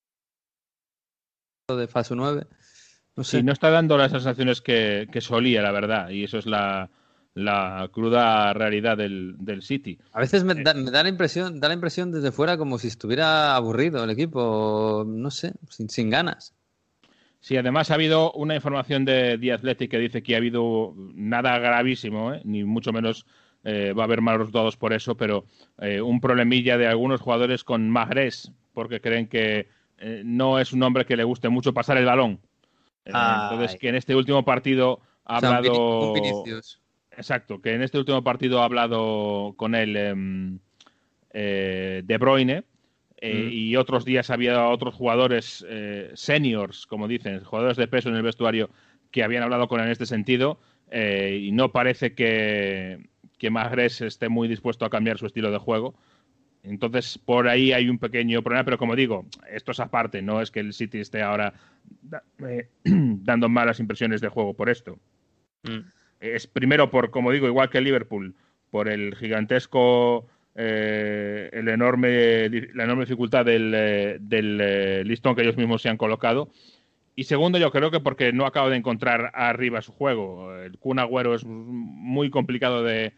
de 1.77 1.89
fase 1.89 2.15
9. 2.15 2.47
No 3.17 3.25
sé. 3.25 3.39
Sí, 3.39 3.43
no 3.43 3.53
está 3.53 3.71
dando 3.71 3.97
las 3.97 4.13
sensaciones 4.13 4.61
que, 4.61 5.09
que 5.11 5.21
solía, 5.21 5.61
la 5.63 5.73
verdad, 5.73 6.11
y 6.11 6.25
eso 6.25 6.39
es 6.39 6.47
la, 6.47 6.89
la 7.45 7.89
cruda 7.93 8.53
realidad 8.53 8.97
del, 8.97 9.35
del 9.39 9.63
City. 9.63 9.99
A 10.13 10.21
veces 10.21 10.45
me 10.45 10.55
da, 10.55 10.75
me 10.75 10.91
da 10.91 11.03
la 11.03 11.09
impresión, 11.09 11.61
da 11.61 11.69
la 11.69 11.75
impresión 11.75 12.11
desde 12.13 12.33
fuera 12.33 12.57
como 12.57 12.79
si 12.79 12.89
estuviera 12.89 13.55
aburrido 13.57 14.03
el 14.05 14.11
equipo, 14.11 15.05
no 15.07 15.31
sé, 15.31 15.53
sin, 15.71 15.89
sin 15.89 16.11
ganas. 16.11 16.55
Sí, 17.41 17.57
además 17.57 17.91
ha 17.91 17.95
habido 17.95 18.33
una 18.33 18.57
información 18.57 19.05
de 19.05 19.39
The 19.39 19.53
Athletic 19.53 19.91
que 19.91 19.99
dice 19.99 20.23
que 20.23 20.35
ha 20.35 20.39
habido 20.39 20.95
nada 21.15 21.57
gravísimo, 21.59 22.35
¿eh? 22.35 22.41
ni 22.45 22.65
mucho 22.65 22.93
menos 22.93 23.27
eh, 23.65 23.93
va 23.93 24.03
a 24.03 24.07
haber 24.07 24.21
malos 24.21 24.41
resultados 24.41 24.77
por 24.77 24.93
eso, 24.93 25.17
pero 25.17 25.45
eh, 25.81 26.01
un 26.01 26.21
problemilla 26.21 26.77
de 26.77 26.89
algunos 26.89 27.21
jugadores 27.21 27.63
con 27.63 27.89
Mahrez, 27.91 28.51
porque 28.73 29.01
creen 29.01 29.29
que 29.29 29.69
eh, 29.99 30.23
no 30.25 30.59
es 30.59 30.73
un 30.73 30.83
hombre 30.83 31.07
que 31.07 31.17
le 31.17 31.25
guste 31.25 31.49
mucho 31.49 31.73
pasar 31.73 31.97
el 31.97 32.07
balón. 32.07 32.41
Eh, 33.05 33.13
entonces, 33.13 33.79
que 33.79 33.89
en 33.89 33.95
este 33.95 34.15
último 34.15 34.45
partido 34.45 35.01
ha 35.25 35.39
O 35.39 35.41
sea, 35.41 35.57
hablado. 35.57 36.09
un 36.13 36.15
Vinicius. 36.15 36.81
Exacto, 37.19 37.61
que 37.61 37.75
en 37.75 37.83
este 37.83 37.99
último 37.99 38.23
partido 38.23 38.61
ha 38.63 38.65
hablado 38.65 39.53
con 39.57 39.75
él 39.75 39.97
em, 39.97 40.59
eh, 41.35 42.03
De 42.05 42.17
Bruyne. 42.17 42.65
eh, 43.21 43.45
Mm. 43.47 43.53
Y 43.53 43.77
otros 43.77 44.05
días 44.05 44.31
había 44.31 44.69
otros 44.69 44.95
jugadores 44.95 45.67
eh, 45.69 46.13
seniors, 46.15 46.87
como 46.87 47.09
dicen, 47.09 47.43
jugadores 47.43 47.77
de 47.77 47.89
peso 47.89 48.09
en 48.09 48.15
el 48.15 48.23
vestuario, 48.23 48.71
que 49.11 49.25
habían 49.25 49.43
hablado 49.43 49.67
con 49.67 49.81
él 49.81 49.87
en 49.87 49.93
este 49.93 50.07
sentido. 50.07 50.61
y 50.91 51.51
no 51.53 51.71
parece 51.71 52.15
que, 52.15 52.99
que 53.37 53.51
Mahrez 53.51 54.01
esté 54.01 54.29
muy 54.31 54.49
dispuesto 54.49 54.85
a 54.87 54.91
cambiar 54.91 55.19
su 55.19 55.27
estilo 55.27 55.51
de 55.51 55.59
juego. 55.59 55.95
Entonces, 56.63 57.19
por 57.19 57.49
ahí 57.49 57.73
hay 57.73 57.89
un 57.91 57.99
pequeño 57.99 58.43
problema, 58.43 58.65
pero 58.65 58.79
como 58.79 58.97
digo, 58.97 59.27
esto 59.51 59.73
es 59.73 59.81
aparte, 59.81 60.23
no 60.23 60.41
es 60.41 60.51
que 60.51 60.61
el 60.61 60.73
City 60.73 61.01
esté 61.01 61.21
ahora 61.23 61.53
da- 62.01 62.23
dando 62.85 63.49
malas 63.49 63.81
impresiones 63.81 64.21
de 64.21 64.29
juego 64.29 64.55
por 64.55 64.71
esto. 64.71 64.99
Mm. 65.65 65.81
Es 66.21 66.47
primero 66.47 66.91
por, 66.91 67.11
como 67.11 67.31
digo, 67.31 67.47
igual 67.47 67.71
que 67.71 67.81
Liverpool, 67.81 68.35
por 68.71 68.89
el 68.89 69.15
gigantesco, 69.17 70.27
eh, 70.55 71.51
el 71.53 71.69
enorme, 71.69 72.49
la 72.75 72.85
enorme 72.85 73.05
dificultad 73.05 73.45
del, 73.45 73.73
eh, 73.75 74.19
eh, 74.31 75.03
listón 75.05 75.37
que 75.37 75.43
ellos 75.43 75.57
mismos 75.57 75.83
se 75.83 75.89
han 75.89 75.97
colocado. 75.97 76.51
Y 77.15 77.25
segundo, 77.25 77.59
yo 77.59 77.71
creo 77.71 77.91
que 77.91 78.01
porque 78.01 78.33
no 78.33 78.47
acabo 78.47 78.71
de 78.71 78.77
encontrar 78.77 79.31
arriba 79.35 79.83
su 79.83 79.93
juego. 79.93 80.55
El 80.57 80.79
Kun 80.79 80.99
Agüero 80.99 81.35
es 81.35 81.45
muy 81.45 82.31
complicado 82.31 82.83
de, 82.83 83.13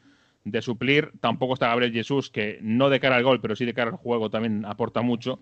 de 0.44 0.62
suplir. 0.62 1.12
Tampoco 1.20 1.54
está 1.54 1.68
Gabriel 1.68 1.92
Jesús, 1.92 2.30
que 2.30 2.58
no 2.62 2.90
de 2.90 3.00
cara 3.00 3.16
al 3.16 3.24
gol, 3.24 3.40
pero 3.40 3.56
sí 3.56 3.64
de 3.64 3.74
cara 3.74 3.90
al 3.90 3.96
juego 3.96 4.30
también 4.30 4.64
aporta 4.64 5.02
mucho. 5.02 5.40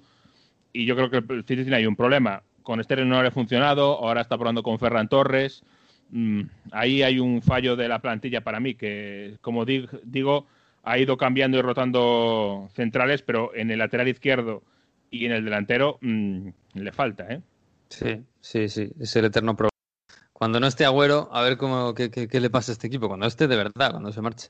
Y 0.73 0.87
yo 0.87 0.97
creo 0.97 1.11
que 1.11 1.35
el 1.35 1.45
City 1.45 1.63
tiene 1.63 1.77
ahí 1.77 1.87
un 1.87 1.97
problema. 1.97 2.43
Con 2.63 2.83
Sterling 2.83 3.09
no 3.09 3.23
le 3.23 3.29
ha 3.29 3.33
funcionado, 3.33 3.99
ahora 3.99 4.21
está 4.21 4.37
probando 4.37 4.63
con 4.63 4.79
Ferran 4.79 5.09
Torres. 5.09 5.65
Mm, 6.11 6.43
ahí 6.73 7.03
hay 7.03 7.19
un 7.19 7.43
fallo 7.43 7.77
de 7.77 7.89
la 7.89 8.01
plantilla 8.01 8.43
para 8.43 8.61
mí, 8.61 8.75
que 8.75 9.37
como 9.41 9.67
dig- 9.67 10.01
digo, 10.05 10.47
ha 10.83 10.99
ido 10.99 11.17
cambiando 11.17 11.59
y 11.59 11.63
rotando 11.63 12.69
centrales, 12.75 13.23
pero 13.23 13.55
en 13.55 13.71
el 13.71 13.79
lateral 13.79 14.09
izquierdo 14.09 14.63
y 15.11 15.27
en 15.27 15.33
el 15.33 15.45
delantero 15.45 15.99
mm, 16.01 16.49
le 16.75 16.93
falta, 16.93 17.27
¿eh? 17.33 17.41
Sí, 17.91 18.23
sí, 18.41 18.69
sí, 18.69 18.91
es 19.01 19.17
el 19.17 19.27
eterno 19.27 19.55
problema. 19.57 19.71
Cuando 20.33 20.61
no 20.61 20.67
esté 20.67 20.85
Agüero, 20.85 21.29
a 21.33 21.43
ver 21.43 21.57
cómo, 21.57 21.95
qué, 21.95 22.11
qué- 22.11 22.29
qué 22.29 22.41
le 22.41 22.51
pasa 22.51 22.73
a 22.73 22.75
este 22.75 22.87
equipo, 22.87 23.09
cuando 23.09 23.27
esté 23.27 23.49
de 23.49 23.57
verdad, 23.57 23.91
cuando 23.91 24.13
se 24.13 24.21
marche. 24.21 24.49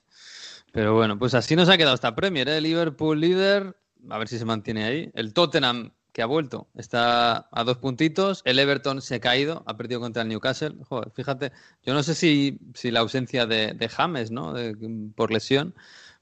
Pero 0.73 0.95
bueno, 0.95 1.19
pues 1.19 1.35
así 1.35 1.57
nos 1.57 1.69
ha 1.69 1.79
quedado 1.79 1.95
esta 1.95 2.15
Premier, 2.15 2.49
¿eh? 2.49 2.61
Liverpool 2.61 3.19
líder, 3.19 3.75
a 4.11 4.19
ver 4.19 4.29
si 4.29 4.39
se 4.39 4.45
mantiene 4.45 4.85
ahí. 4.85 5.11
El 5.15 5.33
Tottenham, 5.33 5.93
que 6.19 6.23
ha 6.23 6.27
vuelto, 6.27 6.67
está 6.75 7.47
a 7.53 7.63
dos 7.63 7.79
puntitos. 7.79 8.43
El 8.45 8.59
Everton 8.59 9.01
se 9.01 9.15
ha 9.15 9.21
caído, 9.21 9.63
ha 9.67 9.77
perdido 9.77 10.01
contra 10.01 10.23
el 10.23 10.29
Newcastle. 10.29 10.75
Joder, 10.89 11.13
fíjate, 11.13 11.53
yo 11.85 11.95
no 11.95 12.03
sé 12.03 12.17
si, 12.17 12.59
si 12.75 12.91
la 12.91 12.99
ausencia 12.99 13.47
de, 13.47 13.73
de 13.73 13.89
James, 13.89 14.33
¿no? 14.33 14.53
De- 14.53 14.75
por 15.15 15.31
lesión, 15.31 15.77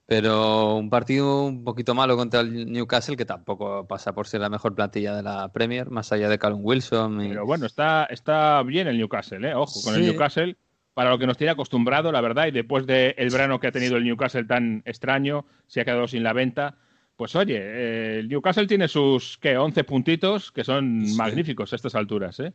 pero 0.05 0.76
un 0.76 0.90
partido 0.90 1.44
un 1.44 1.64
poquito 1.64 1.94
malo 1.94 2.14
contra 2.14 2.40
el 2.40 2.70
Newcastle, 2.70 3.16
que 3.16 3.24
tampoco 3.24 3.86
pasa 3.86 4.12
por 4.12 4.26
ser 4.26 4.42
la 4.42 4.51
mejor 4.51 4.74
plantilla 4.74 5.16
de 5.16 5.22
la 5.22 5.51
Premier, 5.51 5.88
más 5.88 6.12
allá 6.12 6.28
de 6.28 6.38
Callum 6.38 6.61
Wilson. 6.62 7.22
Y... 7.22 7.28
Pero 7.30 7.47
bueno, 7.47 7.64
está, 7.64 8.05
está 8.05 8.62
bien 8.64 8.88
el 8.88 8.99
Newcastle, 8.99 9.49
¿eh? 9.49 9.55
Ojo, 9.55 9.80
con 9.82 9.94
el. 9.94 10.03
Newcastle 10.03 10.59
para 10.92 11.09
lo 11.09 11.18
que 11.18 11.26
nos 11.26 11.38
tiene 11.38 11.53
acostumbrado, 11.53 12.12
la 12.12 12.20
verdad, 12.20 12.49
y 12.49 12.51
después 12.51 12.84
del 12.84 13.30
verano 13.30 13.61
que 13.61 13.68
ha 13.68 13.72
tenido 13.72 13.97
el 13.97 14.05
Newcastle 14.05 14.44
tan 14.44 14.82
extraño, 14.84 15.47
se 15.66 15.80
ha 15.80 15.86
quedado 15.86 16.07
sin 16.07 16.22
la 16.22 16.34
venta. 16.34 16.76
Pues 17.16 17.34
oye, 17.34 17.56
eh, 17.58 18.18
el 18.18 18.28
Newcastle 18.28 18.66
tiene 18.66 18.88
sus, 18.88 19.38
¿qué? 19.38 19.56
11 19.56 19.84
puntitos, 19.84 20.52
que 20.52 20.64
son 20.64 21.16
magníficos 21.16 21.72
a 21.72 21.76
estas 21.76 21.94
alturas, 21.94 22.38
¿eh? 22.40 22.52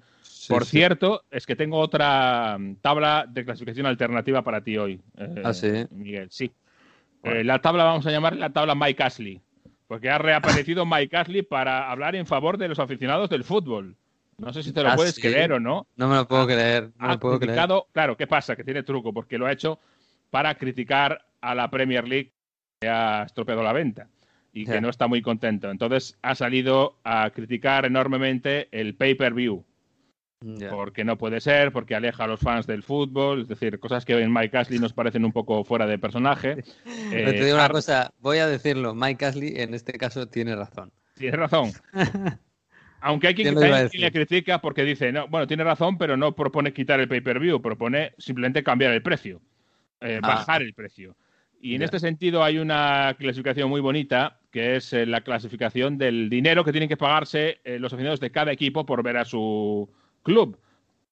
Por 0.47 0.66
sí. 0.66 0.78
cierto, 0.78 1.24
es 1.32 1.47
que 1.47 1.55
tengo 1.55 1.80
otra 1.80 2.57
mm, 2.59 2.76
tabla 2.76 3.26
de 3.28 3.43
clasificación 3.43 3.88
alternativa 3.88 4.43
para 4.43 4.62
ti 4.62 4.78
hoy, 4.78 5.01
eh, 5.18 5.41
Ah, 5.43 5.53
¿sí? 5.53 5.72
Miguel. 5.89 6.28
Sí. 6.30 6.51
Eh, 7.24 7.43
la 7.43 7.59
tabla 7.59 7.84
vamos 7.86 8.05
a 8.05 8.12
llamar 8.12 8.36
la 8.36 8.51
tabla 8.51 8.76
Mike 8.76 9.01
Ashley, 9.01 9.41
porque 9.88 10.09
ha 10.12 10.20
reaparecido 10.20 10.86
Mike 10.86 11.18
Ashley 11.18 11.41
para 11.41 11.89
hablar 11.91 12.16
en 12.16 12.28
favor 12.28 12.57
de 12.59 12.68
los 12.68 12.78
aficionados 12.80 13.30
del 13.32 13.43
fútbol. 13.43 13.95
No 14.38 14.53
sé 14.53 14.62
si 14.64 14.72
te 14.74 14.84
lo 14.84 14.89
Ah, 14.89 14.95
puedes 14.95 15.20
creer 15.20 15.53
o 15.53 15.59
no. 15.59 15.88
No 15.95 16.07
me 16.07 16.16
lo 16.16 16.28
puedo 16.28 16.45
creer. 16.45 16.89
No 16.99 17.05
Ha 17.07 17.14
lo 17.14 17.20
puedo 17.20 17.39
creer. 17.39 17.51
criticado, 17.53 17.88
claro, 17.91 18.16
¿qué 18.18 18.26
pasa? 18.28 18.55
Que 18.55 18.64
tiene 18.64 18.84
truco, 18.84 19.12
porque 19.14 19.38
lo 19.39 19.45
ha 19.47 19.51
hecho 19.51 19.80
para 20.30 20.53
criticar 20.55 21.24
a 21.41 21.53
la 21.55 21.70
Premier 21.70 22.07
League 22.07 22.32
que 22.80 22.88
ha 22.89 23.24
estropeado 23.24 23.64
la 23.64 23.74
venta 23.74 24.07
y 24.54 24.66
que 24.66 24.82
no 24.82 24.89
está 24.89 25.08
muy 25.08 25.22
contento. 25.22 25.70
Entonces 25.72 26.18
ha 26.22 26.36
salido 26.36 26.97
a 27.04 27.30
criticar 27.32 27.86
enormemente 27.86 28.68
el 28.72 28.95
pay-per-view 28.95 29.64
porque 30.72 31.04
no 31.04 31.20
puede 31.20 31.39
ser, 31.39 31.72
porque 31.72 31.93
aleja 31.93 32.24
a 32.24 32.28
los 32.28 32.39
fans 32.39 32.66
del 32.66 32.82
fútbol, 32.82 33.41
es 33.43 33.47
decir, 33.47 33.80
cosas 33.80 34.06
que 34.06 34.14
en 34.20 34.34
Mike 34.34 34.58
Ashley 34.58 34.80
nos 34.80 34.91
parecen 34.91 35.24
un 35.24 35.32
poco 35.32 35.64
fuera 35.64 35.86
de 35.86 35.99
personaje. 35.99 36.64
Pero 37.12 37.30
te 37.32 37.38
Eh, 37.38 37.43
digo 37.45 37.56
una 37.58 37.66
Ar- 37.66 37.72
cosa, 37.72 38.12
voy 38.20 38.39
a 38.39 38.47
decirlo, 38.47 38.95
Mike 38.95 39.24
Ashley 39.24 39.54
en 39.58 39.76
este 39.76 39.93
caso 39.93 40.28
tiene 40.28 40.56
razón. 40.56 40.91
Tienes 41.16 41.39
razón. 41.39 41.72
Aunque 43.02 43.28
hay 43.28 43.36
quien, 43.36 43.54
le 43.56 44.12
critica 44.12 44.60
porque 44.62 44.84
dice, 44.84 45.12
no, 45.12 45.28
bueno, 45.28 45.45
tiene 45.47 45.64
razón, 45.64 45.97
pero 45.99 46.18
no 46.18 46.36
propone 46.36 46.74
quitar 46.74 46.99
el 46.99 47.08
pay-per-view, 47.08 47.62
propone 47.62 48.14
simplemente 48.18 48.64
cambiar 48.64 48.93
el 48.93 49.02
precio, 49.04 49.41
eh, 50.02 50.20
Ah. 50.24 50.28
bajar 50.28 50.62
el 50.64 50.74
precio. 50.74 51.16
Y 51.62 51.76
en 51.76 51.84
este 51.84 51.99
sentido 51.99 52.43
hay 52.43 52.58
una 52.58 53.16
clasificación 53.20 53.70
muy 53.70 53.82
bonita, 53.82 54.39
que 54.52 54.76
es 54.76 54.93
eh, 54.93 55.06
la 55.06 55.22
clasificación 55.22 55.97
del 55.97 56.30
dinero 56.30 56.64
que 56.64 56.72
tienen 56.72 56.89
que 56.89 56.97
pagarse 56.97 57.60
eh, 57.64 57.80
los 57.80 57.93
aficionados 57.93 58.20
de 58.20 58.32
cada 58.32 58.52
equipo 58.52 58.86
por 58.86 59.02
ver 59.02 59.18
a 59.18 59.26
su 59.26 59.89
club. 60.24 60.60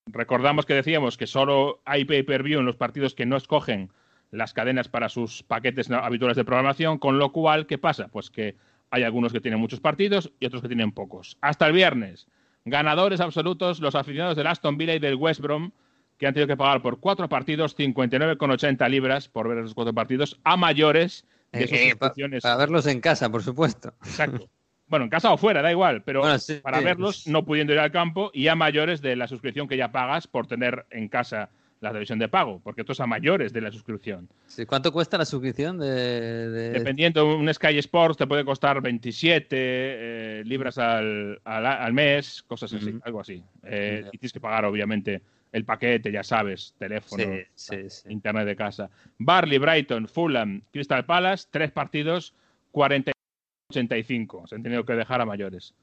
Recordamos 0.07 0.65
que 0.65 0.73
decíamos 0.73 1.17
que 1.17 1.27
solo 1.27 1.81
hay 1.85 2.05
pay-per-view 2.05 2.59
en 2.59 2.65
los 2.65 2.75
partidos 2.75 3.13
que 3.13 3.25
no 3.25 3.37
escogen 3.37 3.91
las 4.31 4.53
cadenas 4.53 4.87
para 4.89 5.09
sus 5.09 5.43
paquetes 5.43 5.89
habituales 5.89 6.37
de 6.37 6.45
programación, 6.45 6.99
con 6.99 7.17
lo 7.17 7.31
cual, 7.31 7.65
¿qué 7.65 7.77
pasa? 7.77 8.09
Pues 8.09 8.29
que 8.29 8.55
hay 8.91 9.03
algunos 9.03 9.31
que 9.31 9.41
tienen 9.41 9.59
muchos 9.59 9.79
partidos 9.79 10.31
y 10.39 10.45
otros 10.45 10.61
que 10.61 10.67
tienen 10.67 10.91
pocos. 10.91 11.37
Hasta 11.41 11.67
el 11.67 11.73
viernes, 11.73 12.27
ganadores 12.65 13.21
absolutos 13.21 13.79
los 13.79 13.95
aficionados 13.95 14.35
del 14.35 14.47
Aston 14.47 14.77
Villa 14.77 14.95
y 14.95 14.99
del 14.99 15.15
West 15.15 15.41
Brom, 15.41 15.71
que 16.17 16.27
han 16.27 16.33
tenido 16.33 16.47
que 16.47 16.57
pagar 16.57 16.81
por 16.81 16.99
cuatro 16.99 17.29
partidos 17.29 17.77
59,80 17.77 18.89
libras 18.89 19.29
por 19.29 19.47
ver 19.47 19.59
esos 19.59 19.73
cuatro 19.73 19.93
partidos, 19.93 20.39
a 20.43 20.57
mayores 20.57 21.25
de 21.51 21.63
Eh, 21.63 21.89
suscripciones. 21.91 22.43
para 22.43 22.57
verlos 22.57 22.85
en 22.87 23.01
casa, 23.01 23.29
por 23.29 23.43
supuesto. 23.43 23.93
Exacto. 24.05 24.49
Bueno, 24.87 25.05
en 25.05 25.09
casa 25.11 25.31
o 25.31 25.37
fuera, 25.37 25.61
da 25.61 25.69
igual, 25.71 26.01
pero 26.03 26.21
Bueno, 26.21 26.39
sí, 26.39 26.55
para 26.63 26.79
sí. 26.79 26.83
verlos 26.85 27.27
no 27.27 27.45
pudiendo 27.45 27.73
ir 27.73 27.79
al 27.79 27.91
campo 27.91 28.31
y 28.33 28.47
a 28.47 28.55
mayores 28.55 29.01
de 29.01 29.15
la 29.15 29.27
suscripción 29.27 29.67
que 29.67 29.77
ya 29.77 29.91
pagas 29.91 30.25
por 30.27 30.47
tener 30.47 30.85
en 30.89 31.07
casa 31.09 31.49
la 31.81 31.89
televisión 31.91 32.19
de 32.19 32.27
pago, 32.27 32.59
porque 32.61 32.81
esto 32.81 32.91
es 32.93 32.99
a 32.99 33.05
mayores 33.07 33.53
de 33.53 33.61
la 33.61 33.71
suscripción. 33.71 34.27
Sí, 34.47 34.65
¿Cuánto 34.65 34.91
cuesta 34.91 35.17
la 35.17 35.23
suscripción 35.25 35.77
de, 35.79 36.49
de- 36.49 36.69
Dependiendo, 36.71 37.37
un 37.37 37.53
Sky 37.53 37.77
Sports 37.77 38.17
te 38.17 38.27
puede 38.27 38.43
costar 38.43 38.81
27 38.81 39.47
eh, 39.53 40.43
libras 40.45 40.77
al, 40.77 41.39
al- 41.45 41.65
al 41.65 41.93
mes, 41.93 42.43
cosas 42.47 42.73
así, 42.73 42.99
algo 43.03 43.21
así. 43.21 43.41
Eh. 43.63 44.05
Y 44.11 44.17
tienes 44.17 44.33
que 44.33 44.39
pagar, 44.41 44.65
obviamente, 44.65 45.21
el 45.51 45.65
paquete, 45.65 46.11
ya 46.11 46.23
sabes, 46.23 46.75
teléfono, 46.77 47.23
Sí, 47.23 47.41
sí, 47.55 47.89
sí. 47.89 48.09
internet 48.11 48.45
de 48.45 48.55
casa. 48.55 48.89
Barley, 49.17 49.57
Brighton, 49.57 50.07
Fulham, 50.07 50.61
Crystal 50.71 51.05
Palace, 51.05 51.47
tres 51.49 51.71
partidos, 51.71 52.33
40-85. 52.71 54.47
Se 54.47 54.55
han 54.55 54.63
tenido 54.63 54.85
que 54.85 54.93
dejar 54.93 55.21
a 55.21 55.25
mayores. 55.25 55.73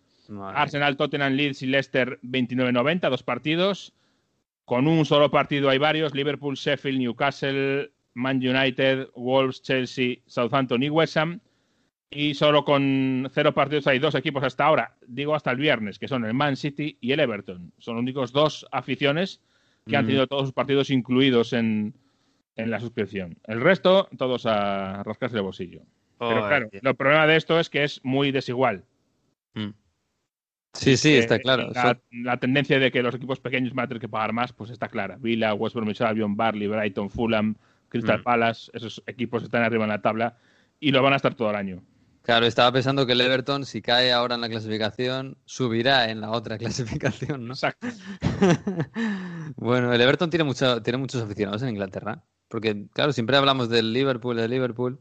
Arsenal, 0.41 0.97
Tottenham, 0.97 1.35
Leeds 1.35 1.63
y 1.63 1.67
Leicester 1.67 2.19
29-90, 2.23 3.11
dos 3.11 3.23
partidos. 3.23 3.93
Con 4.65 4.89
un 4.89 5.05
solo 5.05 5.31
partido 5.31 5.71
hay 5.71 5.79
varios: 5.79 6.15
Liverpool, 6.15 6.57
Sheffield, 6.57 6.99
Newcastle, 6.99 7.93
Man 8.15 8.39
United, 8.39 9.09
Wolves, 9.15 9.63
Chelsea, 9.63 10.17
Southampton 10.27 10.83
y 10.83 10.91
West 10.91 11.17
Ham. 11.17 11.41
Y 12.11 12.35
solo 12.35 12.65
con 12.65 13.29
cero 13.33 13.53
partidos 13.53 13.87
hay 13.89 13.99
dos 13.99 14.15
equipos 14.15 14.43
hasta 14.43 14.65
ahora, 14.65 14.97
digo 15.07 15.35
hasta 15.35 15.51
el 15.51 15.59
viernes, 15.59 15.99
que 15.99 16.09
son 16.09 16.25
el 16.25 16.35
Man 16.35 16.57
City 16.57 16.97
y 17.01 17.13
el 17.13 17.21
Everton. 17.21 17.73
Son 17.79 17.95
los 17.97 18.03
únicos 18.03 18.33
dos 18.33 18.67
aficiones 18.71 19.41
que 19.87 19.97
han 19.97 20.05
Mm. 20.05 20.09
tenido 20.09 20.27
todos 20.27 20.43
sus 20.45 20.53
partidos 20.53 20.91
incluidos 20.91 21.53
en, 21.53 21.95
en 22.57 22.71
la 22.71 22.81
suscripción. 22.81 23.39
El 23.45 23.61
resto, 23.61 24.09
todos 24.17 24.47
a 24.47 25.03
rascarse 25.05 25.37
el 25.37 25.43
bolsillo. 25.43 25.83
Pero 26.19 26.47
claro, 26.49 26.69
el 26.73 26.95
problema 26.97 27.27
de 27.27 27.37
esto 27.37 27.61
es 27.61 27.69
que 27.69 27.85
es 27.85 28.01
muy 28.03 28.33
desigual. 28.33 28.85
Mm. 29.55 29.69
Sí, 30.73 30.97
sí, 30.97 31.15
está 31.17 31.39
claro. 31.39 31.71
La 32.11 32.37
tendencia 32.39 32.79
de 32.79 32.91
que 32.91 33.03
los 33.03 33.15
equipos 33.15 33.41
pequeños 33.41 33.73
van 33.75 33.85
a 33.85 33.89
tener 33.89 34.01
que 34.01 34.09
pagar 34.09 34.33
más, 34.33 34.53
pues 34.53 34.71
está 34.71 34.89
clara. 34.89 35.17
Villa, 35.19 35.55
West 35.55 35.75
Bromwich 35.75 36.01
Albion, 36.03 36.37
Barley, 36.37 36.69
Brighton, 36.69 37.09
Fulham, 37.11 37.55
Crystal 37.89 38.21
Mm. 38.21 38.23
Palace, 38.25 38.71
esos 38.75 39.03
equipos 39.07 39.43
están 39.43 39.63
arriba 39.63 39.85
en 39.85 39.91
la 39.91 40.03
tabla 40.03 40.37
y 40.81 40.91
lo 40.91 41.03
van 41.03 41.13
a 41.13 41.17
estar 41.17 41.35
todo 41.35 41.51
el 41.51 41.57
año. 41.57 41.83
Claro, 42.27 42.45
estaba 42.45 42.73
pensando 42.73 43.07
que 43.07 43.13
el 43.13 43.21
Everton, 43.21 43.65
si 43.65 43.81
cae 43.81 44.13
ahora 44.13 44.35
en 44.35 44.41
la 44.41 44.49
clasificación, 44.49 45.37
subirá 45.45 46.11
en 46.11 46.21
la 46.21 46.33
otra 46.33 46.59
clasificación, 46.59 47.47
¿no? 47.47 47.55
Exacto. 47.55 47.87
bueno, 49.57 49.93
el 49.93 50.01
Everton 50.01 50.29
tiene, 50.29 50.43
mucho, 50.43 50.83
tiene 50.83 50.99
muchos 50.99 51.23
aficionados 51.23 51.63
en 51.63 51.69
Inglaterra. 51.69 52.25
Porque, 52.49 52.87
claro, 52.93 53.13
siempre 53.13 53.37
hablamos 53.37 53.69
del 53.69 53.93
Liverpool, 53.93 54.37
del 54.37 54.51
Liverpool. 54.51 54.99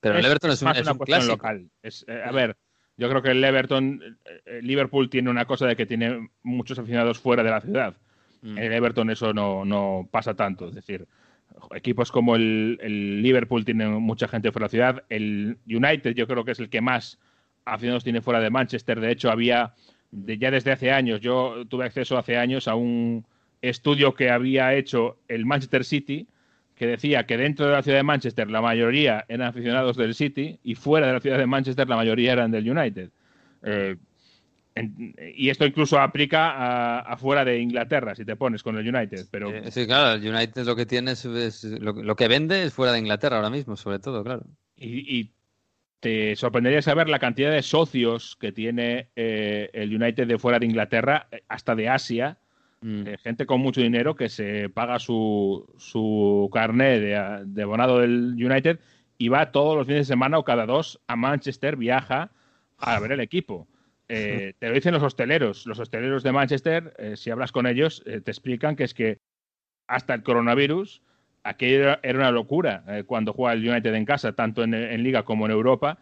Pero 0.00 0.18
el 0.18 0.24
Everton 0.26 0.50
es, 0.50 0.60
un, 0.60 0.68
es 0.68 0.82
una 0.82 0.92
un 0.92 0.98
cuestión 0.98 1.20
clásico. 1.20 1.36
local. 1.36 1.70
Eh, 1.82 2.22
a 2.22 2.30
ver, 2.30 2.58
yo 2.98 3.08
creo 3.08 3.22
que 3.22 3.30
el 3.30 3.42
Everton, 3.42 4.02
eh, 4.02 4.42
eh, 4.44 4.60
Liverpool 4.62 5.08
tiene 5.08 5.30
una 5.30 5.46
cosa 5.46 5.66
de 5.66 5.76
que 5.76 5.86
tiene 5.86 6.28
muchos 6.42 6.78
aficionados 6.78 7.18
fuera 7.18 7.42
de 7.42 7.50
la 7.50 7.62
ciudad. 7.62 7.94
Mm. 8.42 8.58
En 8.58 8.64
el 8.64 8.72
Everton 8.74 9.08
eso 9.08 9.32
no, 9.32 9.64
no 9.64 10.06
pasa 10.10 10.34
tanto. 10.34 10.68
Es 10.68 10.74
decir, 10.74 11.08
equipos 11.74 12.10
como 12.10 12.36
el, 12.36 13.22
Liverpool 13.22 13.64
tienen 13.64 13.92
mucha 13.94 14.28
gente 14.28 14.52
fuera 14.52 14.64
de 14.64 14.66
la 14.66 14.92
ciudad. 14.92 15.04
El 15.08 15.58
United 15.66 16.14
yo 16.14 16.26
creo 16.26 16.44
que 16.44 16.52
es 16.52 16.60
el 16.60 16.68
que 16.68 16.80
más 16.80 17.18
aficionados 17.64 18.04
tiene 18.04 18.20
fuera 18.20 18.40
de 18.40 18.50
Manchester. 18.50 19.00
De 19.00 19.10
hecho, 19.10 19.30
había 19.30 19.74
ya 20.10 20.50
desde 20.50 20.72
hace 20.72 20.90
años, 20.90 21.20
yo 21.20 21.66
tuve 21.68 21.84
acceso 21.84 22.16
hace 22.16 22.38
años 22.38 22.66
a 22.66 22.74
un 22.74 23.26
estudio 23.60 24.14
que 24.14 24.30
había 24.30 24.74
hecho 24.74 25.18
el 25.28 25.44
Manchester 25.44 25.84
City 25.84 26.26
que 26.74 26.86
decía 26.86 27.26
que 27.26 27.36
dentro 27.36 27.66
de 27.66 27.72
la 27.72 27.82
ciudad 27.82 27.98
de 27.98 28.04
Manchester 28.04 28.48
la 28.50 28.62
mayoría 28.62 29.24
eran 29.28 29.48
aficionados 29.48 29.96
del 29.96 30.14
City 30.14 30.60
y 30.62 30.76
fuera 30.76 31.08
de 31.08 31.12
la 31.14 31.20
ciudad 31.20 31.36
de 31.36 31.46
Manchester 31.46 31.88
la 31.88 31.96
mayoría 31.96 32.32
eran 32.32 32.52
del 32.52 32.70
United. 32.70 33.10
Eh, 33.64 33.96
en- 34.78 35.14
y 35.36 35.48
esto 35.50 35.64
incluso 35.66 35.98
aplica 35.98 36.50
a- 36.50 37.00
afuera 37.00 37.44
de 37.44 37.58
Inglaterra, 37.60 38.14
si 38.14 38.24
te 38.24 38.36
pones 38.36 38.62
con 38.62 38.76
el 38.78 38.88
United. 38.94 39.26
Pero 39.30 39.50
sí, 39.70 39.86
claro, 39.86 40.12
el 40.22 40.34
United 40.34 40.64
lo 40.64 40.76
que 40.76 40.86
tiene 40.86 41.12
es, 41.12 41.24
es- 41.24 41.64
lo, 41.64 41.92
lo 41.92 42.16
que 42.16 42.28
vende 42.28 42.62
es 42.64 42.72
fuera 42.72 42.92
de 42.92 42.98
Inglaterra 42.98 43.36
ahora 43.36 43.50
mismo, 43.50 43.76
sobre 43.76 43.98
todo, 43.98 44.22
claro. 44.24 44.42
y, 44.76 45.18
y 45.20 45.30
te 46.00 46.36
sorprendería 46.36 46.80
saber 46.80 47.08
la 47.08 47.18
cantidad 47.18 47.50
de 47.50 47.62
socios 47.62 48.36
que 48.40 48.52
tiene 48.52 49.08
eh, 49.16 49.68
el 49.72 49.94
United 50.00 50.28
de 50.28 50.38
fuera 50.38 50.58
de 50.60 50.66
Inglaterra, 50.66 51.26
eh, 51.32 51.42
hasta 51.48 51.74
de 51.74 51.88
Asia, 51.88 52.38
Mm. 52.80 53.08
eh, 53.08 53.18
gente 53.18 53.44
con 53.44 53.60
mucho 53.60 53.80
dinero 53.80 54.14
que 54.14 54.28
se 54.28 54.68
paga 54.68 55.00
su, 55.00 55.66
su 55.78 56.48
carné 56.52 57.00
de, 57.00 57.42
de 57.46 57.62
abonado 57.64 57.98
del 57.98 58.34
United 58.38 58.78
y 59.18 59.26
va 59.26 59.50
todos 59.50 59.76
los 59.76 59.84
fines 59.84 60.06
de 60.06 60.12
semana 60.12 60.38
o 60.38 60.44
cada 60.44 60.64
dos 60.64 61.00
a 61.08 61.16
Manchester, 61.16 61.74
viaja 61.74 62.30
a 62.78 63.00
ver 63.00 63.10
el 63.10 63.18
equipo. 63.18 63.66
Eh, 64.08 64.54
te 64.58 64.68
lo 64.68 64.74
dicen 64.74 64.94
los 64.94 65.02
hosteleros. 65.02 65.66
Los 65.66 65.78
hosteleros 65.78 66.22
de 66.22 66.32
Manchester, 66.32 66.94
eh, 66.98 67.16
si 67.16 67.30
hablas 67.30 67.52
con 67.52 67.66
ellos, 67.66 68.02
eh, 68.06 68.20
te 68.20 68.30
explican 68.30 68.76
que 68.76 68.84
es 68.84 68.94
que 68.94 69.18
hasta 69.86 70.14
el 70.14 70.22
coronavirus, 70.22 71.02
aquello 71.42 71.98
era, 72.02 72.18
una 72.18 72.30
locura 72.30 72.84
eh, 72.88 73.04
cuando 73.04 73.32
juega 73.32 73.52
el 73.54 73.68
United 73.68 73.94
en 73.94 74.04
casa, 74.04 74.32
tanto 74.32 74.62
en, 74.62 74.74
en 74.74 75.02
Liga 75.02 75.24
como 75.24 75.46
en 75.46 75.52
Europa. 75.52 75.98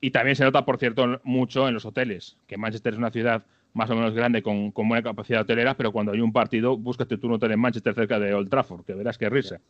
Y 0.00 0.10
también 0.10 0.36
se 0.36 0.44
nota, 0.44 0.64
por 0.64 0.78
cierto, 0.78 1.20
mucho 1.24 1.68
en 1.68 1.74
los 1.74 1.84
hoteles, 1.84 2.38
que 2.46 2.56
Manchester 2.56 2.94
es 2.94 2.98
una 2.98 3.10
ciudad 3.10 3.44
más 3.72 3.90
o 3.90 3.94
menos 3.94 4.14
grande 4.14 4.42
con, 4.42 4.72
con 4.72 4.88
buena 4.88 5.02
capacidad 5.02 5.42
hotelera, 5.42 5.76
pero 5.76 5.92
cuando 5.92 6.12
hay 6.12 6.20
un 6.20 6.32
partido, 6.32 6.76
búscate 6.76 7.18
tú 7.18 7.28
un 7.28 7.34
hotel 7.34 7.52
en 7.52 7.60
Manchester 7.60 7.94
cerca 7.94 8.18
de 8.18 8.34
Old 8.34 8.48
Trafford, 8.48 8.84
que 8.84 8.94
verás 8.94 9.18
que 9.18 9.28
risa. 9.28 9.60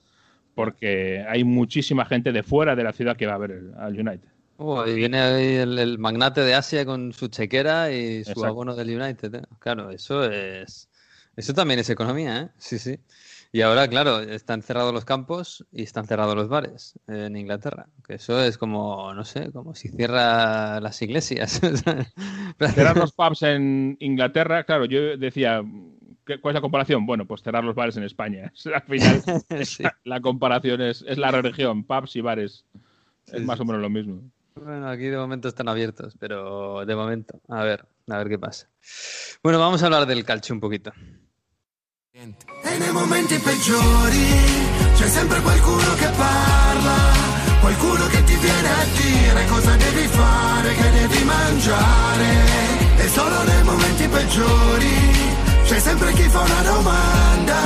Porque 0.55 1.25
hay 1.29 1.45
muchísima 1.45 2.05
gente 2.07 2.33
de 2.33 2.43
fuera 2.43 2.77
de 2.77 2.85
la 2.85 2.93
ciudad 2.93 3.17
que 3.17 3.27
va 3.27 3.35
a 3.35 3.39
ver 3.39 3.61
al 3.79 3.99
United. 3.99 4.29
Oh, 4.63 4.87
y 4.87 4.95
viene 4.95 5.19
ahí 5.21 5.55
el, 5.57 5.79
el 5.79 5.99
magnate 5.99 6.43
de 6.43 6.55
Asia 6.55 6.85
con 6.85 7.13
su 7.15 7.29
chequera 7.29 7.91
y 7.93 8.25
su 8.25 8.31
Exacto. 8.33 8.47
abono 8.47 8.77
del 8.77 9.01
United. 9.01 9.35
¿eh? 9.37 9.43
Claro, 9.59 9.91
eso 9.91 10.23
es. 10.25 10.91
Eso 11.35 11.55
también 11.55 11.81
es 11.81 11.89
economía, 11.89 12.41
¿eh? 12.43 12.51
Sí, 12.59 12.79
sí. 12.79 12.99
Y 13.53 13.63
ahora, 13.63 13.89
claro, 13.89 14.21
están 14.21 14.63
cerrados 14.63 14.93
los 14.93 15.07
campos 15.07 15.65
y 15.73 15.83
están 15.83 16.07
cerrados 16.07 16.37
los 16.37 16.49
bares 16.49 16.99
en 17.07 17.37
Inglaterra. 17.37 17.89
Que 18.07 18.15
eso 18.15 18.39
es 18.43 18.59
como, 18.59 19.15
no 19.15 19.25
sé, 19.25 19.51
como 19.51 19.75
si 19.75 19.89
cierra 19.89 20.79
las 20.81 21.01
iglesias. 21.01 21.59
Cerrar 22.75 22.97
los 22.99 23.13
pubs 23.13 23.43
en 23.43 23.97
Inglaterra, 24.01 24.65
claro, 24.65 24.85
yo 24.85 25.17
decía, 25.17 25.63
¿qué- 26.27 26.41
¿cuál 26.41 26.53
es 26.53 26.57
la 26.57 26.61
comparación? 26.61 27.07
Bueno, 27.07 27.27
pues 27.27 27.43
cerrar 27.43 27.65
los 27.65 27.75
bares 27.75 27.97
en 27.97 28.05
España. 28.05 28.53
Al 28.75 28.83
final, 28.83 29.25
Sí. 29.63 29.85
la 30.05 30.21
comparación 30.21 30.81
es, 30.83 31.03
es 31.09 31.19
la 31.19 31.31
religión, 31.31 31.85
pubs 31.85 32.15
y 32.17 32.21
bares. 32.21 32.67
Sí, 33.25 33.37
es 33.37 33.43
más 33.43 33.59
sí, 33.59 33.63
o 33.63 33.65
menos 33.65 33.81
lo 33.83 33.91
mismo. 33.91 34.23
Bueno, 34.55 34.89
aquí 34.89 35.05
de 35.05 35.17
momento 35.17 35.49
están 35.49 35.69
abiertos, 35.69 36.15
pero 36.19 36.85
de 36.85 36.95
momento, 36.95 37.41
a 37.49 37.63
ver, 37.63 37.87
a 38.09 38.19
ver 38.19 38.29
qué 38.29 38.39
pasa. 38.39 38.69
Bueno, 39.43 39.59
vamos 39.59 39.83
a 39.83 39.87
hablar 39.87 40.07
del 40.07 40.25
calcio 40.25 40.53
un 40.53 40.61
poquito. 40.61 40.93
E 42.13 42.79
nei 42.79 42.93
momenti 42.93 43.39
peggiori 43.39 44.27
c'è 44.97 45.09
sempre 45.09 45.41
qualcuno 45.41 45.95
che 45.95 46.09
parla, 46.19 46.97
qualcuno 47.61 48.07
che 48.09 48.25
ti 48.25 48.37
viene 48.37 48.69
a 48.69 48.85
dire 48.97 49.47
cosa 49.47 49.77
devi 49.77 50.07
fare, 50.09 50.75
che 50.75 50.91
devi 50.91 51.25
mangiare. 51.25 52.27
E 52.99 53.09
solo 53.09 53.43
nei 53.45 53.63
momenti 53.63 54.09
peggiori 54.09 54.95
c'è 55.65 55.79
sempre 55.79 56.13
chi 56.13 56.29
fa 56.29 56.41
una 56.41 56.63
domanda, 56.63 57.59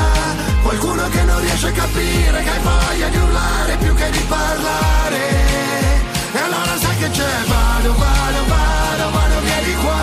qualcuno 0.62 1.09
che 1.09 1.22
non 1.24 1.41
riesce 1.41 1.68
a 1.68 1.72
capire 1.72 2.43
che 2.43 2.51
hai 2.51 2.62
voglia 2.62 3.09
di 3.09 3.16
urlare 3.16 3.76
più 3.78 3.95
che 3.95 4.11
di 4.11 4.24
parlare. 4.28 5.94
E 6.35 6.39
allora 6.39 6.76
sai 6.76 6.97
che 6.99 7.11
c'è, 7.11 7.45
vado, 7.47 7.93
vado, 7.95 8.45
vado, 8.49 9.11
vado 9.16 9.41
via 9.41 9.61
di 9.62 9.74
qua. 9.82 10.03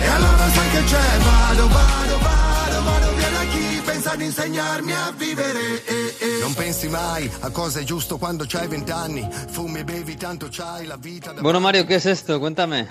E 0.00 0.06
allora 0.06 0.48
sai 0.50 0.70
che 0.70 0.82
c'è, 0.84 1.18
vado, 1.18 1.68
vado, 1.68 2.18
vado, 2.18 2.82
vado 2.82 3.14
via 3.14 3.30
da 3.30 3.44
chi 3.52 3.80
pensa 3.84 4.16
di 4.16 4.24
insegnarmi 4.24 4.92
a 4.92 5.12
vivere. 5.16 5.84
eh, 5.84 6.16
eh. 6.18 6.38
Non 6.40 6.54
pensi 6.54 6.88
mai 6.88 7.30
a 7.40 7.50
cosa 7.50 7.78
è 7.80 7.84
giusto 7.84 8.18
quando 8.18 8.44
c'hai 8.48 8.66
vent'anni, 8.66 9.28
fumi 9.50 9.78
e 9.78 9.84
bevi 9.84 10.16
tanto 10.16 10.48
c'hai 10.50 10.86
la 10.86 10.96
vita 10.96 11.32
da... 11.32 11.40
Bueno, 11.40 11.60
Mario, 11.60 11.86
¿qué 11.86 11.94
es 11.94 12.06
esto? 12.06 12.38
Cuéntame. 12.40 12.88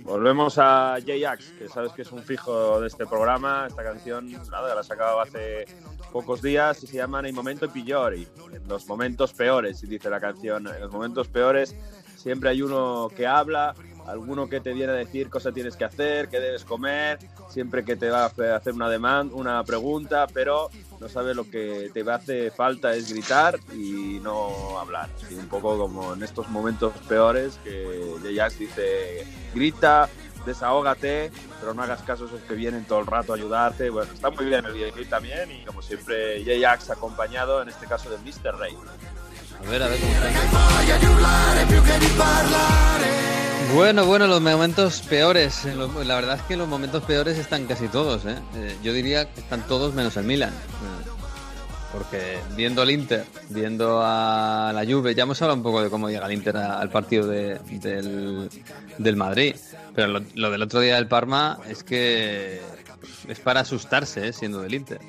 Volvemos 0.00 0.58
a 0.58 0.96
J-Ax, 1.00 1.52
que 1.58 1.68
sabes 1.68 1.92
que 1.92 2.02
es 2.02 2.12
un 2.12 2.22
fijo 2.22 2.80
de 2.80 2.86
este 2.86 3.06
programa. 3.06 3.66
Esta 3.68 3.84
canción, 3.84 4.32
nada, 4.50 4.74
la 4.74 4.80
he 4.80 4.84
sacado 4.84 5.20
hace 5.20 5.66
pocos 6.10 6.40
días 6.42 6.82
y 6.82 6.86
se 6.86 6.96
llama 6.96 7.22
Nei 7.22 7.32
momento. 7.32 7.70
En 7.72 8.68
los 8.68 8.86
momentos 8.86 9.32
peores, 9.32 9.82
y 9.82 9.86
dice 9.86 10.08
la 10.10 10.20
canción. 10.20 10.66
En 10.66 10.80
los 10.80 10.90
momentos 10.90 11.28
peores 11.28 11.76
siempre 12.16 12.50
hay 12.50 12.62
uno 12.62 13.10
que 13.14 13.26
habla, 13.26 13.74
alguno 14.06 14.48
que 14.48 14.60
te 14.60 14.72
viene 14.72 14.92
a 14.92 14.96
decir 14.96 15.28
cosa 15.28 15.52
tienes 15.52 15.76
que 15.76 15.84
hacer, 15.84 16.28
qué 16.28 16.40
debes 16.40 16.64
comer, 16.64 17.18
siempre 17.52 17.84
que 17.84 17.96
te 17.96 18.08
va 18.10 18.24
a 18.24 18.56
hacer 18.56 18.72
una 18.72 18.88
demanda, 18.88 19.34
una 19.34 19.62
pregunta, 19.64 20.26
pero 20.32 20.70
no 21.00 21.08
sabe 21.08 21.34
lo 21.34 21.48
que 21.48 21.90
te 21.92 22.08
hace 22.10 22.50
falta 22.50 22.94
es 22.94 23.12
gritar 23.12 23.58
y 23.72 24.18
no 24.22 24.78
hablar. 24.78 25.10
Así 25.22 25.34
un 25.34 25.48
poco 25.48 25.78
como 25.78 26.14
en 26.14 26.22
estos 26.22 26.48
momentos 26.48 26.92
peores 27.08 27.58
que 27.62 28.14
J-Ax 28.22 28.58
dice, 28.58 29.26
grita, 29.54 30.08
desahógate, 30.46 31.30
pero 31.60 31.74
no 31.74 31.82
hagas 31.82 32.02
caso 32.02 32.24
a 32.24 32.26
esos 32.28 32.40
que 32.42 32.54
vienen 32.54 32.84
todo 32.84 33.00
el 33.00 33.06
rato 33.06 33.32
a 33.32 33.36
ayudarte. 33.36 33.90
Bueno, 33.90 34.12
está 34.12 34.30
muy 34.30 34.46
bien 34.46 34.64
el 34.64 34.72
videoclip 34.72 35.08
también 35.08 35.50
y 35.50 35.64
como 35.64 35.82
siempre 35.82 36.42
J-Ax 36.44 36.90
acompañado 36.90 37.62
en 37.62 37.68
este 37.68 37.86
caso 37.86 38.10
de 38.10 38.18
Mr. 38.18 38.58
Ray. 38.58 38.76
A 39.58 39.70
ver, 39.70 39.82
a 39.82 39.88
ver 39.88 40.00
cómo 40.00 40.12
está. 40.12 40.32
Bueno, 43.74 44.04
bueno, 44.04 44.26
los 44.26 44.40
momentos 44.40 45.00
peores. 45.02 45.64
eh, 45.64 45.74
La 46.04 46.14
verdad 46.16 46.36
es 46.36 46.42
que 46.42 46.56
los 46.56 46.68
momentos 46.68 47.02
peores 47.04 47.38
están 47.38 47.66
casi 47.66 47.88
todos. 47.88 48.24
¿eh? 48.26 48.36
Eh, 48.56 48.76
yo 48.82 48.92
diría 48.92 49.32
que 49.32 49.40
están 49.40 49.66
todos 49.66 49.94
menos 49.94 50.16
el 50.16 50.24
Milan. 50.24 50.50
Eh, 50.50 51.08
Porque 51.92 52.38
viendo 52.56 52.82
el 52.82 52.90
Inter, 52.90 53.24
viendo 53.50 54.00
a 54.02 54.72
la 54.74 54.84
Juve, 54.84 55.14
ya 55.14 55.24
hemos 55.24 55.40
hablado 55.42 55.56
un 55.58 55.62
poco 55.62 55.82
de 55.82 55.90
cómo 55.90 56.08
llega 56.08 56.26
el 56.26 56.32
Inter 56.32 56.56
al 56.56 56.88
partido 56.90 57.26
de- 57.26 57.58
del, 57.70 58.48
del 58.98 59.16
Madrid. 59.16 59.54
Pero 59.94 60.08
lo, 60.08 60.20
lo 60.34 60.50
del 60.50 60.62
otro 60.62 60.80
día 60.80 60.94
del 60.96 61.06
Parma 61.06 61.58
es 61.68 61.84
que 61.84 62.60
es 63.28 63.40
para 63.40 63.60
asustarse, 63.60 64.28
¿eh? 64.28 64.32
siendo 64.32 64.60
del 64.62 64.74
Inter. 64.74 65.00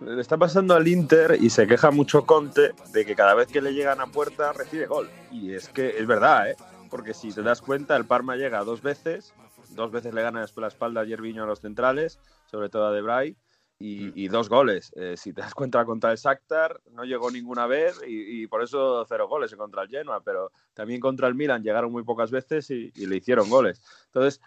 Le 0.00 0.20
está 0.20 0.36
pasando 0.36 0.74
al 0.74 0.86
Inter 0.88 1.36
y 1.40 1.48
se 1.50 1.66
queja 1.66 1.90
mucho 1.90 2.24
Conte 2.26 2.72
de 2.92 3.04
que 3.06 3.14
cada 3.14 3.34
vez 3.34 3.46
que 3.48 3.60
le 3.62 3.72
llegan 3.72 4.00
a 4.00 4.06
puerta 4.06 4.52
recibe 4.52 4.86
gol. 4.86 5.08
Y 5.32 5.54
es 5.54 5.68
que 5.68 5.96
es 5.98 6.06
verdad, 6.06 6.50
¿eh? 6.50 6.56
Porque 6.94 7.12
si 7.12 7.32
te 7.32 7.42
das 7.42 7.60
cuenta, 7.60 7.96
el 7.96 8.04
Parma 8.04 8.36
llega 8.36 8.62
dos 8.62 8.80
veces, 8.80 9.34
dos 9.70 9.90
veces 9.90 10.14
le 10.14 10.22
gana 10.22 10.42
después 10.42 10.62
la 10.62 10.68
espalda 10.68 11.00
a 11.00 11.04
Yerviño 11.04 11.42
a 11.42 11.46
los 11.46 11.58
centrales, 11.58 12.20
sobre 12.46 12.68
todo 12.68 12.86
a 12.86 12.92
Debray, 12.92 13.36
y, 13.80 14.22
y 14.22 14.28
dos 14.28 14.48
goles. 14.48 14.92
Eh, 14.94 15.16
si 15.16 15.32
te 15.32 15.40
das 15.40 15.54
cuenta 15.54 15.84
contra 15.84 16.12
el 16.12 16.18
Shakhtar, 16.18 16.80
no 16.92 17.02
llegó 17.02 17.32
ninguna 17.32 17.66
vez 17.66 18.00
y, 18.06 18.42
y 18.42 18.46
por 18.46 18.62
eso 18.62 19.04
cero 19.08 19.26
goles 19.26 19.52
contra 19.56 19.82
el 19.82 19.88
Genoa, 19.88 20.22
pero 20.22 20.52
también 20.72 21.00
contra 21.00 21.26
el 21.26 21.34
Milan 21.34 21.64
llegaron 21.64 21.90
muy 21.90 22.04
pocas 22.04 22.30
veces 22.30 22.70
y, 22.70 22.92
y 22.94 23.06
le 23.06 23.16
hicieron 23.16 23.50
goles. 23.50 23.82
Entonces, 24.04 24.40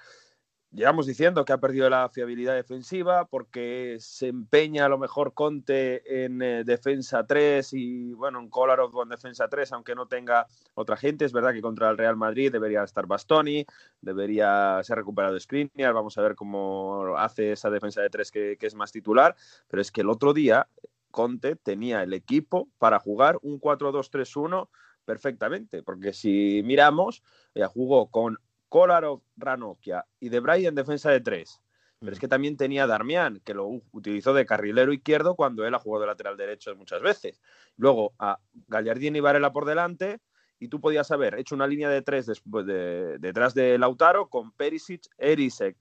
Llevamos 0.71 1.05
diciendo 1.05 1.45
que 1.45 1.53
ha 1.53 1.59
perdido 1.59 1.89
la 1.89 2.09
fiabilidad 2.09 2.53
defensiva 2.53 3.25
porque 3.25 3.95
se 4.01 4.27
empeña 4.27 4.85
a 4.85 4.89
lo 4.89 4.97
mejor 4.97 5.33
Conte 5.33 6.25
en 6.25 6.41
eh, 6.41 6.63
defensa 6.65 7.25
3 7.25 7.71
y 7.71 8.13
bueno, 8.13 8.39
en 8.39 8.49
Kolarov 8.49 8.91
en 9.01 9.09
defensa 9.09 9.47
3, 9.47 9.71
aunque 9.71 9.95
no 9.95 10.07
tenga 10.07 10.45
otra 10.73 10.97
gente. 10.97 11.23
Es 11.23 11.31
verdad 11.31 11.53
que 11.53 11.61
contra 11.61 11.89
el 11.89 11.97
Real 11.97 12.17
Madrid 12.17 12.51
debería 12.51 12.83
estar 12.83 13.07
Bastoni, 13.07 13.65
debería 14.01 14.81
ser 14.83 14.97
recuperado 14.97 15.39
Skriniar. 15.39 15.93
Vamos 15.93 16.17
a 16.17 16.21
ver 16.21 16.35
cómo 16.35 17.15
hace 17.17 17.53
esa 17.53 17.69
defensa 17.69 18.01
de 18.01 18.09
3 18.09 18.29
que, 18.29 18.57
que 18.59 18.67
es 18.67 18.75
más 18.75 18.91
titular. 18.91 19.37
Pero 19.69 19.81
es 19.81 19.89
que 19.89 20.01
el 20.01 20.09
otro 20.09 20.33
día 20.33 20.67
Conte 21.11 21.55
tenía 21.55 22.03
el 22.03 22.11
equipo 22.11 22.67
para 22.77 22.99
jugar 22.99 23.39
un 23.41 23.59
4-2-3-1 23.61 24.67
perfectamente, 25.05 25.81
porque 25.83 26.11
si 26.11 26.61
miramos, 26.65 27.23
ella 27.55 27.69
jugó 27.69 28.11
con 28.11 28.37
Kolarov, 28.69 29.21
Ranocchia 29.35 30.05
y 30.19 30.29
De 30.29 30.41
en 30.67 30.75
defensa 30.75 31.11
de 31.11 31.21
tres. 31.21 31.61
Pero 31.99 32.11
es 32.11 32.19
que 32.19 32.27
también 32.27 32.57
tenía 32.57 32.85
Darmian, 32.85 33.39
que 33.43 33.55
lo 33.55 33.65
u- 33.65 33.83
utilizó 33.91 34.33
de 34.33 34.45
carrilero 34.45 34.93
izquierdo 34.93 35.35
cuando 35.35 35.65
él 35.65 35.73
ha 35.73 35.79
jugado 35.79 36.01
de 36.01 36.07
lateral 36.07 36.37
derecho 36.37 36.75
muchas 36.75 37.01
veces. 37.01 37.41
Luego 37.75 38.13
a 38.19 38.37
Gallardini 38.67 39.17
y 39.17 39.21
Varela 39.21 39.51
por 39.51 39.65
delante, 39.65 40.19
y 40.59 40.67
tú 40.67 40.79
podías 40.79 41.09
haber 41.11 41.39
hecho 41.39 41.55
una 41.55 41.67
línea 41.67 41.89
de 41.89 42.01
tres 42.03 42.27
después 42.27 42.65
de- 42.65 43.17
detrás 43.19 43.53
de 43.55 43.77
Lautaro 43.79 44.27
con 44.27 44.51
Perisic, 44.51 45.03
Eriksen, 45.17 45.75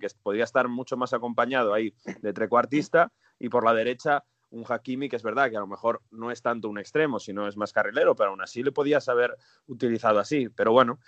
que 0.00 0.08
podía 0.22 0.44
estar 0.44 0.68
mucho 0.68 0.96
más 0.96 1.12
acompañado 1.12 1.74
ahí 1.74 1.92
de 2.20 2.32
trecuartista, 2.32 3.12
y 3.38 3.48
por 3.48 3.64
la 3.64 3.74
derecha 3.74 4.24
un 4.50 4.64
Hakimi, 4.66 5.08
que 5.08 5.16
es 5.16 5.22
verdad 5.22 5.50
que 5.50 5.56
a 5.56 5.60
lo 5.60 5.66
mejor 5.66 6.02
no 6.10 6.30
es 6.30 6.40
tanto 6.40 6.68
un 6.68 6.78
extremo, 6.78 7.18
sino 7.18 7.46
es 7.46 7.56
más 7.56 7.72
carrilero, 7.72 8.14
pero 8.16 8.30
aún 8.30 8.40
así 8.40 8.62
le 8.62 8.72
podías 8.72 9.08
haber 9.08 9.36
utilizado 9.66 10.20
así. 10.20 10.48
Pero 10.48 10.72
bueno, 10.72 11.00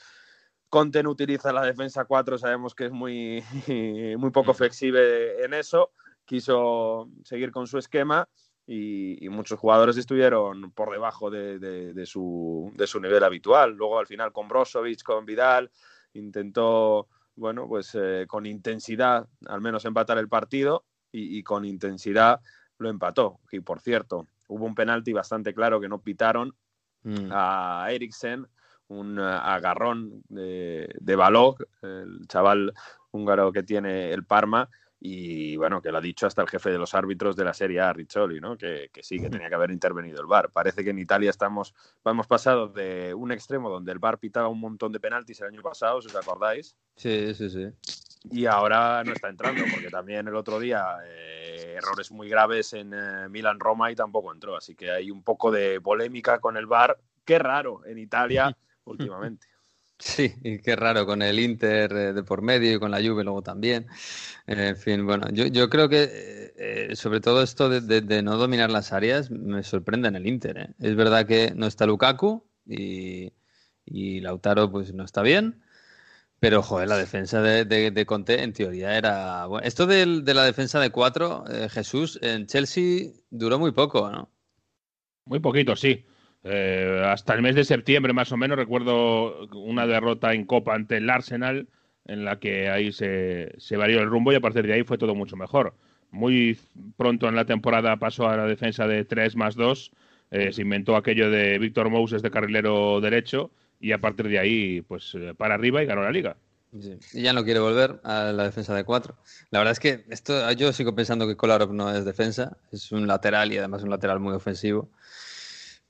Conte 0.70 1.02
no 1.02 1.10
utiliza 1.10 1.52
la 1.52 1.64
defensa 1.64 2.04
4, 2.06 2.38
sabemos 2.38 2.74
que 2.74 2.86
es 2.86 2.92
muy, 2.92 3.42
muy 4.18 4.30
poco 4.30 4.54
flexible 4.54 5.44
en 5.44 5.52
eso. 5.52 5.90
Quiso 6.24 7.10
seguir 7.24 7.50
con 7.50 7.66
su 7.66 7.76
esquema 7.76 8.28
y, 8.66 9.24
y 9.24 9.28
muchos 9.28 9.58
jugadores 9.58 9.96
estuvieron 9.96 10.70
por 10.72 10.92
debajo 10.92 11.28
de, 11.28 11.58
de- 11.58 11.92
de 11.92 12.06
su, 12.06 12.72
de 12.76 12.86
su 12.86 13.00
nivel 13.00 13.24
habitual. 13.24 13.74
Luego 13.74 13.98
al 13.98 14.06
final 14.06 14.32
con 14.32 14.46
Brozovic, 14.48 15.02
con 15.02 15.26
Vidal, 15.26 15.70
intentó, 16.14 17.08
bueno, 17.34 17.66
pues 17.66 17.94
eh, 17.94 18.26
con 18.28 18.46
intensidad 18.46 19.26
al 19.46 19.60
menos 19.60 19.84
empatar 19.84 20.18
el 20.18 20.28
partido 20.28 20.84
y, 21.10 21.36
y 21.38 21.42
con 21.42 21.64
intensidad 21.64 22.40
lo 22.78 22.88
empató. 22.88 23.40
Y 23.50 23.58
por 23.60 23.80
cierto, 23.80 24.28
hubo 24.46 24.64
un 24.66 24.74
penalti 24.76 25.12
bastante 25.12 25.52
claro 25.52 25.80
que 25.80 25.88
no 25.88 26.00
pitaron 26.00 26.54
Mm. 27.02 27.30
a 27.32 27.86
Eriksen, 27.92 28.46
un 28.90 29.18
eh, 29.18 29.22
agarrón 29.22 30.22
de, 30.28 30.88
de 31.00 31.16
Balog, 31.16 31.56
el 31.82 32.26
chaval 32.28 32.72
húngaro 33.12 33.52
que 33.52 33.62
tiene 33.62 34.12
el 34.12 34.24
Parma, 34.24 34.68
y 35.02 35.56
bueno, 35.56 35.80
que 35.80 35.90
lo 35.90 35.96
ha 35.98 36.02
dicho 36.02 36.26
hasta 36.26 36.42
el 36.42 36.48
jefe 36.48 36.70
de 36.70 36.76
los 36.78 36.94
árbitros 36.94 37.34
de 37.34 37.44
la 37.44 37.54
Serie 37.54 37.80
A, 37.80 37.92
Riccioli, 37.92 38.38
¿no? 38.38 38.58
que, 38.58 38.90
que 38.92 39.02
sí, 39.02 39.18
que 39.18 39.30
tenía 39.30 39.48
que 39.48 39.54
haber 39.54 39.70
intervenido 39.70 40.20
el 40.20 40.26
VAR. 40.26 40.50
Parece 40.50 40.84
que 40.84 40.90
en 40.90 40.98
Italia 40.98 41.30
estamos, 41.30 41.74
hemos 42.04 42.26
pasado 42.26 42.68
de 42.68 43.14
un 43.14 43.32
extremo 43.32 43.70
donde 43.70 43.92
el 43.92 43.98
VAR 43.98 44.18
pitaba 44.18 44.48
un 44.48 44.60
montón 44.60 44.92
de 44.92 45.00
penaltis 45.00 45.40
el 45.40 45.46
año 45.48 45.62
pasado, 45.62 46.02
si 46.02 46.08
os 46.08 46.16
acordáis, 46.16 46.76
Sí, 46.96 47.32
sí, 47.34 47.48
sí. 47.48 47.68
y 48.30 48.44
ahora 48.44 49.02
no 49.02 49.12
está 49.14 49.30
entrando, 49.30 49.64
porque 49.72 49.88
también 49.88 50.28
el 50.28 50.34
otro 50.36 50.58
día 50.60 50.84
eh, 51.06 51.76
errores 51.78 52.10
muy 52.10 52.28
graves 52.28 52.74
en 52.74 52.92
eh, 52.92 53.28
Milan-Roma 53.30 53.90
y 53.90 53.96
tampoco 53.96 54.34
entró. 54.34 54.54
Así 54.54 54.74
que 54.74 54.90
hay 54.90 55.10
un 55.10 55.22
poco 55.22 55.50
de 55.50 55.80
polémica 55.80 56.40
con 56.40 56.58
el 56.58 56.66
VAR. 56.66 56.98
Qué 57.24 57.38
raro 57.38 57.86
en 57.86 57.96
Italia 57.98 58.54
últimamente. 58.84 59.46
Sí, 60.02 60.32
y 60.42 60.58
qué 60.60 60.76
raro 60.76 61.04
con 61.04 61.20
el 61.20 61.38
Inter 61.38 61.92
eh, 61.92 62.12
de 62.14 62.22
por 62.22 62.40
medio 62.40 62.74
y 62.74 62.78
con 62.78 62.90
la 62.90 63.02
Juve 63.02 63.22
luego 63.22 63.42
también. 63.42 63.86
Eh, 64.46 64.68
en 64.68 64.76
fin, 64.76 65.04
bueno, 65.06 65.28
yo, 65.30 65.46
yo 65.46 65.68
creo 65.68 65.90
que 65.90 66.52
eh, 66.56 66.96
sobre 66.96 67.20
todo 67.20 67.42
esto 67.42 67.68
de, 67.68 67.82
de- 67.82 68.00
de 68.00 68.22
no 68.22 68.36
dominar 68.38 68.70
las 68.70 68.92
áreas 68.94 69.30
me 69.30 69.62
sorprende 69.62 70.08
en 70.08 70.16
el 70.16 70.26
Inter. 70.26 70.56
¿eh? 70.58 70.74
Es 70.80 70.96
verdad 70.96 71.26
que 71.26 71.52
no 71.54 71.66
está 71.66 71.84
Lukaku 71.86 72.42
y, 72.66 73.32
y 73.84 74.20
Lautaro 74.20 74.70
pues 74.70 74.94
no 74.94 75.04
está 75.04 75.22
bien, 75.22 75.62
pero 76.40 76.62
joder, 76.62 76.88
la 76.88 76.96
defensa 76.98 77.42
de, 77.42 77.64
de, 77.66 77.90
de 77.90 78.06
Conte 78.06 78.42
en 78.42 78.52
teoría 78.54 78.96
era... 78.98 79.46
Bueno, 79.46 79.66
esto 79.66 79.86
del- 79.86 80.24
de 80.24 80.34
la 80.34 80.44
defensa 80.44 80.80
de 80.80 80.90
cuatro, 80.90 81.44
eh, 81.50 81.68
Jesús, 81.70 82.18
en 82.22 82.46
Chelsea 82.46 83.10
duró 83.30 83.58
muy 83.58 83.72
poco, 83.72 84.10
¿no? 84.10 84.30
Muy 85.26 85.40
poquito, 85.40 85.76
sí. 85.76 86.04
Eh, 86.42 87.02
hasta 87.04 87.34
el 87.34 87.42
mes 87.42 87.54
de 87.54 87.64
septiembre, 87.64 88.12
más 88.12 88.32
o 88.32 88.36
menos, 88.36 88.56
recuerdo 88.56 89.46
una 89.54 89.86
derrota 89.86 90.32
en 90.32 90.46
Copa 90.46 90.74
ante 90.74 90.96
el 90.96 91.10
Arsenal, 91.10 91.68
en 92.06 92.24
la 92.24 92.38
que 92.38 92.68
ahí 92.70 92.92
se, 92.92 93.54
se 93.58 93.76
varió 93.76 94.00
el 94.00 94.08
rumbo 94.08 94.32
y 94.32 94.36
a 94.36 94.40
partir 94.40 94.66
de 94.66 94.72
ahí 94.72 94.82
fue 94.82 94.98
todo 94.98 95.14
mucho 95.14 95.36
mejor. 95.36 95.74
Muy 96.10 96.58
pronto 96.96 97.28
en 97.28 97.36
la 97.36 97.44
temporada 97.44 97.96
pasó 97.98 98.28
a 98.28 98.36
la 98.36 98.46
defensa 98.46 98.86
de 98.86 99.04
3 99.04 99.36
más 99.36 99.54
2, 99.54 99.92
eh, 100.30 100.52
se 100.52 100.62
inventó 100.62 100.96
aquello 100.96 101.30
de 101.30 101.58
Víctor 101.58 101.90
Moses 101.90 102.22
de 102.22 102.30
carrilero 102.30 103.00
derecho 103.00 103.50
y 103.80 103.92
a 103.92 103.98
partir 103.98 104.28
de 104.28 104.38
ahí, 104.38 104.82
pues 104.82 105.14
eh, 105.14 105.34
para 105.36 105.54
arriba 105.54 105.82
y 105.82 105.86
ganó 105.86 106.02
la 106.02 106.12
liga. 106.12 106.36
Y 107.12 107.22
ya 107.22 107.32
no 107.32 107.42
quiere 107.42 107.58
volver 107.58 108.00
a 108.04 108.30
la 108.30 108.44
defensa 108.44 108.74
de 108.74 108.84
4. 108.84 109.16
La 109.50 109.58
verdad 109.58 109.72
es 109.72 109.80
que 109.80 110.04
esto, 110.08 110.52
yo 110.52 110.72
sigo 110.72 110.94
pensando 110.94 111.26
que 111.26 111.36
Kolarov 111.36 111.72
no 111.72 111.92
es 111.92 112.04
defensa, 112.04 112.58
es 112.70 112.92
un 112.92 113.08
lateral 113.08 113.52
y 113.52 113.58
además 113.58 113.82
un 113.82 113.90
lateral 113.90 114.20
muy 114.20 114.34
ofensivo. 114.34 114.88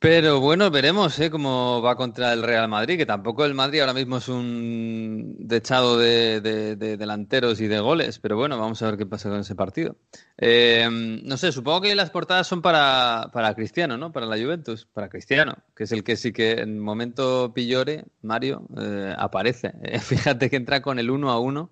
Pero 0.00 0.40
bueno, 0.40 0.70
veremos 0.70 1.18
¿eh? 1.20 1.30
cómo 1.30 1.82
va 1.82 1.94
contra 1.94 2.32
el 2.32 2.42
Real 2.42 2.66
Madrid, 2.68 2.96
que 2.96 3.04
tampoco 3.04 3.44
el 3.44 3.52
Madrid 3.52 3.80
ahora 3.80 3.92
mismo 3.92 4.16
es 4.16 4.28
un 4.28 5.36
dechado 5.38 5.98
de, 5.98 6.40
delanteros 6.40 7.60
y 7.60 7.66
de 7.66 7.80
goles, 7.80 8.18
pero 8.18 8.34
bueno, 8.34 8.58
vamos 8.58 8.80
a 8.80 8.86
ver 8.86 8.96
qué 8.96 9.04
pasa 9.04 9.28
con 9.28 9.40
ese 9.40 9.54
partido. 9.54 9.96
Eh, 10.38 10.88
no 10.90 11.36
sé, 11.36 11.52
supongo 11.52 11.82
que 11.82 11.94
las 11.94 12.08
portadas 12.08 12.46
son 12.46 12.62
para, 12.62 13.28
para 13.30 13.54
Cristiano, 13.54 13.98
¿no? 13.98 14.10
Para 14.10 14.24
la 14.24 14.38
Juventus, 14.38 14.86
para 14.86 15.10
Cristiano, 15.10 15.54
que 15.76 15.84
es 15.84 15.92
el 15.92 16.02
que 16.02 16.16
sí 16.16 16.32
que 16.32 16.52
en 16.52 16.78
momento 16.78 17.52
pillore, 17.52 18.06
Mario, 18.22 18.66
eh, 18.78 19.14
aparece. 19.18 19.74
fíjate 20.00 20.48
que 20.48 20.56
entra 20.56 20.80
con 20.80 20.98
el 20.98 21.10
1 21.10 21.30
a 21.30 21.38
1 21.38 21.70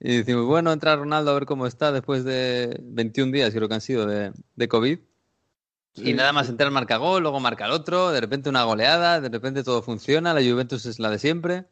y 0.00 0.16
decimos, 0.16 0.46
bueno, 0.46 0.72
entra 0.72 0.96
Ronaldo 0.96 1.32
a 1.32 1.34
ver 1.34 1.44
cómo 1.44 1.66
está 1.66 1.92
después 1.92 2.24
de 2.24 2.80
21 2.82 3.30
días, 3.30 3.52
creo 3.52 3.68
que 3.68 3.74
han 3.74 3.82
sido, 3.82 4.06
de, 4.06 4.32
de 4.56 4.68
COVID. 4.68 5.00
Y 5.94 6.14
nada 6.14 6.32
más 6.32 6.48
entrar 6.48 6.70
marca 6.70 6.96
gol, 6.96 7.22
luego 7.22 7.38
marca 7.40 7.66
el 7.66 7.72
otro, 7.72 8.12
de 8.12 8.20
repente 8.20 8.48
una 8.48 8.64
goleada, 8.64 9.20
de 9.20 9.28
repente 9.28 9.62
todo 9.62 9.82
funciona, 9.82 10.32
la 10.32 10.40
Juventus 10.40 10.86
es 10.86 10.98
la 10.98 11.10
de 11.10 11.18
siempre. 11.18 11.66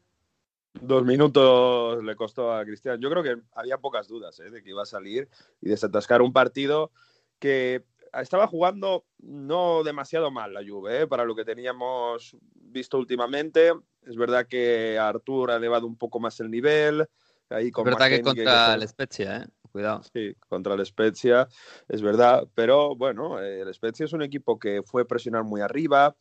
Dos 0.75 1.05
minutos 1.05 2.05
le 2.05 2.15
costó 2.15 2.53
a 2.53 2.65
Cristian. 2.65 3.01
Yo 3.01 3.11
creo 3.11 3.23
que 3.23 3.37
había 3.55 3.79
pocas 3.79 4.09
dudas 4.09 4.39
¿eh? 4.41 4.51
de 4.51 4.63
que 4.63 4.71
iba 4.71 4.83
a 4.83 4.87
salir 4.87 5.29
y 5.61 5.69
desatascar 5.69 6.23
un 6.23 6.33
partido 6.33 6.93
que 7.39 7.83
estaba 8.13 8.47
jugando 8.47 9.05
no 9.19 9.83
demasiado 9.83 10.31
mal 10.31 10.53
la 10.53 10.63
Juve, 10.67 11.03
¿eh? 11.03 11.07
para 11.07 11.25
lo 11.25 11.35
que 11.35 11.45
teníamos 11.45 12.37
visto 12.55 12.99
últimamente. 12.99 13.73
Es 14.07 14.17
verdad 14.17 14.47
que 14.47 14.99
Artur 14.99 15.51
ha 15.51 15.57
elevado 15.57 15.87
un 15.87 15.97
poco 15.97 16.21
más 16.21 16.39
el 16.41 16.51
nivel. 16.51 17.07
Ahí 17.49 17.71
con 17.71 17.89
es 17.89 17.95
verdad 17.95 18.09
que 18.09 18.23
contra 18.23 18.75
el 18.75 18.87
Spezia, 18.87 19.39
¿eh? 19.39 19.47
Cuidado. 19.73 20.03
Sí, 20.13 20.35
contra 20.49 20.75
el 20.75 20.85
Spezia, 20.85 21.49
es 21.89 22.03
verdad. 22.03 22.49
Pero 22.55 22.97
bueno, 22.97 23.39
el 23.41 23.73
Spezia 23.73 24.05
es 24.05 24.13
un 24.13 24.23
equipo 24.23 24.59
que 24.59 24.83
fue 24.83 25.07
presionar 25.07 25.45
muy 25.45 25.61
arriba, 25.61 26.17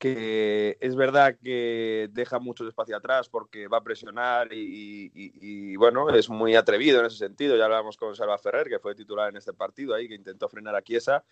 que 0.00 0.78
es 0.80 0.96
verdad 0.96 1.36
que 1.42 2.08
deja 2.10 2.38
mucho 2.38 2.66
espacio 2.66 2.96
atrás 2.96 3.28
porque 3.28 3.68
va 3.68 3.76
a 3.76 3.82
presionar 3.82 4.48
y, 4.50 5.76
bueno, 5.76 6.08
es 6.08 6.30
muy 6.30 6.56
atrevido 6.56 7.00
en 7.00 7.06
ese 7.06 7.18
sentido. 7.18 7.54
Ya 7.54 7.66
hablamos 7.66 7.98
con 7.98 8.16
Salva 8.16 8.38
Ferrer, 8.38 8.68
que 8.68 8.78
fue 8.78 8.94
titular 8.94 9.28
en 9.28 9.36
este 9.36 9.52
partido 9.52 9.94
ahí, 9.94 10.08
que 10.08 10.14
intentó 10.14 10.48
frenar 10.48 10.74
a 10.74 10.80
Chiesa 10.80 11.22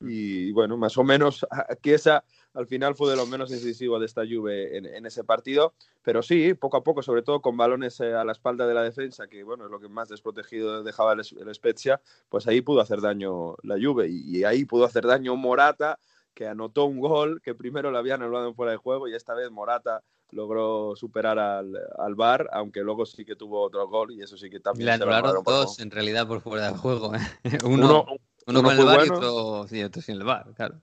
Mm. 0.00 0.08
Y 0.10 0.52
bueno, 0.52 0.76
más 0.76 0.96
o 0.98 1.04
menos 1.04 1.46
que 1.82 1.94
esa 1.94 2.24
al 2.52 2.66
final 2.66 2.94
fue 2.94 3.10
de 3.10 3.16
lo 3.16 3.26
menos 3.26 3.50
incisivo 3.50 3.98
de 3.98 4.06
esta 4.06 4.22
Juve 4.22 4.76
en, 4.76 5.06
ese 5.06 5.24
partido. 5.24 5.74
Pero 6.02 6.22
sí, 6.22 6.54
poco 6.54 6.78
a 6.78 6.84
poco, 6.84 7.02
sobre 7.02 7.22
todo 7.22 7.40
con 7.40 7.56
balones 7.56 8.00
eh, 8.00 8.14
a 8.14 8.24
la 8.24 8.32
espalda 8.32 8.66
de 8.66 8.74
la 8.74 8.82
defensa, 8.82 9.26
que 9.26 9.42
bueno, 9.42 9.66
es 9.66 9.70
lo 9.70 9.80
que 9.80 9.88
más 9.88 10.08
desprotegido 10.08 10.82
dejaba 10.82 11.12
el, 11.12 11.20
el 11.20 11.54
Spezia, 11.54 12.00
pues 12.28 12.46
ahí 12.46 12.60
pudo 12.62 12.80
hacer 12.80 13.00
daño 13.00 13.56
la 13.62 13.76
Juve. 13.80 14.08
Y, 14.08 14.44
ahí 14.44 14.64
pudo 14.64 14.84
hacer 14.84 15.06
daño 15.06 15.36
Morata, 15.36 15.98
que 16.36 16.46
anotó 16.46 16.84
un 16.84 17.00
gol 17.00 17.40
que 17.42 17.54
primero 17.54 17.90
lo 17.90 17.96
habían 17.96 18.22
anulado 18.22 18.52
fuera 18.52 18.72
de 18.72 18.76
juego 18.76 19.08
y 19.08 19.14
esta 19.14 19.34
vez 19.34 19.50
Morata 19.50 20.02
logró 20.30 20.94
superar 20.94 21.38
al, 21.38 21.74
al 21.98 22.14
Bar, 22.14 22.50
aunque 22.52 22.82
luego 22.82 23.06
sí 23.06 23.24
que 23.24 23.36
tuvo 23.36 23.62
otro 23.62 23.88
gol 23.88 24.12
y 24.12 24.22
eso 24.22 24.36
sí 24.36 24.50
que 24.50 24.60
también. 24.60 24.86
Le 24.86 24.92
anularon 24.92 25.42
dos 25.42 25.80
en 25.80 25.90
realidad 25.90 26.28
por 26.28 26.42
fuera 26.42 26.70
de 26.70 26.76
juego. 26.76 27.14
¿eh? 27.14 27.20
Uno, 27.64 28.04
uno, 28.46 28.62
con 28.62 28.78
el 28.78 28.84
bar 28.84 29.06
y 29.06 29.10
otro, 29.10 29.66
sí, 29.66 29.82
otro, 29.82 30.02
sin 30.02 30.16
el 30.16 30.24
bar, 30.24 30.52
claro. 30.54 30.80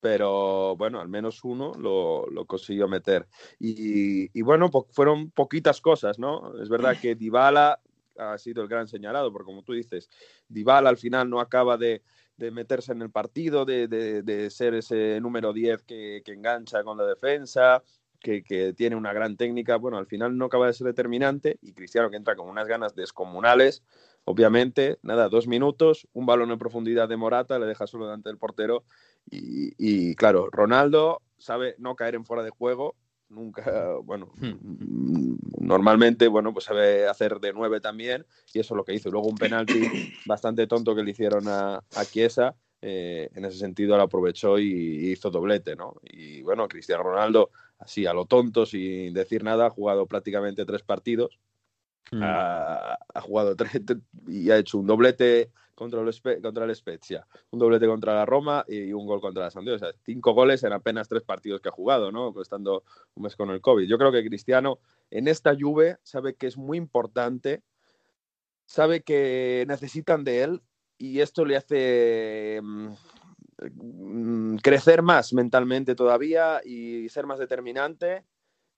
Pero 0.00 0.76
bueno, 0.76 1.00
al 1.00 1.08
menos 1.08 1.42
uno 1.42 1.72
lo, 1.74 2.26
lo 2.30 2.44
consiguió 2.44 2.86
meter. 2.86 3.26
Y, 3.58 4.38
y 4.38 4.42
bueno, 4.42 4.70
fueron 4.92 5.32
poquitas 5.32 5.80
cosas, 5.80 6.18
¿no? 6.20 6.56
Es 6.62 6.68
verdad 6.68 6.96
que 7.00 7.16
Dybala 7.16 7.80
ha 8.18 8.38
sido 8.38 8.62
el 8.62 8.68
gran 8.68 8.86
señalado, 8.86 9.32
porque 9.32 9.46
como 9.46 9.62
tú 9.62 9.72
dices, 9.72 10.08
Dybala 10.48 10.90
al 10.90 10.96
final 10.96 11.28
no 11.28 11.40
acaba 11.40 11.76
de, 11.76 12.02
de 12.36 12.50
meterse 12.50 12.92
en 12.92 13.02
el 13.02 13.10
partido, 13.10 13.64
de, 13.64 13.88
de, 13.88 14.22
de 14.22 14.50
ser 14.50 14.74
ese 14.74 15.20
número 15.20 15.52
10 15.52 15.82
que, 15.82 16.22
que, 16.24 16.32
engancha 16.32 16.82
con 16.84 16.98
la 16.98 17.06
defensa, 17.06 17.82
que, 18.20 18.42
que, 18.42 18.72
tiene 18.72 18.96
una 18.96 19.12
gran 19.12 19.36
técnica. 19.36 19.76
Bueno, 19.76 19.98
al 19.98 20.06
final 20.06 20.36
no 20.36 20.46
acaba 20.46 20.66
de 20.66 20.72
ser 20.72 20.86
determinante 20.86 21.58
y 21.62 21.72
Cristiano 21.72 22.10
que 22.10 22.16
entra 22.16 22.36
con 22.36 22.48
unas 22.48 22.68
ganas 22.68 22.94
descomunales 22.94 23.82
Obviamente, 24.28 24.98
nada, 25.02 25.28
dos 25.28 25.46
minutos, 25.46 26.08
un 26.12 26.26
balón 26.26 26.50
en 26.50 26.58
profundidad 26.58 27.08
de 27.08 27.16
Morata, 27.16 27.60
le 27.60 27.66
deja 27.66 27.86
solo 27.86 28.06
delante 28.06 28.28
del 28.28 28.38
portero 28.38 28.82
y, 29.30 30.16
claro, 30.16 30.48
Ronaldo 30.50 31.22
sabe 31.38 31.76
no 31.78 31.94
caer 31.94 32.16
en 32.16 32.24
fuera 32.24 32.42
de 32.42 32.50
juego, 32.50 32.96
nunca, 33.28 33.94
bueno, 34.04 34.30
hmm. 34.38 35.36
normalmente, 35.60 36.28
bueno, 36.28 36.52
pues 36.52 36.66
sabe 36.66 37.06
hacer 37.06 37.40
de 37.40 37.52
nueve 37.52 37.80
también 37.80 38.26
y 38.52 38.60
eso 38.60 38.74
es 38.74 38.76
lo 38.76 38.84
que 38.84 38.94
hizo. 38.94 39.10
Luego 39.10 39.28
un 39.28 39.36
penalti 39.36 39.80
bastante 40.26 40.66
tonto 40.66 40.94
que 40.94 41.02
le 41.02 41.10
hicieron 41.10 41.48
a, 41.48 41.76
a 41.76 42.04
Chiesa, 42.04 42.54
eh, 42.82 43.30
en 43.34 43.44
ese 43.44 43.58
sentido 43.58 43.96
lo 43.96 44.04
aprovechó 44.04 44.58
y 44.58 45.10
hizo 45.10 45.30
doblete, 45.30 45.76
¿no? 45.76 45.94
Y 46.02 46.42
bueno, 46.42 46.68
Cristiano 46.68 47.02
Ronaldo, 47.02 47.50
así 47.78 48.06
a 48.06 48.12
lo 48.12 48.26
tonto, 48.26 48.66
sin 48.66 49.12
decir 49.12 49.42
nada, 49.42 49.66
ha 49.66 49.70
jugado 49.70 50.06
prácticamente 50.06 50.64
tres 50.64 50.82
partidos 50.82 51.38
Mm. 52.12 52.20
Ha, 52.22 52.98
jugado 53.22 53.56
tres, 53.56 53.72
y 54.28 54.50
ha 54.50 54.58
hecho 54.58 54.78
un 54.78 54.86
doblete 54.86 55.50
contra 55.76 56.00
el, 56.00 56.42
contra 56.42 56.64
el 56.64 56.74
Spezia, 56.74 57.24
un 57.50 57.60
doblete 57.60 57.86
contra 57.86 58.14
la 58.14 58.26
Roma 58.26 58.64
y 58.66 58.92
un 58.92 59.06
gol 59.06 59.20
contra 59.20 59.44
la 59.44 59.50
Sampdoria. 59.50 59.76
O 59.76 59.78
sea, 59.78 59.92
cinco 60.04 60.32
goles 60.32 60.64
en 60.64 60.72
apenas 60.72 61.08
tres 61.08 61.22
partidos 61.22 61.60
que 61.60 61.68
ha 61.68 61.72
jugado, 61.72 62.10
¿no? 62.10 62.34
Estando 62.42 62.82
un 63.14 63.22
mes 63.22 63.36
con 63.36 63.50
el 63.50 63.60
COVID. 63.60 63.86
Yo 63.86 63.98
creo 63.98 64.10
que 64.10 64.24
Cristiano 64.26 64.80
en 65.10 65.28
esta 65.28 65.54
Juve 65.54 65.98
sabe 66.02 66.34
que 66.34 66.48
es 66.48 66.56
muy 66.56 66.78
importante, 66.78 67.62
sabe 68.64 69.02
que 69.02 69.64
necesitan 69.68 70.24
de 70.24 70.42
él 70.42 70.62
y 70.98 71.20
esto 71.20 71.44
le 71.44 71.56
hace 71.56 72.60
mm, 72.62 74.56
crecer 74.62 75.02
más 75.02 75.32
mentalmente 75.34 75.94
todavía 75.94 76.62
y 76.64 77.08
ser 77.10 77.26
más 77.26 77.38
determinante 77.38 78.24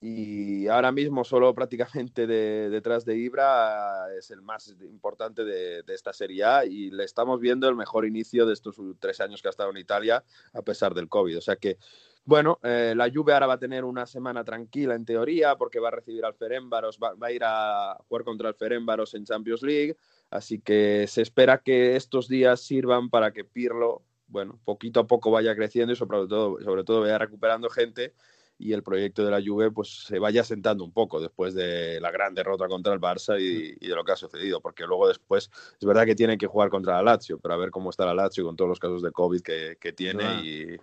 y 0.00 0.68
ahora 0.68 0.92
mismo 0.92 1.24
solo 1.24 1.52
prácticamente 1.54 2.26
detrás 2.28 3.04
de 3.04 3.16
Ibra 3.16 4.14
es 4.16 4.30
el 4.30 4.42
más 4.42 4.68
importante 4.82 5.44
de, 5.44 5.82
esta 5.88 6.12
Serie 6.12 6.44
A 6.44 6.64
y 6.64 6.90
le 6.90 7.02
estamos 7.02 7.40
viendo 7.40 7.68
el 7.68 7.74
mejor 7.74 8.06
inicio 8.06 8.46
de 8.46 8.52
estos 8.52 8.76
tres 9.00 9.20
años 9.20 9.42
que 9.42 9.48
ha 9.48 9.50
estado 9.50 9.70
en 9.70 9.78
Italia 9.78 10.22
a 10.52 10.62
pesar 10.62 10.94
del 10.94 11.08
COVID. 11.08 11.38
O 11.38 11.40
sea 11.40 11.56
que, 11.56 11.78
bueno, 12.24 12.60
eh, 12.62 12.94
la 12.96 13.10
Juve 13.12 13.32
ahora 13.32 13.48
va 13.48 13.54
a 13.54 13.58
tener 13.58 13.84
una 13.84 14.06
semana 14.06 14.44
tranquila 14.44 14.94
en 14.94 15.04
teoría 15.04 15.56
porque 15.56 15.80
va 15.80 15.88
a 15.88 15.92
recibir 15.92 16.24
al 16.24 16.34
Ferenbaros, 16.34 17.00
va, 17.02 17.14
a 17.20 17.32
ir 17.32 17.42
a 17.44 17.96
jugar 18.06 18.22
contra 18.22 18.50
el 18.50 18.54
Ferenbaros 18.54 19.14
en 19.14 19.24
Champions 19.24 19.62
League, 19.62 19.96
así 20.30 20.60
que 20.60 21.06
se 21.08 21.22
espera 21.22 21.58
que 21.58 21.96
estos 21.96 22.28
días 22.28 22.60
sirvan 22.60 23.10
para 23.10 23.32
que 23.32 23.44
Pirlo, 23.44 24.04
bueno, 24.28 24.60
poquito 24.64 25.00
a 25.00 25.06
poco 25.08 25.32
vaya 25.32 25.56
creciendo 25.56 25.92
y 25.92 25.96
sobre 25.96 26.18
todo, 26.28 26.60
sobre 26.60 26.84
todo 26.84 27.00
vaya 27.00 27.18
recuperando 27.18 27.68
gente 27.68 28.14
y 28.58 28.72
el 28.72 28.82
proyecto 28.82 29.24
de 29.24 29.30
la 29.30 29.40
Juve 29.44 29.70
pues 29.70 30.04
se 30.04 30.18
vaya 30.18 30.42
sentando 30.42 30.84
un 30.84 30.92
poco 30.92 31.20
después 31.20 31.54
de 31.54 32.00
la 32.00 32.10
gran 32.10 32.34
derrota 32.34 32.66
contra 32.66 32.92
el 32.92 33.00
Barça 33.00 33.40
y, 33.40 33.74
de 33.74 33.94
lo 33.94 34.04
que 34.04 34.12
ha 34.12 34.16
sucedido, 34.16 34.60
porque 34.60 34.84
luego 34.84 35.08
después 35.08 35.50
es 35.80 35.86
verdad 35.86 36.04
que 36.04 36.16
tiene 36.16 36.36
que 36.36 36.46
jugar 36.46 36.68
contra 36.68 36.96
la 36.96 37.02
Lazio, 37.02 37.38
pero 37.38 37.54
a 37.54 37.56
ver 37.56 37.70
cómo 37.70 37.90
está 37.90 38.04
la 38.04 38.14
Lazio 38.14 38.44
con 38.44 38.56
todos 38.56 38.68
los 38.68 38.80
casos 38.80 39.02
de 39.02 39.12
COVID 39.12 39.40
que, 39.40 39.92
tiene 39.92 40.24
y, 40.42 40.76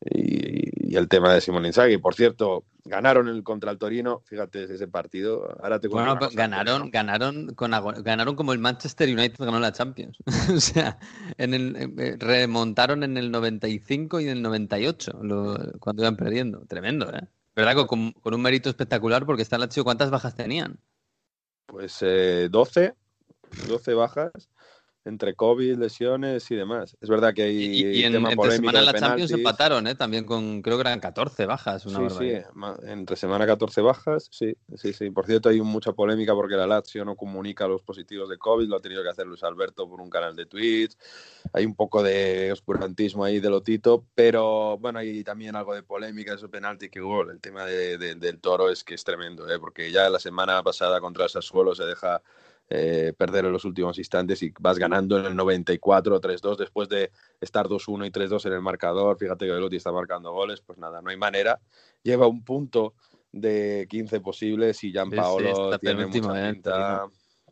y, 0.00 0.96
el 0.96 1.08
tema 1.08 1.32
de 1.32 1.40
Simón 1.40 1.66
Inzaghi. 1.66 1.98
Por 1.98 2.14
cierto, 2.14 2.64
ganaron 2.84 3.28
el 3.28 3.42
contra 3.42 3.70
el 3.70 3.78
Torino, 3.78 4.22
fíjate 4.24 4.64
ese 4.64 4.88
partido. 4.88 5.56
Ahora 5.62 5.78
te 5.78 5.88
bueno, 5.88 6.18
ganaron, 6.32 6.90
ganaron, 6.90 7.54
con, 7.54 7.70
ganaron 8.02 8.34
como 8.34 8.52
el 8.52 8.58
Manchester 8.58 9.08
United 9.08 9.44
ganó 9.44 9.60
la 9.60 9.72
Champions. 9.72 10.18
o 10.54 10.60
sea, 10.60 10.98
en 11.36 11.54
el, 11.54 11.94
eh, 11.98 12.16
remontaron 12.18 13.04
en 13.04 13.16
el 13.16 13.30
95 13.30 14.20
y 14.20 14.24
en 14.24 14.38
el 14.38 14.42
98 14.42 15.12
cuando 15.78 16.02
iban 16.02 16.16
perdiendo. 16.16 16.64
Tremendo, 16.66 17.12
¿eh? 17.12 17.28
¿Verdad? 17.54 17.86
Con, 17.86 18.12
con 18.12 18.34
un 18.34 18.40
mérito 18.40 18.68
espectacular 18.68 19.26
porque 19.26 19.42
está 19.42 19.58
Lazio, 19.58 19.84
¿cuántas 19.84 20.10
bajas 20.10 20.34
tenían? 20.34 20.78
Pues 21.66 21.98
eh, 22.00 22.48
12, 22.50 22.94
12 23.68 23.94
bajas. 23.94 24.32
Entre 25.08 25.34
COVID, 25.34 25.76
lesiones 25.78 26.50
y 26.50 26.54
demás. 26.54 26.96
Es 27.00 27.08
verdad 27.08 27.34
que 27.34 27.42
hay 27.42 27.56
Y, 27.56 27.86
y 28.00 28.04
en, 28.04 28.12
tema 28.12 28.32
entre 28.32 28.50
semana 28.52 28.82
la 28.82 28.92
Champions 28.94 29.30
empataron, 29.32 29.86
¿eh? 29.86 29.94
También 29.94 30.24
con, 30.24 30.62
creo 30.62 30.76
que 30.76 30.82
eran 30.82 31.00
14 31.00 31.46
bajas, 31.46 31.86
una 31.86 31.98
Sí, 31.98 32.04
sí, 32.10 32.32
barbaridad. 32.32 32.90
entre 32.90 33.16
semana 33.16 33.46
14 33.46 33.80
bajas, 33.80 34.28
sí, 34.30 34.54
sí, 34.76 34.92
sí. 34.92 35.10
Por 35.10 35.26
cierto, 35.26 35.48
hay 35.48 35.60
mucha 35.60 35.92
polémica 35.92 36.34
porque 36.34 36.54
la 36.56 36.66
Lazio 36.66 37.04
no 37.04 37.16
comunica 37.16 37.66
los 37.66 37.82
positivos 37.82 38.28
de 38.28 38.38
COVID, 38.38 38.68
lo 38.68 38.76
ha 38.76 38.80
tenido 38.80 39.02
que 39.02 39.08
hacer 39.08 39.26
Luis 39.26 39.42
Alberto 39.42 39.88
por 39.88 40.00
un 40.00 40.10
canal 40.10 40.36
de 40.36 40.46
Twitch. 40.46 40.96
Hay 41.52 41.64
un 41.64 41.74
poco 41.74 42.02
de 42.02 42.52
oscurantismo 42.52 43.24
ahí 43.24 43.40
de 43.40 43.50
Lotito, 43.50 44.04
pero 44.14 44.78
bueno, 44.78 44.98
hay 44.98 45.24
también 45.24 45.56
algo 45.56 45.74
de 45.74 45.82
polémica 45.82 46.32
de 46.32 46.38
su 46.38 46.50
penalti 46.50 46.88
que 46.90 47.00
gol. 47.00 47.30
El 47.30 47.40
tema 47.40 47.64
de- 47.64 47.96
de- 47.98 48.14
del 48.14 48.38
toro 48.40 48.70
es 48.70 48.84
que 48.84 48.94
es 48.94 49.04
tremendo, 49.04 49.48
¿eh? 49.50 49.58
porque 49.58 49.90
ya 49.90 50.08
la 50.10 50.18
semana 50.18 50.62
pasada 50.62 51.00
contra 51.00 51.24
el 51.24 51.30
Sassuolo 51.30 51.74
se 51.74 51.84
deja 51.84 52.22
eh, 52.70 53.12
perder 53.16 53.46
en 53.46 53.52
los 53.52 53.64
últimos 53.64 53.98
instantes 53.98 54.42
y 54.42 54.52
vas 54.60 54.78
ganando 54.78 55.18
en 55.18 55.26
el 55.26 55.36
94 55.36 56.20
3-2 56.20 56.56
después 56.58 56.88
de 56.88 57.10
estar 57.40 57.66
2-1 57.66 58.06
y 58.06 58.10
3-2 58.10 58.44
en 58.46 58.52
el 58.52 58.60
marcador. 58.60 59.16
Fíjate 59.18 59.46
que 59.46 59.52
Velotti 59.52 59.76
está 59.76 59.90
marcando 59.92 60.32
goles, 60.32 60.60
pues 60.60 60.78
nada, 60.78 61.00
no 61.00 61.10
hay 61.10 61.16
manera. 61.16 61.60
Lleva 62.02 62.26
un 62.26 62.44
punto 62.44 62.94
de 63.32 63.86
15 63.88 64.20
posibles 64.20 64.82
y 64.84 64.92
Gian 64.92 65.10
Sí, 65.10 65.16
tiene 65.80 66.06
mucha 66.06 66.48
eh, 66.48 66.52
pinta. 66.52 67.06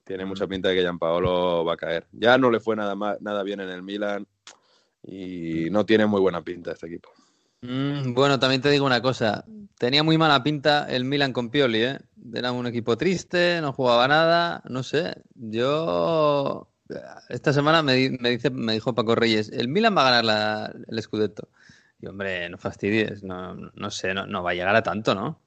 Tiene 0.05 0.25
Mm. 0.25 0.29
mucha 0.29 0.47
pinta 0.47 0.69
de 0.69 0.77
que 0.77 0.83
Gian 0.83 0.99
Paolo 0.99 1.65
va 1.65 1.73
a 1.73 1.77
caer. 1.77 2.07
Ya 2.13 2.39
no 2.39 2.51
le 2.51 2.61
fue 2.61 2.77
nada, 2.77 2.95
nada 3.21 3.43
bien 3.43 3.61
en 3.61 3.71
el 3.71 3.83
Milan 3.83 4.27
y 5.03 5.69
no 5.71 5.85
tiene 5.85 6.07
muy 6.07 6.21
buena 6.21 6.43
pinta 6.43 6.73
este 6.73 6.87
equipo. 6.87 7.11
Mm, 7.63 8.15
bueno, 8.15 8.39
también 8.39 8.63
te 8.63 8.71
digo 8.71 8.87
una 8.87 9.03
cosa. 9.03 9.45
Tenía 9.79 10.03
muy 10.03 10.19
mala 10.19 10.43
pinta 10.43 10.87
el 10.89 11.05
Milan 11.05 11.33
con 11.33 11.51
Pioli, 11.51 11.83
¿eh? 11.83 11.99
Era 12.35 12.53
un 12.53 12.67
equipo 12.67 12.97
triste, 12.97 13.61
no 13.61 13.73
jugaba 13.73 14.09
nada, 14.09 14.63
no 14.69 14.83
sé. 14.83 15.23
Yo 15.35 16.71
esta 17.29 17.53
semana 17.53 17.83
me, 17.83 17.95
di- 17.95 18.11
me 18.21 18.31
dice, 18.31 18.51
me 18.51 18.73
dijo 18.75 18.95
Paco 18.95 19.15
Reyes, 19.15 19.51
el 19.51 19.69
Milan 19.69 19.97
va 19.97 20.09
a 20.09 20.23
ganar 20.23 20.77
el 20.89 21.03
Scudetto. 21.03 21.49
Y 22.01 22.07
hombre, 22.07 22.49
no 22.51 22.59
fastidies, 22.59 23.23
no, 23.23 23.55
no 23.55 23.91
sé, 23.91 24.13
no, 24.15 24.27
no 24.27 24.43
va 24.43 24.51
a 24.51 24.55
llegar 24.55 24.77
a 24.77 24.83
tanto, 24.83 25.15
¿no? 25.15 25.41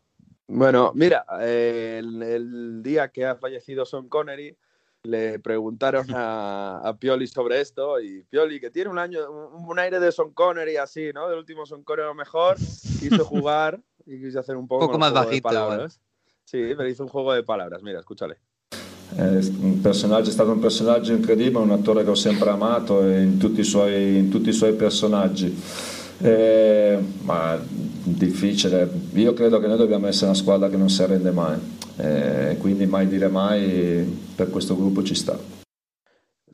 Bueno, 0.48 0.92
mira, 0.96 1.26
eh, 1.42 1.98
el, 2.00 2.24
el 2.24 2.82
día 2.84 3.10
que 3.12 3.26
ha 3.26 3.36
fallecido 3.36 3.86
Son 3.86 4.10
Connery, 4.10 4.58
le 5.04 5.40
preguntaron 5.40 6.06
a, 6.14 6.82
a 6.84 6.98
Pioli 6.98 7.28
sobre 7.28 7.62
esto 7.62 8.00
y 8.02 8.24
Pioli, 8.30 8.60
que 8.60 8.70
tiene 8.70 8.90
un 8.90 9.00
año, 9.00 9.20
un, 9.32 9.70
un 9.70 9.80
aire 9.80 10.00
de 10.00 10.12
Son 10.12 10.34
Connery 10.34 10.76
así, 10.78 11.12
¿no? 11.14 11.30
Del 11.30 11.38
último 11.40 11.66
Son 11.66 11.84
Connery 11.84 12.06
a 12.06 12.10
lo 12.10 12.16
mejor, 12.16 12.58
quiso 13.00 13.24
jugar 13.24 13.80
y 14.06 14.20
quiso 14.20 14.40
hacer 14.40 14.58
un 14.58 14.68
poco, 14.68 14.82
Poco 14.82 14.92
con 14.94 15.00
más 15.00 15.14
de 15.14 15.20
bajito, 15.20 15.36
igual. 15.38 15.54
palabras. 15.56 16.00
Sí, 16.44 16.74
pero 16.76 16.88
hizo 16.90 17.04
un 17.04 17.10
juego 17.10 17.34
de 17.34 17.44
palabras. 17.44 17.82
Mira, 17.84 18.00
escúchale. 18.00 18.40
È 19.16 19.22
un 19.62 19.80
personaggio, 19.82 20.30
è 20.30 20.34
stato 20.34 20.52
un 20.52 20.60
personaggio 20.60 21.14
incredibile, 21.14 21.60
un 21.60 21.72
attore 21.72 22.04
che 22.04 22.10
ho 22.12 22.16
sempre 22.16 22.50
amato 22.50 23.02
in 23.08 23.38
tutti 23.38 23.62
i 23.62 23.64
suoi, 23.64 24.18
in 24.18 24.30
tutti 24.30 24.50
i 24.50 24.54
suoi 24.54 24.74
personaggi. 24.74 25.56
Eh, 26.22 27.00
ma 27.22 27.58
difficile, 28.04 28.90
io 29.14 29.34
credo 29.34 29.60
che 29.60 29.68
noi 29.68 29.78
dobbiamo 29.78 30.08
essere 30.08 30.26
una 30.28 30.36
squadra 30.36 30.70
che 30.70 30.76
non 30.78 30.90
si 30.90 31.02
arrende 31.02 31.32
mai, 31.32 31.58
eh, 32.00 32.58
quindi 32.60 32.86
mai 32.86 33.08
dire 33.08 33.28
mai 33.28 34.04
per 34.36 34.50
questo 34.50 34.76
gruppo 34.76 35.04
ci 35.04 35.16
sta. 35.16 35.38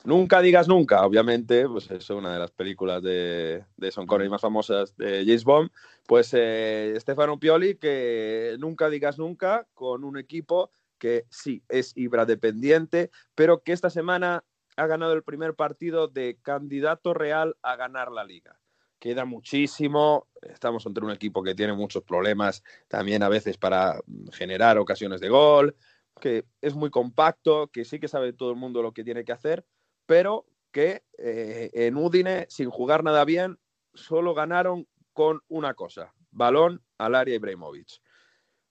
Nunca 0.04 0.40
digas 0.40 0.68
nunca, 0.68 1.04
obviamente, 1.04 1.66
pues 1.66 1.90
es 1.90 2.08
una 2.10 2.32
de 2.32 2.38
las 2.38 2.52
películas 2.52 3.02
de, 3.02 3.64
de 3.76 3.90
Son 3.90 4.06
Connery 4.06 4.30
más 4.30 4.40
famosas 4.40 4.96
de 4.96 5.24
James 5.26 5.42
Bond. 5.42 5.70
Pues 6.06 6.30
eh, 6.32 6.94
Stefano 6.98 7.40
Pioli, 7.40 7.76
que 7.76 8.56
nunca 8.60 8.88
digas 8.88 9.18
nunca 9.18 9.66
con 9.74 10.04
un 10.04 10.16
equipo 10.16 10.70
que 10.98 11.26
sí 11.28 11.62
es 11.68 11.92
Ibra 11.96 12.24
dependiente, 12.24 13.10
pero 13.34 13.62
que 13.64 13.72
esta 13.72 13.90
semana 13.90 14.44
ha 14.76 14.86
ganado 14.86 15.12
el 15.12 15.24
primer 15.24 15.54
partido 15.54 16.06
de 16.06 16.38
candidato 16.40 17.12
real 17.12 17.56
a 17.62 17.74
ganar 17.74 18.12
la 18.12 18.22
liga. 18.22 18.60
Queda 19.00 19.24
muchísimo, 19.24 20.28
estamos 20.52 20.86
ante 20.86 21.00
un 21.00 21.10
equipo 21.10 21.42
que 21.42 21.54
tiene 21.54 21.72
muchos 21.72 22.02
problemas 22.02 22.62
también 22.88 23.22
a 23.22 23.28
veces 23.28 23.56
para 23.56 24.00
generar 24.32 24.78
ocasiones 24.78 25.20
de 25.20 25.28
gol, 25.28 25.76
que 26.20 26.44
es 26.60 26.74
muy 26.74 26.90
compacto, 26.90 27.68
que 27.68 27.84
sí 27.84 27.98
que 28.00 28.08
sabe 28.08 28.32
todo 28.32 28.50
el 28.50 28.56
mundo 28.56 28.82
lo 28.82 28.92
que 28.92 29.04
tiene 29.04 29.24
que 29.24 29.32
hacer, 29.32 29.64
pero 30.06 30.46
que 30.72 31.04
eh, 31.18 31.70
en 31.72 31.96
Udine, 31.96 32.46
sin 32.48 32.70
jugar 32.70 33.02
nada 33.04 33.24
bien, 33.24 33.58
solo 33.94 34.34
ganaron 34.34 34.86
con 35.12 35.40
una 35.48 35.74
cosa, 35.74 36.12
balón 36.30 36.82
al 36.98 37.14
área 37.14 37.34
Ibrahimovic. 37.34 38.00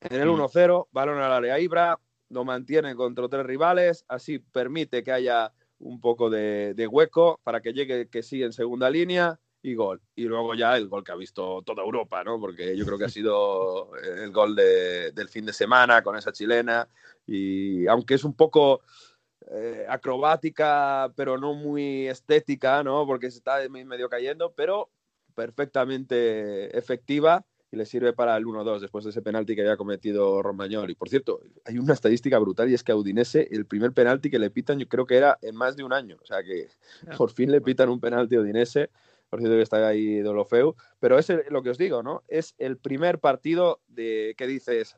En 0.02 0.22
el 0.22 0.28
Mm. 0.28 0.42
1-0, 0.42 0.88
balón 0.92 1.20
al 1.20 1.32
área 1.32 1.60
Ibra, 1.60 2.00
lo 2.30 2.44
mantiene 2.44 2.96
contra 2.96 3.28
tres 3.28 3.46
rivales, 3.46 4.06
así 4.08 4.40
permite 4.40 5.04
que 5.04 5.12
haya 5.12 5.54
un 5.80 6.00
poco 6.00 6.30
de, 6.30 6.74
de 6.74 6.88
hueco 6.88 7.40
para 7.44 7.62
que 7.62 7.74
llegue 7.74 8.08
que 8.10 8.24
sí 8.24 8.44
en 8.44 8.54
segunda 8.54 8.90
línea 8.90 9.40
y 9.68 9.74
gol. 9.74 10.00
Y 10.16 10.26
luego 10.26 10.54
ya 10.54 10.78
el 10.78 10.88
gol 10.88 11.04
que 11.04 11.12
ha 11.12 11.16
visto 11.16 11.62
toda 11.66 11.82
Europa, 11.84 12.24
¿no? 12.24 12.40
Porque 12.40 12.78
yo 12.78 12.86
creo 12.86 12.98
que 13.00 13.06
ha 13.06 13.10
sido 13.10 13.92
el 13.98 14.32
gol 14.32 14.56
de- 14.56 15.12
del 15.12 15.28
fin 15.28 15.46
de 15.46 15.54
semana 15.54 16.04
con 16.04 16.16
esa 16.16 16.32
chilena. 16.32 16.88
Y 17.26 17.88
aunque 17.88 18.14
es 18.14 18.24
un 18.24 18.36
poco 18.36 18.82
eh, 19.52 19.86
acrobática, 19.88 21.12
pero 21.16 21.38
no 21.38 21.54
muy 21.54 22.08
estética, 22.08 22.84
¿no? 22.84 23.06
Porque 23.06 23.30
se 23.30 23.38
está 23.38 23.58
me- 23.70 23.86
medio 23.86 24.10
cayendo, 24.10 24.54
pero 24.56 24.90
perfectamente 25.36 26.78
efectiva 26.78 27.46
y 27.72 27.78
le 27.78 27.86
sirve 27.86 28.14
para 28.14 28.38
el 28.38 28.46
1-2 28.46 28.82
después 28.82 29.04
de 29.04 29.10
ese 29.10 29.22
penalti 29.22 29.56
que 29.56 29.62
había 29.62 29.78
cometido 29.78 30.42
Romagnoli. 30.42 30.96
Por 30.96 31.10
cierto, 31.10 31.42
hay 31.66 31.78
una 31.78 31.94
estadística 31.94 32.38
brutal 32.40 32.70
y 32.70 32.74
es 32.74 32.84
que 32.84 32.92
a 32.92 32.96
Udinese 32.96 33.48
el 33.52 33.66
primer 33.66 33.92
penalti 33.94 34.30
que 34.30 34.40
le 34.40 34.50
pitan 34.50 34.80
yo 34.80 34.88
creo 34.88 35.06
que 35.06 35.18
era 35.18 35.38
en 35.42 35.56
más 35.56 35.76
de 35.76 35.84
un 35.84 35.94
año. 35.94 36.18
O 36.22 36.26
sea 36.26 36.44
que 36.44 36.68
por 37.18 37.32
fin 37.32 37.52
le 37.52 37.62
pitan 37.62 37.90
un 37.90 38.00
penalti 38.00 38.36
a 38.36 38.42
Udinese. 38.42 38.90
Por 39.36 39.42
cierto 39.42 39.58
que 39.58 39.64
está 39.64 39.86
ahí 39.86 40.20
Dolofeu. 40.22 40.76
Pero 41.02 41.20
es 41.20 41.30
lo 41.50 41.62
que 41.62 41.72
os 41.72 41.78
digo, 41.78 42.02
¿no? 42.02 42.24
Es 42.30 42.56
el 42.58 42.78
primer 42.78 43.20
partido 43.20 43.82
de 43.88 44.34
que 44.38 44.48
dices, 44.48 44.96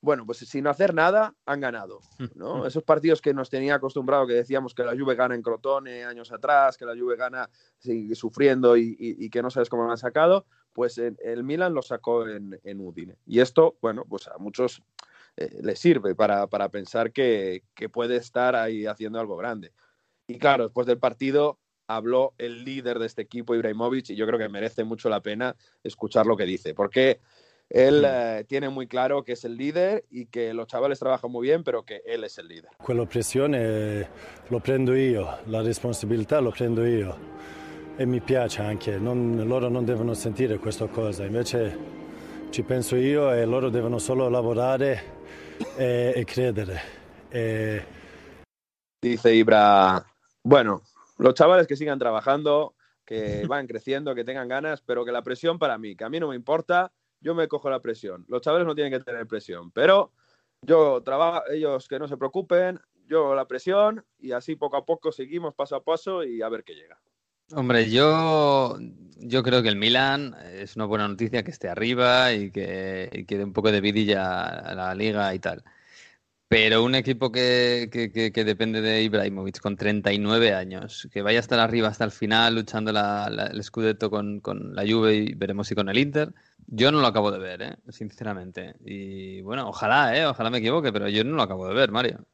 bueno, 0.00 0.24
pues 0.24 0.38
sin 0.38 0.68
hacer 0.68 0.94
nada 0.94 1.34
han 1.44 1.58
ganado, 1.60 1.98
¿no? 2.36 2.62
Esos 2.66 2.84
partidos 2.84 3.20
que 3.20 3.34
nos 3.34 3.50
tenía 3.50 3.74
acostumbrado, 3.74 4.28
que 4.28 4.34
decíamos 4.34 4.74
que 4.74 4.84
la 4.84 4.96
Juve 4.96 5.16
gana 5.16 5.34
en 5.34 5.42
Crotone 5.42 6.04
años 6.04 6.30
atrás, 6.30 6.76
que 6.76 6.84
la 6.84 6.94
Juve 6.96 7.16
gana 7.16 7.50
sigue 7.78 8.14
sufriendo 8.14 8.76
y, 8.76 8.96
y- 8.96 9.24
y 9.24 9.28
que 9.28 9.42
no 9.42 9.50
sabes 9.50 9.68
cómo 9.68 9.84
lo 9.84 9.90
han 9.90 9.98
sacado, 9.98 10.46
pues 10.72 10.98
el 10.98 11.42
Milan 11.42 11.74
lo 11.74 11.82
sacó 11.82 12.28
en, 12.28 12.60
en 12.62 12.80
Udine. 12.80 13.16
Y 13.26 13.40
esto, 13.40 13.76
bueno, 13.82 14.04
pues 14.08 14.28
a 14.28 14.38
muchos 14.38 14.84
eh, 15.36 15.50
les 15.62 15.80
sirve 15.80 16.14
para, 16.14 16.46
para 16.46 16.68
pensar 16.68 17.10
que, 17.12 17.64
que 17.74 17.88
puede 17.88 18.14
estar 18.14 18.54
ahí 18.54 18.86
haciendo 18.86 19.18
algo 19.18 19.36
grande. 19.36 19.72
Y 20.28 20.38
claro, 20.38 20.64
después 20.64 20.86
del 20.86 20.98
partido 20.98 21.58
habló 21.88 22.34
el 22.38 22.64
líder 22.64 22.98
de 22.98 23.06
este 23.06 23.22
equipo, 23.22 23.54
Ibrahimovic, 23.54 24.10
y 24.10 24.16
yo 24.16 24.26
creo 24.26 24.38
que 24.38 24.48
merece 24.48 24.84
mucho 24.84 25.08
la 25.08 25.20
pena 25.20 25.56
escuchar 25.82 26.26
lo 26.26 26.36
que 26.36 26.44
dice, 26.44 26.74
porque 26.74 27.20
él 27.70 28.04
eh, 28.06 28.44
tiene 28.46 28.68
muy 28.68 28.86
claro 28.86 29.24
que 29.24 29.32
es 29.32 29.44
el 29.44 29.56
líder 29.56 30.04
y 30.10 30.26
que 30.26 30.54
los 30.54 30.66
chavales 30.68 30.98
trabajan 30.98 31.30
muy 31.30 31.48
bien, 31.48 31.64
pero 31.64 31.82
que 31.82 32.02
él 32.06 32.24
es 32.24 32.38
el 32.38 32.48
líder. 32.48 32.70
Quella 32.86 33.06
pressione 33.06 34.08
lo 34.50 34.60
prendo 34.60 34.94
io, 34.94 35.28
la 35.46 35.62
responsabilità 35.62 36.40
lo 36.40 36.50
prendo 36.50 36.86
io 36.86 37.16
e 37.96 38.06
mi 38.06 38.20
piace 38.20 38.62
anche, 38.62 38.98
non- 38.98 39.44
loro 39.46 39.68
non 39.68 39.84
devono 39.84 40.14
sentire 40.14 40.58
questa 40.58 40.86
cosa, 40.86 41.24
invece 41.24 41.76
ci 42.50 42.62
penso 42.62 42.96
io 42.96 43.32
e 43.32 43.44
loro 43.44 43.70
devono 43.70 43.98
solo 43.98 44.28
lavorare 44.28 45.02
e, 45.76 46.12
e 46.14 46.24
credere. 46.24 46.80
E- 47.28 47.84
Dice 49.00 49.32
Ibra, 49.32 50.04
bueno, 50.42 50.82
los 51.18 51.34
chavales 51.34 51.66
que 51.66 51.76
sigan 51.76 51.98
trabajando, 51.98 52.74
que 53.04 53.46
van 53.46 53.66
creciendo, 53.66 54.14
que 54.14 54.24
tengan 54.24 54.48
ganas, 54.48 54.80
pero 54.82 55.04
que 55.04 55.12
la 55.12 55.22
presión 55.22 55.58
para 55.58 55.78
mí, 55.78 55.96
que 55.96 56.04
a 56.04 56.08
mí 56.08 56.20
no 56.20 56.28
me 56.28 56.36
importa, 56.36 56.92
yo 57.20 57.34
me 57.34 57.48
cojo 57.48 57.70
la 57.70 57.80
presión. 57.80 58.24
Los 58.28 58.42
chavales 58.42 58.66
no 58.66 58.74
tienen 58.74 58.92
que 58.92 59.04
tener 59.04 59.26
presión, 59.26 59.70
pero 59.72 60.12
yo 60.62 61.02
trabajo, 61.02 61.42
ellos 61.50 61.88
que 61.88 61.98
no 61.98 62.08
se 62.08 62.16
preocupen, 62.16 62.80
yo 63.06 63.34
la 63.34 63.46
presión 63.46 64.04
y 64.18 64.32
así 64.32 64.56
poco 64.56 64.76
a 64.76 64.84
poco 64.84 65.12
seguimos 65.12 65.54
paso 65.54 65.76
a 65.76 65.82
paso 65.82 66.22
y 66.24 66.42
a 66.42 66.48
ver 66.48 66.64
qué 66.64 66.74
llega. 66.74 67.00
Hombre, 67.54 67.90
yo, 67.90 68.76
yo 69.16 69.42
creo 69.42 69.62
que 69.62 69.70
el 69.70 69.76
Milan 69.76 70.36
es 70.52 70.76
una 70.76 70.84
buena 70.84 71.08
noticia 71.08 71.42
que 71.42 71.50
esté 71.50 71.70
arriba 71.70 72.34
y 72.34 72.50
que, 72.50 73.08
y 73.10 73.24
que 73.24 73.38
dé 73.38 73.44
un 73.44 73.54
poco 73.54 73.72
de 73.72 73.80
vidilla 73.80 74.44
a 74.44 74.74
la 74.74 74.94
liga 74.94 75.34
y 75.34 75.38
tal. 75.38 75.64
Pero 76.48 76.82
un 76.82 76.94
equipo 76.94 77.30
que, 77.30 77.90
que, 77.92 78.10
que- 78.10 78.32
que 78.32 78.44
depende 78.44 78.80
de 78.80 79.02
Ibrahimovic 79.02 79.60
con 79.60 79.76
39 79.76 80.54
años, 80.54 81.06
que 81.12 81.20
vaya 81.22 81.38
a 81.38 81.42
estar 81.42 81.58
arriba 81.60 81.88
hasta 81.88 82.04
el 82.04 82.10
final 82.10 82.54
luchando 82.54 82.90
la- 82.92 83.28
la- 83.30 83.46
el 83.48 83.62
Scudetto 83.62 84.08
con, 84.10 84.40
con 84.40 84.74
la 84.74 84.82
Juve 84.88 85.14
y 85.16 85.34
veremos 85.34 85.68
si 85.68 85.74
con 85.74 85.88
el 85.90 85.98
Inter, 85.98 86.32
yo 86.66 86.90
no 86.90 87.00
lo 87.02 87.06
acabo 87.06 87.30
de 87.30 87.38
ver, 87.38 87.62
¿eh? 87.62 87.76
sinceramente. 87.90 88.76
Y 88.84 89.42
bueno, 89.42 89.68
ojalá, 89.68 90.16
¿eh? 90.16 90.24
ojalá 90.26 90.48
me 90.50 90.58
equivoque, 90.58 90.90
pero 90.92 91.08
yo 91.08 91.22
no 91.24 91.36
lo 91.36 91.42
acabo 91.42 91.68
de 91.68 91.74
ver, 91.74 91.90
Mario. 91.90 92.26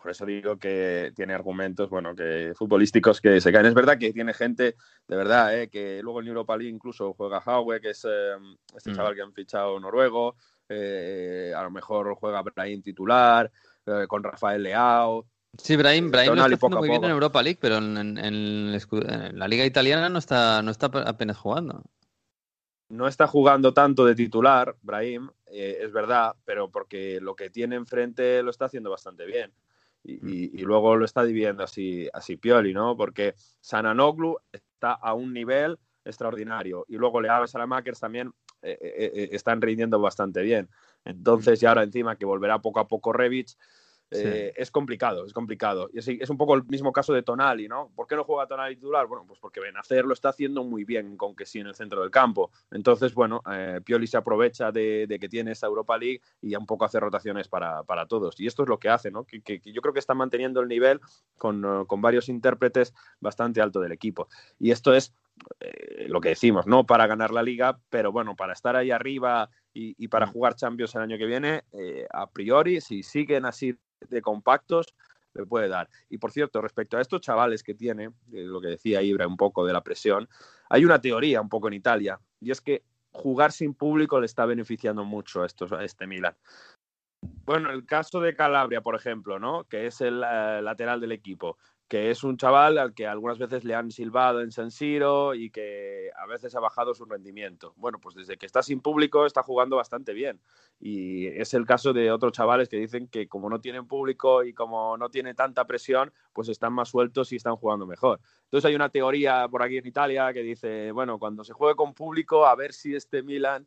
Por 0.00 0.10
eso 0.10 0.24
digo 0.24 0.56
que 0.56 1.12
tiene 1.14 1.34
argumentos, 1.34 1.90
bueno, 1.90 2.14
que 2.14 2.52
futbolísticos 2.56 3.20
que 3.20 3.40
se 3.40 3.52
caen. 3.52 3.66
Es 3.66 3.74
verdad 3.74 3.98
que 3.98 4.12
tiene 4.12 4.32
gente, 4.32 4.76
de 5.06 5.16
verdad, 5.16 5.58
¿eh? 5.58 5.68
que 5.68 6.00
luego 6.02 6.20
en 6.20 6.28
Europa 6.28 6.56
League 6.56 6.72
incluso 6.74 7.12
juega 7.14 7.42
Haue, 7.44 7.80
que 7.80 7.90
es 7.90 8.06
eh, 8.08 8.32
este 8.74 8.90
Mm. 8.90 8.96
chaval 8.96 9.14
que 9.14 9.22
han 9.22 9.32
fichado 9.34 9.78
noruego. 9.78 10.36
eh, 10.72 11.52
a 11.56 11.64
lo 11.64 11.70
mejor 11.72 12.14
juega 12.14 12.42
Brahim 12.42 12.80
titular, 12.80 13.50
eh, 13.86 14.04
con 14.06 14.22
Rafael 14.22 14.62
Leao. 14.62 15.26
Sí, 15.58 15.74
Brahim, 15.74 16.12
Brahim 16.12 16.34
lo 16.36 16.42
está 16.42 16.54
haciendo 16.54 16.78
muy 16.78 16.90
bien 16.90 17.02
en 17.04 17.10
Europa 17.10 17.42
League, 17.42 17.58
pero 17.60 17.78
en, 17.78 17.96
en- 17.98 18.18
el 18.18 18.80
la 19.34 19.48
liga 19.48 19.64
italiana 19.66 20.08
no 20.08 20.20
está, 20.20 20.62
no 20.62 20.70
está 20.70 20.86
apenas 20.86 21.36
jugando. 21.36 21.82
no 22.90 23.08
está 23.08 23.26
jugando 23.26 23.72
tanto 23.74 24.04
de 24.04 24.14
titular, 24.14 24.76
Brahim, 24.82 25.28
es 25.46 25.92
verdad, 25.92 26.34
pero 26.44 26.70
porque 26.70 27.18
lo 27.20 27.34
que 27.34 27.50
tiene 27.50 27.74
enfrente 27.76 28.42
lo 28.42 28.50
está 28.50 28.66
haciendo 28.66 28.90
bastante 28.90 29.26
bien. 29.26 29.52
Y, 30.02 30.14
y- 30.14 30.50
y 30.54 30.62
luego 30.62 30.96
lo 30.96 31.04
está 31.04 31.24
dividiendo 31.24 31.62
así, 31.62 32.08
así 32.12 32.36
Pioli, 32.36 32.72
¿no? 32.72 32.96
Porque 32.96 33.34
Sananoglu 33.60 34.36
está 34.52 34.92
a 34.92 35.14
un 35.14 35.32
nivel 35.32 35.78
extraordinario. 36.04 36.84
Y 36.88 36.96
luego 36.96 37.20
Leao 37.20 37.44
y 37.44 37.48
Salamakers 37.48 38.00
también 38.00 38.32
eh, 38.62 38.78
eh, 38.80 39.12
eh, 39.14 39.28
están 39.32 39.60
rindiendo 39.60 40.00
bastante 40.00 40.42
bien. 40.42 40.68
Entonces, 41.04 41.62
y 41.62 41.66
ahora 41.66 41.82
encima 41.82 42.16
que 42.16 42.24
volverá 42.24 42.60
poco 42.60 42.80
a 42.80 42.88
poco 42.88 43.12
Rebic, 43.12 43.50
eh, 44.10 44.52
es 44.56 44.70
complicado, 44.70 45.24
es 45.24 45.32
complicado. 45.32 45.88
Y 45.92 45.98
es, 45.98 46.08
es 46.08 46.30
un 46.30 46.36
poco 46.36 46.54
el 46.54 46.64
mismo 46.64 46.92
caso 46.92 47.12
de 47.12 47.22
Tonali, 47.22 47.68
¿no? 47.68 47.90
¿Por 47.94 48.06
qué 48.06 48.16
no 48.16 48.24
juega 48.24 48.46
Tonali 48.46 48.76
titular? 48.76 49.06
Bueno, 49.06 49.24
pues 49.26 49.38
porque 49.38 49.60
Benacer 49.60 50.04
lo 50.04 50.12
está 50.12 50.30
haciendo 50.30 50.64
muy 50.64 50.84
bien 50.84 51.16
con 51.16 51.34
que 51.36 51.46
sí 51.46 51.60
en 51.60 51.66
el 51.68 51.74
centro 51.74 52.00
del 52.02 52.10
campo. 52.10 52.50
Entonces, 52.70 53.14
bueno, 53.14 53.42
eh, 53.52 53.80
Pioli 53.84 54.06
se 54.06 54.16
aprovecha 54.16 54.72
de, 54.72 55.06
de 55.06 55.18
que 55.18 55.28
tiene 55.28 55.52
esa 55.52 55.66
Europa 55.66 55.96
League 55.98 56.20
y 56.40 56.50
ya 56.50 56.58
un 56.58 56.66
poco 56.66 56.84
hace 56.84 56.98
rotaciones 57.00 57.48
para, 57.48 57.82
para 57.84 58.06
todos. 58.06 58.38
Y 58.40 58.46
esto 58.46 58.62
es 58.64 58.68
lo 58.68 58.78
que 58.78 58.88
hace, 58.88 59.10
¿no? 59.10 59.24
Que, 59.24 59.42
que- 59.42 59.60
que 59.60 59.72
yo 59.72 59.80
creo 59.82 59.92
que 59.94 60.00
está 60.00 60.14
manteniendo 60.14 60.60
el 60.60 60.68
nivel 60.68 61.00
con, 61.38 61.64
eh, 61.64 61.84
con 61.86 62.00
varios 62.02 62.28
intérpretes 62.28 62.92
bastante 63.20 63.60
alto 63.60 63.80
del 63.80 63.92
equipo. 63.92 64.28
Y 64.58 64.70
esto 64.70 64.94
es 64.94 65.14
eh, 65.60 66.06
lo 66.08 66.20
que 66.20 66.30
decimos, 66.30 66.66
no 66.66 66.84
para 66.84 67.06
ganar 67.06 67.30
la 67.30 67.42
liga, 67.42 67.78
pero 67.88 68.12
bueno, 68.12 68.36
para 68.36 68.52
estar 68.52 68.76
ahí 68.76 68.90
arriba 68.90 69.48
y, 69.72 69.94
y 70.02 70.08
para 70.08 70.26
jugar 70.26 70.54
Champions 70.54 70.94
el 70.94 71.02
año 71.02 71.16
que 71.16 71.26
viene, 71.26 71.62
eh, 71.72 72.06
a 72.12 72.28
priori, 72.30 72.80
si 72.80 73.02
siguen 73.02 73.46
así 73.46 73.74
de 74.08 74.22
compactos, 74.22 74.94
le 75.34 75.46
puede 75.46 75.68
dar. 75.68 75.88
Y 76.08 76.18
por 76.18 76.32
cierto, 76.32 76.60
respecto 76.60 76.96
a 76.96 77.00
estos 77.00 77.20
chavales 77.20 77.62
que 77.62 77.74
tiene, 77.74 78.10
lo 78.30 78.60
que 78.60 78.68
decía 78.68 79.02
Ibra 79.02 79.26
un 79.26 79.36
poco 79.36 79.64
de 79.64 79.72
la 79.72 79.82
presión, 79.82 80.28
hay 80.68 80.84
una 80.84 81.00
teoría 81.00 81.40
un 81.40 81.48
poco 81.48 81.68
en 81.68 81.74
Italia, 81.74 82.20
y 82.40 82.50
es 82.50 82.60
que 82.60 82.82
jugar 83.12 83.52
sin 83.52 83.74
público 83.74 84.20
le 84.20 84.26
está 84.26 84.46
beneficiando 84.46 85.04
mucho 85.04 85.42
a, 85.42 85.46
estos, 85.46 85.72
a 85.72 85.84
este 85.84 86.06
Milan. 86.06 86.34
Bueno, 87.44 87.70
el 87.70 87.84
caso 87.84 88.20
de 88.20 88.34
Calabria, 88.34 88.80
por 88.80 88.94
ejemplo, 88.94 89.38
¿no? 89.38 89.64
Que 89.64 89.86
es 89.86 90.00
el 90.00 90.22
eh, 90.24 90.62
lateral 90.62 91.00
del 91.00 91.12
equipo, 91.12 91.58
que 91.90 92.12
es 92.12 92.22
un 92.22 92.36
chaval 92.36 92.78
al 92.78 92.94
que 92.94 93.08
algunas 93.08 93.36
veces 93.36 93.64
le 93.64 93.74
han 93.74 93.90
silbado 93.90 94.42
en 94.42 94.52
San 94.52 94.70
Siro 94.70 95.34
y 95.34 95.50
que 95.50 96.12
a 96.16 96.24
veces 96.26 96.54
ha 96.54 96.60
bajado 96.60 96.94
su 96.94 97.04
rendimiento. 97.04 97.74
Bueno, 97.76 97.98
pues 97.98 98.14
desde 98.14 98.36
que 98.36 98.46
está 98.46 98.62
sin 98.62 98.80
público 98.80 99.26
está 99.26 99.42
jugando 99.42 99.74
bastante 99.74 100.12
bien. 100.12 100.40
Y 100.78 101.26
es 101.26 101.52
el 101.52 101.66
caso 101.66 101.92
de 101.92 102.12
otros 102.12 102.30
chavales 102.30 102.68
que 102.68 102.76
dicen 102.76 103.08
que 103.08 103.26
como 103.26 103.50
no 103.50 103.60
tienen 103.60 103.88
público 103.88 104.44
y 104.44 104.54
como 104.54 104.96
no 104.98 105.10
tiene 105.10 105.34
tanta 105.34 105.66
presión, 105.66 106.12
pues 106.32 106.48
están 106.48 106.72
más 106.74 106.90
sueltos 106.90 107.32
y 107.32 107.36
están 107.36 107.56
jugando 107.56 107.88
mejor. 107.88 108.20
Entonces 108.44 108.68
hay 108.68 108.76
una 108.76 108.90
teoría 108.90 109.48
por 109.48 109.64
aquí 109.64 109.78
en 109.78 109.86
Italia 109.88 110.32
que 110.32 110.44
dice, 110.44 110.92
bueno, 110.92 111.18
cuando 111.18 111.42
se 111.42 111.54
juegue 111.54 111.74
con 111.74 111.92
público, 111.92 112.46
a 112.46 112.54
ver 112.54 112.72
si 112.72 112.94
este 112.94 113.24
Milan 113.24 113.66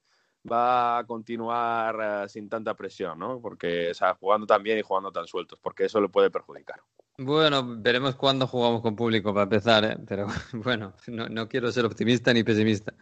va 0.49 0.99
a 0.99 1.05
continuar 1.05 2.23
eh, 2.23 2.29
sin 2.29 2.47
tanta 2.47 2.73
presión, 2.73 3.19
¿no? 3.19 3.41
Porque, 3.41 3.91
o 3.91 3.93
sea, 3.93 4.13
jugando 4.15 4.47
tan 4.47 4.63
bien 4.63 4.77
y 4.79 4.81
jugando 4.81 5.11
tan 5.11 5.27
sueltos, 5.27 5.59
porque 5.61 5.83
eso 5.83 5.99
le 5.99 6.07
puede 6.07 6.31
perjudicar. 6.31 6.79
Bueno, 7.17 7.77
veremos 7.77 8.15
cuándo 8.15 8.47
jugamos 8.47 8.81
con 8.81 8.95
público 8.95 9.33
para 9.33 9.43
empezar, 9.43 9.85
¿eh? 9.85 9.97
Pero 10.07 10.27
bueno, 10.53 10.93
no, 11.07 11.29
no 11.29 11.47
quiero 11.47 11.71
ser 11.71 11.85
optimista 11.85 12.33
ni 12.33 12.43
pesimista. 12.43 12.93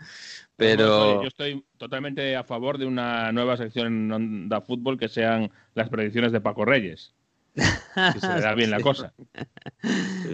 Pero 0.58 1.22
yo 1.22 1.28
estoy 1.28 1.66
totalmente 1.78 2.36
a 2.36 2.44
favor 2.44 2.78
de 2.78 2.86
una 2.86 3.32
nueva 3.32 3.56
sección 3.58 3.88
en 3.88 4.12
Onda 4.12 4.62
Fútbol 4.62 5.00
que 5.00 5.08
sean 5.08 5.50
las 5.76 5.90
predicciones 5.90 6.32
de 6.32 6.42
Paco 6.42 6.66
Reyes. 6.66 7.14
Si 7.54 8.20
se 8.20 8.34
le 8.34 8.42
da 8.42 8.54
bien 8.54 8.72
la 8.72 8.80
cosa. 8.80 9.14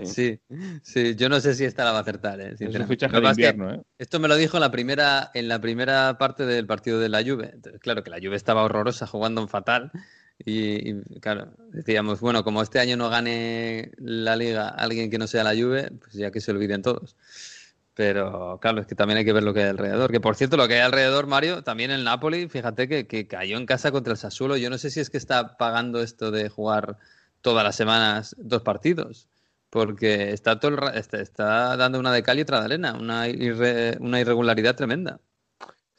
Sí, 0.04 0.40
sí, 0.82 1.16
yo 1.16 1.30
no 1.30 1.40
sé 1.40 1.54
si 1.54 1.64
esta 1.64 1.86
la 1.86 1.92
va 1.92 2.00
a 2.00 2.02
acertar, 2.02 2.40
¿eh? 2.42 2.56
Es 2.60 2.76
un 2.76 2.88
fichaje 2.88 3.20
de 3.20 3.28
invierno, 3.28 3.74
¿eh? 3.74 3.82
Esto 3.98 4.20
me 4.20 4.28
lo 4.28 4.36
dijo 4.36 4.58
en 4.58 4.62
la 4.62 4.72
primera, 4.72 5.32
en 5.34 5.48
la 5.48 5.60
primera 5.60 6.18
parte 6.18 6.46
del 6.46 6.68
partido 6.68 7.00
de 7.00 7.10
la 7.10 7.24
Juve. 7.24 7.52
Entonces, 7.54 7.80
claro, 7.82 8.04
que 8.04 8.10
la 8.10 8.18
Juve 8.18 8.36
estaba 8.36 8.64
horrorosa, 8.64 9.08
jugando 9.08 9.42
en 9.42 9.48
fatal. 9.48 9.92
Y, 10.46 11.02
claro, 11.20 11.52
decíamos, 11.72 12.20
bueno, 12.22 12.44
como 12.44 12.62
este 12.62 12.80
año 12.80 12.96
no 12.96 13.10
gane 13.10 13.92
la 13.98 14.36
liga 14.36 14.70
alguien 14.70 15.10
que 15.10 15.18
no 15.18 15.28
sea 15.28 15.44
la 15.44 15.56
Juve, 15.56 15.92
pues 16.00 16.14
ya 16.14 16.32
que 16.32 16.42
se 16.42 16.52
olviden 16.52 16.82
todos. 16.82 17.16
Pero 17.96 18.60
claro, 18.62 18.80
es 18.82 18.88
que 18.88 18.94
también 18.94 19.18
hay 19.18 19.26
que 19.26 19.34
ver 19.34 19.44
lo 19.44 19.54
que 19.54 19.64
hay 19.64 19.70
alrededor. 19.70 20.12
Que 20.12 20.20
por 20.20 20.36
cierto, 20.36 20.56
lo 20.56 20.68
que 20.68 20.76
hay 20.76 20.82
alrededor, 20.82 21.26
Mario, 21.26 21.64
también 21.64 21.90
el 21.90 22.04
Napoli, 22.04 22.48
fíjate 22.48 22.88
que, 22.88 23.08
que 23.08 23.28
cayó 23.28 23.58
en 23.58 23.66
casa 23.66 23.92
contra 23.92 24.14
el 24.14 24.20
Sassuolo. 24.20 24.56
Yo 24.58 24.70
no 24.70 24.78
sé 24.78 24.92
si 24.92 25.00
es 25.00 25.10
que 25.10 25.18
está 25.18 25.58
pagando 25.58 26.02
esto 26.02 26.30
de 26.30 26.48
jugar 26.50 26.98
todas 27.42 27.64
las 27.64 27.76
semanas 27.76 28.36
dos 28.38 28.62
partidos. 28.62 29.28
Porque 29.70 30.32
está, 30.32 30.60
todo 30.60 30.76
el 30.76 30.96
está, 30.96 31.20
está 31.20 31.76
dando 31.76 32.00
una 32.00 32.14
de 32.14 32.24
cal 32.24 32.38
y 32.38 32.42
otra 32.44 32.60
de 32.60 32.66
arena, 32.66 32.94
una, 32.94 33.26
una 34.00 34.22
irregularidad 34.22 34.76
tremenda. 34.76 35.20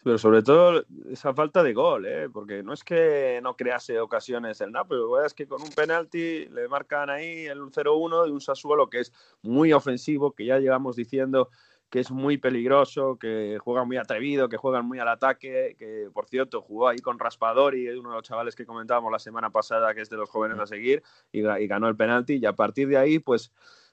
Pero 0.09 0.17
sobre 0.17 0.43
todo 0.43 0.87
esa 1.11 1.35
falta 1.35 1.63
de 1.63 1.75
gol, 1.75 2.07
¿eh? 2.07 2.31
porque 2.33 2.63
no 2.63 2.73
es 2.73 2.83
que 2.83 3.41
no 3.43 3.57
crease 3.57 4.01
ocasiones 4.01 4.59
el 4.63 4.73
Napoli, 4.73 5.03
es 5.27 5.35
que 5.35 5.47
con 5.47 5.61
un 5.61 5.69
penalti 5.69 6.47
le 6.47 6.67
marcan 6.67 7.11
ahí 7.11 7.45
el 7.45 7.61
0-1 7.61 8.25
de 8.25 8.33
un 8.33 8.41
Sassuolo 8.41 8.89
que 8.89 9.01
es 9.01 9.13
muy 9.43 9.75
ofensivo, 9.75 10.33
que 10.33 10.47
ya 10.47 10.59
llevamos 10.61 10.97
diciendo 10.97 11.51
que 11.91 12.01
es 12.01 12.11
muy 12.11 12.39
peligroso, 12.39 13.19
que 13.19 13.59
juega 13.63 13.85
muy 13.85 13.99
atrevido, 13.99 14.49
que 14.49 14.57
juegan 14.57 14.87
muy 14.87 14.99
al 14.99 15.09
ataque, 15.09 15.77
que 15.79 16.09
por 16.15 16.27
cierto 16.27 16.63
jugó 16.63 16.89
ahí 16.89 17.01
con 17.01 17.19
Raspadori, 17.19 17.91
uno 17.91 18.09
de 18.09 18.17
los 18.17 18.25
chavales 18.25 18.57
que 18.57 18.65
comentábamos 18.65 19.13
la 19.13 19.19
semana 19.19 19.51
pasada, 19.51 19.93
que 19.93 20.01
es 20.01 20.09
de 20.09 20.17
los 20.17 20.31
jóvenes 20.31 20.59
a 20.59 20.67
seguir, 20.67 21.03
y 21.33 21.43
ganó 21.43 21.87
el 21.87 21.97
penalti, 21.97 22.39
y 22.39 22.47
a 22.47 22.55
partir 22.55 22.89
de 22.89 22.97
ahí, 22.97 23.19
pues 23.19 23.53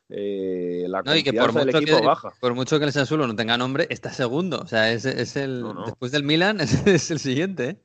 eh, 0.09 0.85
la 0.87 1.01
No, 1.01 1.15
y 1.15 1.23
que 1.23 1.33
por 1.33 1.53
del 1.53 1.65
mucho 1.65 1.77
equipo 1.79 1.99
que, 1.99 2.05
baja. 2.05 2.33
por 2.39 2.53
mucho 2.53 2.79
que 2.79 2.85
el 2.85 2.91
Sassuolo 2.91 3.27
no 3.27 3.35
tenga 3.35 3.57
nombre, 3.57 3.87
está 3.89 4.11
segundo. 4.11 4.59
O 4.59 4.67
sea, 4.67 4.91
es, 4.91 5.05
es 5.05 5.35
el. 5.35 5.61
No, 5.61 5.73
no. 5.73 5.85
Después 5.85 6.11
del 6.11 6.23
Milan, 6.23 6.59
es, 6.61 6.85
es 6.87 7.11
el 7.11 7.19
siguiente. 7.19 7.69
¿eh? 7.69 7.77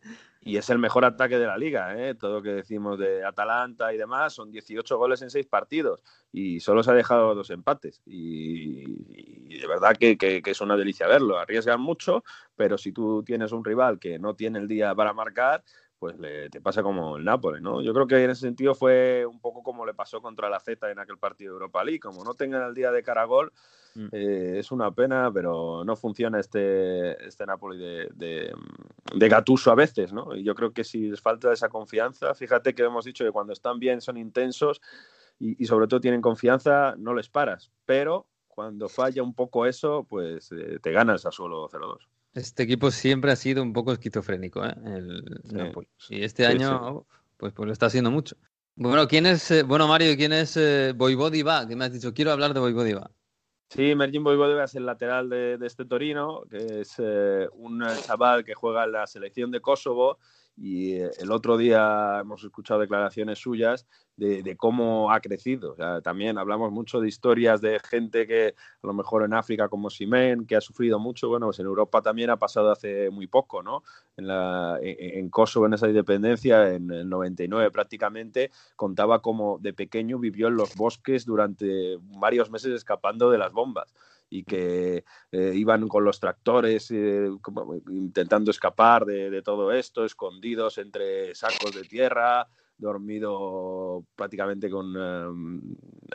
Y 0.43 0.57
es 0.57 0.71
el 0.71 0.79
mejor 0.79 1.05
ataque 1.05 1.39
de 1.39 1.47
la 1.47 1.59
liga, 1.59 1.95
¿eh? 1.99 2.15
todo 2.15 2.37
lo 2.37 2.43
que 2.43 2.49
decimos 2.51 2.99
de 2.99 3.23
Atalanta 3.27 3.93
y 3.93 3.99
demás, 3.99 4.33
son 4.33 4.51
18 4.51 4.97
goles 4.97 5.21
en 5.21 5.29
6 5.29 5.47
partidos 5.47 6.03
y 6.33 6.61
solo 6.61 6.83
se 6.83 6.91
ha 6.91 6.95
dejado 6.95 7.35
dos 7.35 7.51
empates. 7.51 8.01
Y, 8.07 8.85
y 9.55 9.59
de 9.59 9.67
verdad 9.67 9.95
que, 9.99 10.17
que- 10.17 10.41
que 10.41 10.51
es 10.53 10.61
una 10.63 10.79
delicia 10.79 11.07
verlo. 11.07 11.39
Arriesgan 11.39 11.81
mucho, 11.83 12.25
pero 12.57 12.79
si 12.79 12.91
tú 12.91 13.23
tienes 13.23 13.53
un 13.53 13.63
rival 13.63 13.99
que 13.99 14.19
no 14.19 14.35
tiene 14.35 14.59
el 14.61 14.67
día 14.69 14.95
para 14.95 15.13
marcar, 15.13 15.63
pues 16.01 16.19
le- 16.19 16.49
te 16.49 16.61
pasa 16.63 16.83
como 16.83 17.19
el 17.19 17.25
Nápoles, 17.25 17.61
¿no? 17.61 17.83
Yo 17.83 17.93
creo 17.93 18.07
que 18.07 18.25
en 18.25 18.31
ese 18.31 18.41
sentido 18.41 18.75
fue 18.75 19.25
un 19.27 19.39
poco 19.39 19.63
como 19.63 19.85
le 19.85 19.93
pasó 19.95 20.21
contra 20.23 20.49
la 20.49 20.59
Z 20.59 20.91
en 20.91 20.99
aquel 20.99 21.19
partido 21.19 21.53
de 21.53 21.57
Europa 21.57 21.85
League. 21.85 22.01
Como 22.01 22.25
no 22.25 22.33
tengan 22.35 22.63
el 22.63 22.75
día 22.75 22.91
de 22.91 23.03
cara 23.03 23.23
a 23.23 23.27
gol, 23.27 23.53
Mm. 23.95 24.07
eh, 24.13 24.55
es 24.59 24.71
una 24.71 24.93
pena, 24.93 25.31
pero 25.35 25.85
no 25.85 25.97
funciona 25.97 26.39
este, 26.41 27.27
este 27.27 27.45
Napoli 27.45 27.77
de, 27.77 28.09
de, 28.15 28.55
de 29.15 29.29
Gattuso 29.29 29.71
a 29.73 29.75
veces, 29.75 30.13
¿no? 30.13 30.35
Y 30.35 30.43
yo 30.45 30.55
creo 30.55 30.73
que 30.73 30.85
si 30.85 31.11
les 31.11 31.21
falta 31.21 31.53
esa 31.53 31.69
confianza, 31.69 32.33
fíjate 32.35 32.73
que 32.75 32.85
hemos 32.85 33.05
dicho 33.05 33.25
que 33.25 33.33
cuando 33.33 33.53
están 33.53 33.79
bien 33.81 34.01
son 34.01 34.17
intensos 34.17 34.81
y, 35.41 35.61
y 35.63 35.67
sobre 35.67 35.87
todo 35.89 36.01
tienen 36.01 36.23
confianza, 36.23 36.95
no 36.97 37.15
les 37.15 37.29
paras. 37.29 37.73
Pero 37.85 38.27
cuando 38.49 38.89
falla 38.89 39.23
un 39.25 39.35
poco 39.35 39.67
eso, 39.67 40.05
pues 40.09 40.51
eh, 40.53 40.79
te 40.81 40.93
ganas 40.93 41.27
a 41.27 41.31
solo 41.33 41.69
0-2. 41.69 42.09
Este 42.33 42.63
equipo 42.63 42.91
siempre 42.91 43.33
ha 43.33 43.37
sido 43.37 43.63
un 43.63 43.73
poco 43.73 43.93
esquizofrénico, 43.93 44.65
¿eh? 44.65 44.75
El 44.85 45.25
Sí. 45.45 45.55
Napoli. 45.57 45.89
Y 46.09 46.23
este 46.23 46.45
Sí, 46.45 46.53
año, 46.53 47.07
Pues, 47.37 47.53
pues 47.53 47.67
lo 47.67 47.73
está 47.73 47.87
haciendo 47.87 48.11
mucho. 48.11 48.37
Bueno, 48.77 49.09
¿quién 49.09 49.27
es, 49.27 49.51
eh, 49.51 49.63
bueno, 49.63 49.89
Mario, 49.89 50.17
¿quién 50.17 50.33
es 50.33 50.57
eh, 50.57 50.93
Voivodiva? 50.97 51.67
Que 51.67 51.75
me 51.75 51.87
has 51.87 51.93
dicho, 51.93 52.15
quiero 52.15 52.33
hablar 52.33 52.55
de 52.55 52.61
Voivodiva. 52.61 53.11
Sí, 53.69 53.95
Mergin 53.95 54.25
Voivodiva 54.25 54.65
es 54.65 54.75
el 54.75 54.87
lateral 54.87 55.29
de, 55.29 55.57
de 55.59 55.67
este 55.67 55.85
Torino, 55.85 56.43
que 56.51 56.81
es 56.81 56.95
eh, 56.99 57.49
un 57.53 57.85
chaval 58.05 58.45
que 58.45 58.55
juega 58.55 58.85
en 58.85 58.93
la 58.93 59.07
selección 59.07 59.51
de 59.51 59.61
Kosovo 59.61 60.19
y 60.61 60.97
eh, 60.97 61.11
el 61.19 61.33
otro 61.33 61.57
día 61.57 62.19
hemos 62.21 62.45
escuchado 62.45 62.81
declaraciones 62.81 63.39
suyas 63.39 63.87
de, 64.17 64.55
cómo 64.59 65.11
ha 65.11 65.21
crecido. 65.21 65.75
También 66.03 66.37
hablamos 66.37 66.71
mucho 66.71 67.01
de 67.01 67.09
historias 67.09 67.63
de 67.63 67.81
gente 67.81 68.27
que 68.27 68.49
a 68.83 68.87
lo 68.87 68.93
mejor 68.93 69.25
en 69.25 69.33
África 69.33 69.71
como 69.71 69.89
Simen, 69.89 70.47
que 70.47 70.57
ha 70.57 70.61
sufrido 70.61 70.99
mucho, 70.99 71.31
bueno, 71.31 71.47
pues 71.47 71.59
en 71.61 71.65
Europa 71.65 72.03
también 72.03 72.29
ha 72.29 72.37
pasado 72.37 72.71
hace 72.71 73.09
muy 73.09 73.27
poco, 73.27 73.63
¿no? 73.63 73.83
En, 74.19 74.27
la, 74.27 74.79
en, 74.83 75.21
en 75.21 75.31
Kosovo, 75.31 75.65
en 75.65 75.73
esa 75.73 75.89
independencia, 75.89 76.75
en 76.75 76.91
el 76.91 77.09
99 77.09 77.71
prácticamente, 77.71 78.51
contaba 78.77 79.23
como 79.23 79.59
de 79.59 79.73
pequeño 79.73 80.19
vivió 80.19 80.49
en 80.49 80.57
los 80.57 80.77
bosques 80.77 81.25
durante 81.25 81.97
varios 82.19 82.51
meses 82.51 82.73
escapando 82.73 83.31
de 83.31 83.39
las 83.39 83.53
bombas 83.53 83.95
y 84.31 84.45
que 84.45 85.05
eh, 85.33 85.53
iban 85.55 85.89
con 85.89 86.05
los 86.05 86.21
tractores 86.21 86.91
eh, 86.93 87.29
como, 87.43 87.75
intentando 87.91 88.53
escapar 88.53 89.05
de, 89.05 89.43
todo 89.43 89.73
esto, 89.73 90.05
escondidos 90.05 90.79
entre 90.79 91.35
sacos 91.35 91.75
de 91.75 91.83
tierra, 91.83 92.47
dormido 92.79 94.05
prácticamente 94.15 94.71
con 94.71 94.95
em, 94.97 95.61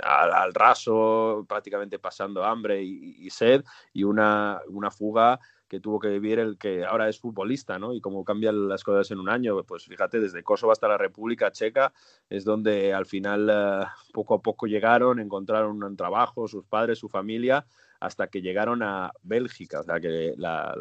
al, 0.01 0.53
raso, 0.53 1.45
prácticamente 1.47 1.99
pasando 1.99 2.43
hambre 2.43 2.81
y, 2.81 3.29
sed, 3.29 3.63
y 3.93 4.03
una, 4.03 4.61
una 4.69 4.89
fuga 4.89 5.39
que 5.67 5.79
tuvo 5.79 5.99
que 5.99 6.09
vivir 6.09 6.39
el 6.39 6.57
que 6.57 6.85
ahora 6.85 7.09
es 7.09 7.19
futbolista, 7.19 7.79
¿no? 7.79 7.93
Y 7.93 8.01
cómo 8.01 8.23
cambian 8.23 8.67
las 8.67 8.83
cosas 8.83 9.09
en 9.11 9.19
un 9.19 9.29
año, 9.29 9.63
pues 9.63 9.85
fíjate, 9.85 10.19
desde 10.19 10.43
Kosovo 10.43 10.71
hasta 10.71 10.87
la 10.87 10.97
República 10.97 11.51
Checa 11.51 11.91
es 12.29 12.45
donde 12.45 12.93
al 12.93 13.05
final 13.05 13.49
eh, 13.51 13.85
poco 14.13 14.35
a 14.35 14.41
poco 14.41 14.67
llegaron, 14.67 15.19
encontraron 15.19 15.83
un 15.83 15.97
trabajo, 15.97 16.47
sus 16.47 16.65
padres, 16.65 16.99
su 16.99 17.09
familia, 17.09 17.65
hasta 17.99 18.27
que 18.27 18.41
llegaron 18.41 18.83
a 18.83 19.11
Bélgica. 19.23 19.81
O 19.81 19.83
sea, 19.83 19.99
que 19.99 20.33
la, 20.37 20.73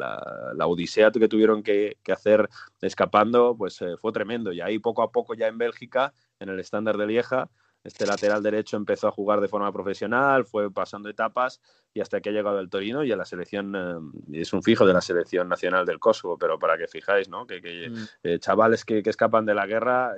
la, 0.55 0.67
odisea 0.67 1.11
que 1.11 1.27
tuvieron 1.27 1.63
que, 1.63 1.97
hacer 2.11 2.49
escapando, 2.81 3.55
pues 3.57 3.81
eh, 3.81 3.95
fue 3.97 4.11
tremendo. 4.11 4.51
Y 4.51 4.61
ahí 4.61 4.79
poco 4.79 5.01
a 5.01 5.11
poco 5.11 5.33
ya 5.33 5.47
en 5.47 5.57
Bélgica, 5.57 6.13
en 6.39 6.49
el 6.49 6.59
estándar 6.59 6.97
de 6.97 7.07
Lieja, 7.07 7.49
este 7.83 8.07
lateral 8.07 8.41
derecho 8.41 8.77
empezó 8.77 9.07
a 9.07 9.11
jugar 9.11 9.41
de 9.41 9.47
forma 9.47 9.71
profesional, 9.71 10.45
fue 10.45 10.71
pasando 10.71 11.07
etapas 11.07 11.61
y 11.93 12.01
hasta 12.01 12.19
que 12.19 12.29
ha 12.29 12.31
llegado 12.31 12.57
al 12.57 12.67
Torino 12.67 13.03
y 13.03 13.11
a 13.11 13.15
la 13.15 13.25
selección, 13.25 13.75
eh, 13.75 14.41
es 14.41 14.53
un 14.53 14.63
fijo 14.63 14.87
de 14.87 14.93
la 14.93 15.01
selección 15.01 15.47
nacional 15.47 15.85
del 15.85 15.99
Kosovo, 15.99 16.35
pero 16.35 16.57
para 16.57 16.79
que 16.79 16.87
fijáis, 16.87 17.29
¿no? 17.29 17.45
Que, 17.45 17.59
mm. 17.89 18.03
eh, 18.23 18.39
chavales 18.39 18.85
que, 18.85 19.03
escapan 19.05 19.45
de 19.45 19.53
la 19.53 19.67
guerra, 19.67 20.13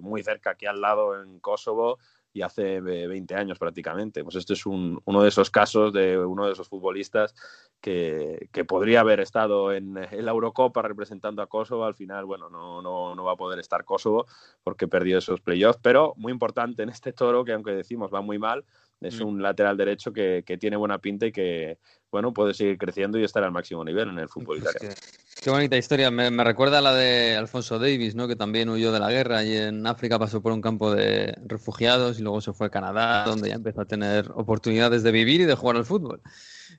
muy 0.00 0.22
cerca 0.22 0.52
aquí 0.52 0.64
al 0.64 0.80
lado 0.80 1.20
en 1.22 1.38
Kosovo, 1.40 1.98
y 2.32 2.42
hace 2.42 2.80
20 2.80 3.34
años 3.34 3.58
prácticamente. 3.58 4.24
Pues 4.24 4.36
este 4.36 4.54
es 4.54 4.64
uno 4.66 5.22
de 5.22 5.28
esos 5.28 5.50
casos 5.50 5.92
de 5.92 6.18
uno 6.18 6.46
de 6.46 6.52
esos 6.52 6.68
futbolistas 6.68 7.34
que, 7.80 8.48
podría 8.66 9.00
haber 9.00 9.20
estado 9.20 9.72
en, 9.72 9.94
la 9.94 10.30
Eurocopa 10.30 10.82
representando 10.82 11.42
a 11.42 11.46
Kosovo. 11.46 11.84
Al 11.84 11.94
final, 11.94 12.24
bueno, 12.24 12.48
no, 12.48 12.80
no, 12.80 13.14
no 13.14 13.24
va 13.24 13.32
a 13.32 13.36
poder 13.36 13.58
estar 13.58 13.84
Kosovo 13.84 14.26
porque 14.62 14.88
perdió 14.88 15.18
esos 15.18 15.40
playoffs, 15.40 15.80
pero 15.82 16.14
muy 16.16 16.32
importante 16.32 16.82
en 16.82 16.88
este 16.88 17.12
toro 17.12 17.44
que 17.44 17.52
aunque 17.52 17.72
decimos 17.72 18.12
va 18.12 18.20
muy 18.20 18.38
mal, 18.38 18.64
es 19.02 19.20
mm. 19.20 19.26
un 19.26 19.42
lateral 19.42 19.76
derecho 19.76 20.12
que, 20.12 20.44
tiene 20.60 20.76
buena 20.76 20.98
pinta 20.98 21.26
y 21.26 21.32
que, 21.32 21.78
bueno, 22.10 22.32
puede 22.32 22.54
seguir 22.54 22.78
creciendo 22.78 23.18
y 23.18 23.24
estar 23.24 23.42
al 23.42 23.52
máximo 23.52 23.84
nivel 23.84 24.10
en 24.10 24.18
el 24.18 24.28
fútbol 24.28 24.60
pues 24.60 24.74
italiano. 24.74 24.94
Qué, 25.40 25.50
bonita 25.50 25.76
historia. 25.76 26.10
Me, 26.10 26.44
recuerda 26.44 26.78
a 26.78 26.82
la 26.82 26.94
de 26.94 27.36
Alfonso 27.36 27.78
Davis, 27.78 28.14
¿no? 28.14 28.28
Que 28.28 28.36
también 28.36 28.68
huyó 28.68 28.92
de 28.92 29.00
la 29.00 29.10
guerra 29.10 29.42
y 29.44 29.56
en 29.56 29.86
África 29.86 30.18
pasó 30.18 30.42
por 30.42 30.52
un 30.52 30.60
campo 30.60 30.92
de 30.94 31.34
refugiados 31.46 32.18
y 32.18 32.22
luego 32.22 32.40
se 32.40 32.52
fue 32.52 32.68
a 32.68 32.70
Canadá, 32.70 33.24
donde 33.24 33.48
ya 33.48 33.54
empezó 33.54 33.80
a 33.80 33.86
tener 33.86 34.30
oportunidades 34.34 35.02
de 35.02 35.12
vivir 35.12 35.40
y 35.40 35.44
de 35.44 35.54
jugar 35.54 35.76
al 35.76 35.84
fútbol. 35.84 36.20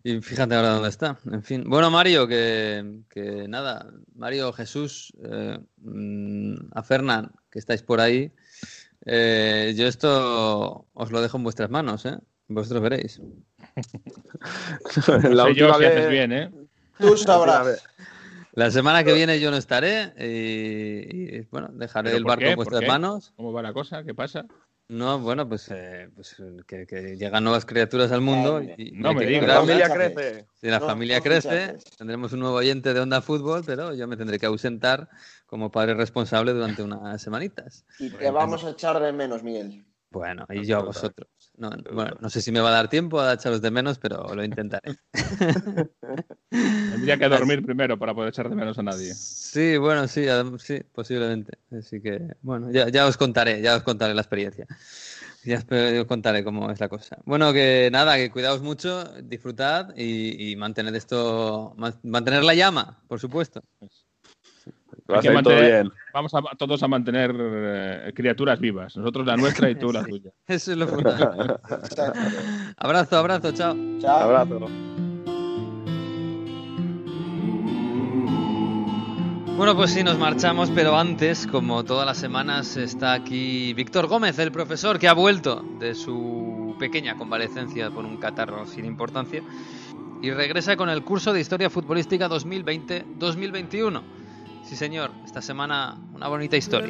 Y 0.04 0.20
fíjate 0.22 0.56
ahora 0.56 0.74
dónde 0.74 0.90
está. 0.90 1.18
En 1.32 1.44
fin. 1.44 1.64
Bueno, 1.66 1.90
Mario, 1.90 2.28
que, 2.28 3.46
nada. 3.48 3.88
Mario, 4.16 4.52
Jesús, 4.52 5.14
eh, 5.24 5.58
mm, 5.78 6.56
a 6.74 6.84
Fernán, 6.84 7.32
que 7.50 7.60
estáis 7.60 7.84
por 7.84 8.02
ahí. 8.02 8.32
Eh, 9.06 9.74
yo 9.76 9.88
esto 9.88 10.88
os 10.94 11.12
lo 11.12 11.22
dejo 11.22 11.38
en 11.38 11.44
vuestras 11.44 11.70
manos, 11.70 12.06
¿eh? 12.06 12.18
Vosotros 12.48 12.82
veréis. 12.82 13.22
la 15.30 15.46
última 15.46 15.78
vez... 15.78 16.10
bien, 16.10 16.32
¿eh? 16.32 16.52
Tú 17.00 17.18
sabrás. 17.18 17.84
La 18.54 18.70
semana 18.70 19.04
que 19.04 19.14
viene 19.14 19.40
yo 19.40 19.50
no 19.50 19.58
estaré 19.58 20.14
y, 20.18 21.42
bueno, 21.50 21.70
dejaré 21.72 22.16
el 22.16 22.24
barco 22.24 22.46
en 22.46 22.56
vuestras 22.56 22.86
manos. 22.88 23.34
¿Cómo 23.36 23.52
va 23.52 23.64
la 23.64 23.74
cosa? 23.74 24.04
¿Qué 24.04 24.14
pasa? 24.14 24.46
No, 24.90 25.18
bueno, 25.20 25.48
pues, 25.48 25.72
eh, 25.72 26.10
pues 26.14 26.36
que, 26.68 27.16
llegan 27.18 27.44
nuevas 27.44 27.66
criaturas 27.66 28.12
al 28.12 28.22
mundo. 28.22 28.62
Y, 28.62 28.92
no 28.92 29.14
me 29.14 29.26
digas. 29.26 29.48
La 29.48 29.60
familia 29.62 29.90
crece. 29.90 30.46
Si 30.54 30.68
la 30.68 30.80
familia 30.80 31.22
crece, 31.22 31.78
tendremos 31.98 32.34
un 32.34 32.42
nuevo 32.42 32.56
oyente 32.58 32.94
de 32.94 33.00
Onda 33.00 33.22
Fútbol, 33.22 33.64
pero 33.66 33.94
yo 33.96 34.08
me 34.08 34.18
tendré 34.18 34.40
que 34.40 34.46
ausentar 34.46 35.10
como 35.46 35.72
padre 35.72 35.94
responsable 35.94 36.54
durante 36.54 36.84
unas 36.84 37.22
semanitas. 37.22 37.86
Y 37.98 38.10
te 38.10 38.30
vamos 38.30 38.64
a 38.66 38.72
echar 38.72 39.00
de 39.00 39.14
menos, 39.14 39.42
Miguel. 39.42 39.86
Bueno, 40.12 40.46
y 40.50 40.66
yo 40.66 40.78
a 40.78 40.84
vosotros. 40.84 41.43
No, 41.56 41.70
bueno, 41.92 42.18
no 42.20 42.30
sé 42.30 42.42
si 42.42 42.52
me 42.52 42.60
va 42.60 42.70
a 42.70 42.74
dar 42.74 42.90
tiempo 42.90 43.20
a 43.20 43.34
echaros 43.34 43.62
de 43.62 43.70
menos, 43.70 44.00
pero 44.00 44.34
lo 44.34 44.44
intentaré. 44.44 44.96
Tendría 46.50 47.18
que 47.18 47.30
dormir 47.30 47.64
primero 47.64 47.98
para 47.98 48.16
poder 48.16 48.30
echar 48.30 48.50
de 48.50 48.56
menos 48.56 48.80
a 48.80 48.84
nadie. 48.84 49.14
Sí, 49.14 49.78
bueno, 49.78 50.08
sí, 50.08 50.26
sí, 50.60 50.82
posiblemente. 50.92 51.60
Así 51.72 52.02
que, 52.02 52.20
bueno, 52.42 52.72
ya, 52.72 53.06
os 53.06 53.18
contaré, 53.18 53.62
ya 53.62 53.76
os 53.76 53.84
contaré 53.84 54.16
la 54.16 54.22
experiencia. 54.22 54.66
Ya 55.46 55.58
os 55.58 56.06
contaré 56.08 56.44
cómo 56.44 56.72
es 56.72 56.80
la 56.80 56.90
cosa. 56.90 57.18
Bueno, 57.26 57.54
que 57.54 57.90
nada, 57.92 58.16
que 58.16 58.32
cuidaos 58.32 58.62
mucho, 58.62 59.04
disfrutad 59.22 59.94
y, 59.96 60.52
y 60.52 60.56
mantened 60.56 60.96
esto, 60.96 61.76
mantener 62.04 62.44
la 62.44 62.56
llama, 62.56 63.04
por 63.08 63.20
supuesto. 63.20 63.62
Vamos 65.08 66.34
a, 66.34 66.42
todos 66.58 66.82
a 66.84 66.88
mantener 66.88 67.36
eh, 67.38 68.12
criaturas 68.16 68.60
vivas. 68.60 68.96
Nosotros 68.96 69.26
la 69.26 69.36
nuestra 69.36 69.70
y 69.70 69.76
tú 69.76 69.92
la 69.92 70.04
tuya. 70.04 70.32
Eso 70.48 70.72
es 70.72 70.78
lo 70.78 70.88
fundamental. 70.88 71.60
abrazo, 72.78 73.18
abrazo, 73.18 73.52
chao. 73.52 73.76
Chao. 74.00 74.20
Abrazo. 74.20 74.70
Bueno, 79.58 79.76
pues 79.76 79.92
sí, 79.92 80.04
nos 80.04 80.18
marchamos, 80.18 80.72
pero 80.72 80.98
antes, 80.98 81.46
como 81.46 81.84
todas 81.84 82.08
las 82.08 82.18
semanas, 82.18 82.76
está 82.76 83.14
aquí 83.14 83.74
Víctor 83.74 84.08
Gómez, 84.08 84.40
el 84.40 84.52
profesor 84.52 84.98
que 84.98 85.08
ha 85.08 85.14
vuelto 85.14 85.64
de 85.80 85.94
su 85.94 86.76
pequeña 86.80 87.16
convalecencia 87.16 87.92
por 87.92 88.04
un 88.04 88.18
catarro 88.18 88.66
sin 88.66 88.86
importancia 88.86 89.44
y 90.24 90.32
regresa 90.32 90.76
con 90.76 90.90
el 90.90 91.04
curso 91.04 91.34
de 91.34 91.42
Historia 91.42 91.70
Futbolística 91.70 92.28
2020-2021 92.30 94.23
Sí, 94.74 94.80
señor, 94.80 95.12
esta 95.24 95.40
semana 95.40 95.96
una 96.16 96.28
bonita 96.28 96.58
historia. 96.58 96.90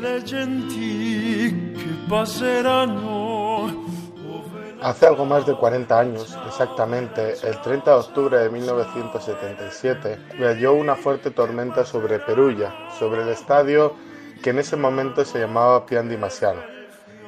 Hace 4.82 5.06
algo 5.06 5.26
más 5.26 5.46
de 5.46 5.54
40 5.54 6.00
años, 6.00 6.38
exactamente 6.48 7.34
el 7.44 7.60
30 7.62 7.92
de 7.92 7.98
octubre 7.98 8.38
de 8.38 8.50
1977, 8.50 10.18
cayó 10.40 10.72
una 10.72 10.96
fuerte 10.96 11.30
tormenta 11.30 11.84
sobre 11.84 12.20
Perugia, 12.20 12.74
sobre 12.98 13.24
el 13.24 13.28
estadio 13.28 13.96
que 14.42 14.52
en 14.52 14.60
ese 14.60 14.78
momento 14.78 15.26
se 15.26 15.40
llamaba 15.40 15.86
Pian 15.86 16.08
di 16.08 16.16
Masiano. 16.16 16.62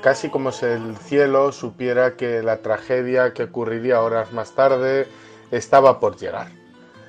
Casi 0.01 0.29
como 0.29 0.53
si 0.53 0.67
el 0.67 0.95
cielo 0.95 1.51
supiera 1.51 2.15
que 2.15 2.41
la 2.41 2.61
tragedia 2.61 3.33
que 3.33 3.43
ocurriría 3.43 3.99
horas 3.99 4.31
más 4.31 4.55
tarde 4.55 5.09
estaba 5.51 5.99
por 5.99 6.15
llegar. 6.15 6.47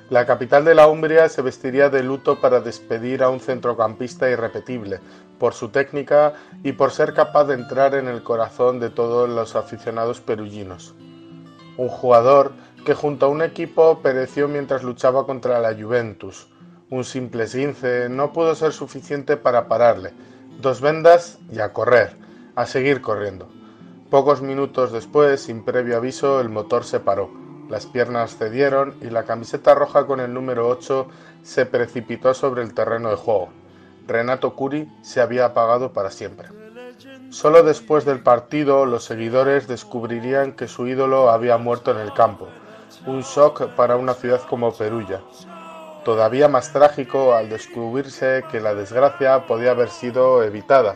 La 0.09 0.25
capital 0.25 0.63
de 0.63 0.73
la 0.73 0.87
Umbria 0.87 1.27
se 1.27 1.41
vestiría 1.41 1.89
de 1.89 2.01
luto 2.01 2.39
para 2.39 2.61
despedir 2.61 3.23
a 3.23 3.29
un 3.29 3.41
centrocampista 3.41 4.29
irrepetible, 4.29 5.01
por 5.37 5.53
su 5.53 5.67
técnica 5.67 6.33
y 6.63 6.71
por 6.71 6.91
ser 6.91 7.13
capaz 7.13 7.43
de 7.43 7.55
entrar 7.55 7.93
en 7.93 8.07
el 8.07 8.23
corazón 8.23 8.79
de 8.79 8.89
todos 8.89 9.29
los 9.29 9.57
aficionados 9.57 10.21
peruginos. 10.21 10.95
Un 11.75 11.89
jugador 11.89 12.53
que 12.85 12.93
junto 12.93 13.25
a 13.25 13.29
un 13.29 13.41
equipo 13.41 13.99
pereció 14.01 14.47
mientras 14.47 14.81
luchaba 14.81 15.25
contra 15.25 15.59
la 15.59 15.75
Juventus. 15.75 16.47
Un 16.89 17.03
simple 17.03 17.43
esguince 17.43 18.07
no 18.07 18.31
pudo 18.31 18.55
ser 18.55 18.71
suficiente 18.71 19.35
para 19.35 19.67
pararle. 19.67 20.13
Dos 20.61 20.79
vendas 20.79 21.37
y 21.51 21.59
a 21.59 21.73
correr, 21.73 22.15
a 22.55 22.65
seguir 22.65 23.01
corriendo. 23.01 23.49
Pocos 24.09 24.41
minutos 24.41 24.93
después, 24.93 25.41
sin 25.41 25.65
previo 25.65 25.97
aviso, 25.97 26.39
el 26.39 26.47
motor 26.47 26.85
se 26.85 27.01
paró 27.01 27.46
las 27.69 27.85
piernas 27.85 28.37
cedieron 28.37 28.95
y 29.01 29.09
la 29.09 29.23
camiseta 29.23 29.75
roja 29.75 30.05
con 30.05 30.19
el 30.19 30.33
número 30.33 30.67
8 30.69 31.07
se 31.43 31.65
precipitó 31.65 32.33
sobre 32.33 32.61
el 32.61 32.73
terreno 32.73 33.09
de 33.09 33.15
juego. 33.15 33.49
Renato 34.07 34.55
Curi 34.55 34.89
se 35.01 35.19
había 35.19 35.45
apagado 35.45 35.91
para 35.91 36.11
siempre. 36.11 36.47
Solo 37.29 37.63
después 37.63 38.05
del 38.05 38.21
partido 38.21 38.85
los 38.85 39.03
seguidores 39.03 39.67
descubrirían 39.67 40.53
que 40.53 40.67
su 40.67 40.87
ídolo 40.87 41.29
había 41.29 41.57
muerto 41.57 41.91
en 41.91 41.97
el 41.97 42.13
campo. 42.13 42.47
Un 43.05 43.21
shock 43.21 43.67
para 43.75 43.97
una 43.97 44.13
ciudad 44.13 44.41
como 44.49 44.73
Perugia. 44.73 45.21
Todavía 46.05 46.47
más 46.47 46.71
trágico 46.71 47.33
al 47.33 47.49
descubrirse 47.49 48.45
que 48.49 48.61
la 48.61 48.73
desgracia 48.73 49.45
podía 49.45 49.71
haber 49.71 49.89
sido 49.89 50.41
evitada. 50.41 50.95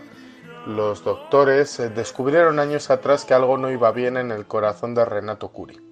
Los 0.66 1.04
doctores 1.04 1.82
descubrieron 1.94 2.60
años 2.60 2.90
atrás 2.90 3.26
que 3.26 3.34
algo 3.34 3.58
no 3.58 3.70
iba 3.70 3.92
bien 3.92 4.16
en 4.16 4.32
el 4.32 4.46
corazón 4.46 4.96
de 4.96 5.04
Renato 5.04 5.50
Curi. 5.50 5.91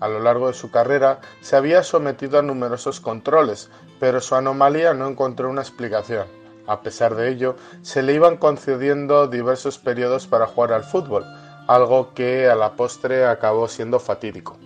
A 0.00 0.08
lo 0.08 0.18
largo 0.18 0.48
de 0.48 0.54
su 0.54 0.70
carrera 0.70 1.20
se 1.42 1.56
había 1.56 1.82
sometido 1.82 2.38
a 2.38 2.42
numerosos 2.42 3.00
controles, 3.00 3.70
pero 3.98 4.20
su 4.20 4.34
anomalía 4.34 4.94
no 4.94 5.06
encontró 5.06 5.50
una 5.50 5.60
explicación. 5.60 6.26
A 6.66 6.80
pesar 6.80 7.14
de 7.14 7.28
ello, 7.28 7.56
se 7.82 8.02
le 8.02 8.14
iban 8.14 8.38
concediendo 8.38 9.26
diversos 9.26 9.78
periodos 9.78 10.26
para 10.26 10.46
jugar 10.46 10.72
al 10.72 10.84
fútbol, 10.84 11.24
algo 11.66 12.14
que 12.14 12.48
a 12.48 12.54
la 12.54 12.76
postre 12.76 13.26
acabó 13.26 13.68
siendo 13.68 14.00
fatídico. 14.00 14.56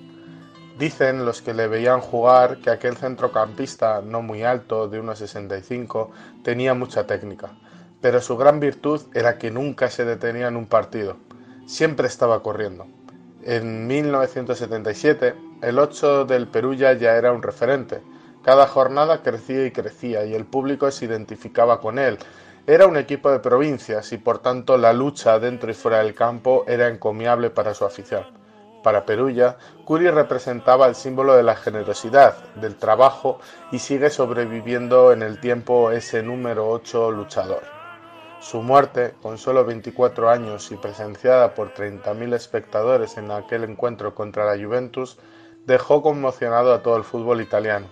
Dicen 0.79 1.25
los 1.25 1.43
que 1.43 1.55
le 1.55 1.67
veían 1.67 2.01
jugar 2.01 2.59
que 2.59 2.71
aquel 2.71 2.97
centrocampista, 2.97 4.03
no 4.03 4.23
muy 4.23 4.43
alto, 4.43 4.89
de 4.89 5.03
1,65, 5.03 6.11
tenía 6.43 6.75
mucha 6.75 7.07
técnica, 7.07 7.53
pero 8.01 8.21
su 8.21 8.37
gran 8.37 8.61
virtud 8.61 9.01
era 9.15 9.39
que 9.39 9.51
nunca 9.51 9.89
se 9.89 10.05
detenía 10.05 10.49
en 10.49 10.57
un 10.57 10.67
partido, 10.67 11.17
siempre 11.67 12.07
estaba 12.07 12.43
corriendo. 12.43 12.87
En 13.47 13.87
1977, 13.87 15.35
el 15.61 15.79
8 15.79 16.25
del 16.25 16.49
Perulla 16.49 16.95
ya 16.95 17.17
era 17.17 17.31
un 17.31 17.43
referente. 17.43 18.01
Cada 18.43 18.67
jornada 18.67 19.23
crecía 19.23 19.67
y 19.67 19.71
crecía 19.71 20.25
y 20.25 20.33
el 20.35 20.47
público 20.47 20.91
se 20.91 21.05
identificaba 21.05 21.79
con 21.79 21.99
él. 21.99 22.17
Era 22.67 22.87
un 22.87 22.97
equipo 22.97 23.31
de 23.31 23.41
provincias 23.41 24.15
y 24.15 24.17
por 24.17 24.39
tanto 24.39 24.79
la 24.79 24.95
lucha 24.95 25.39
dentro 25.39 25.71
y 25.71 25.75
fuera 25.75 25.99
del 25.99 26.15
campo 26.15 26.65
era 26.67 26.89
encomiable 26.89 27.51
para 27.51 27.75
su 27.75 27.85
afición. 27.85 28.25
Para 28.83 29.05
Perulla, 29.05 29.59
Curi 29.85 30.09
representaba 30.09 30.87
el 30.87 30.95
símbolo 30.95 31.35
de 31.35 31.43
la 31.43 31.55
generosidad, 31.55 32.37
del 32.55 32.77
trabajo 32.77 33.41
y 33.71 33.79
sigue 33.79 34.09
sobreviviendo 34.09 35.13
en 35.13 35.21
el 35.21 35.39
tiempo 35.39 35.91
ese 35.91 36.23
número 36.23 36.71
8 36.71 37.11
luchador. 37.11 37.74
Su 38.45 38.61
muerte, 38.61 39.15
con 39.23 39.39
solo 39.39 39.65
24 39.65 40.29
años 40.29 40.71
y 40.71 40.77
presenciada 40.77 41.55
por 41.55 41.73
30.000 41.73 42.35
espectadores 42.35 43.17
en 43.17 43.31
aquel 43.31 43.65
encuentro 43.65 44.15
contra 44.15 44.45
la 44.45 44.63
Juventus, 44.63 45.17
dejó 45.65 46.03
conmocionado 46.03 46.75
a 46.75 46.83
todo 46.83 46.99
el 46.99 47.05
fútbol 47.05 47.41
italiano. 47.41 47.87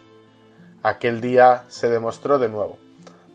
Aquel 0.82 1.22
día 1.22 1.64
se 1.68 1.88
demostró 1.88 2.38
de 2.38 2.50
nuevo. 2.50 2.76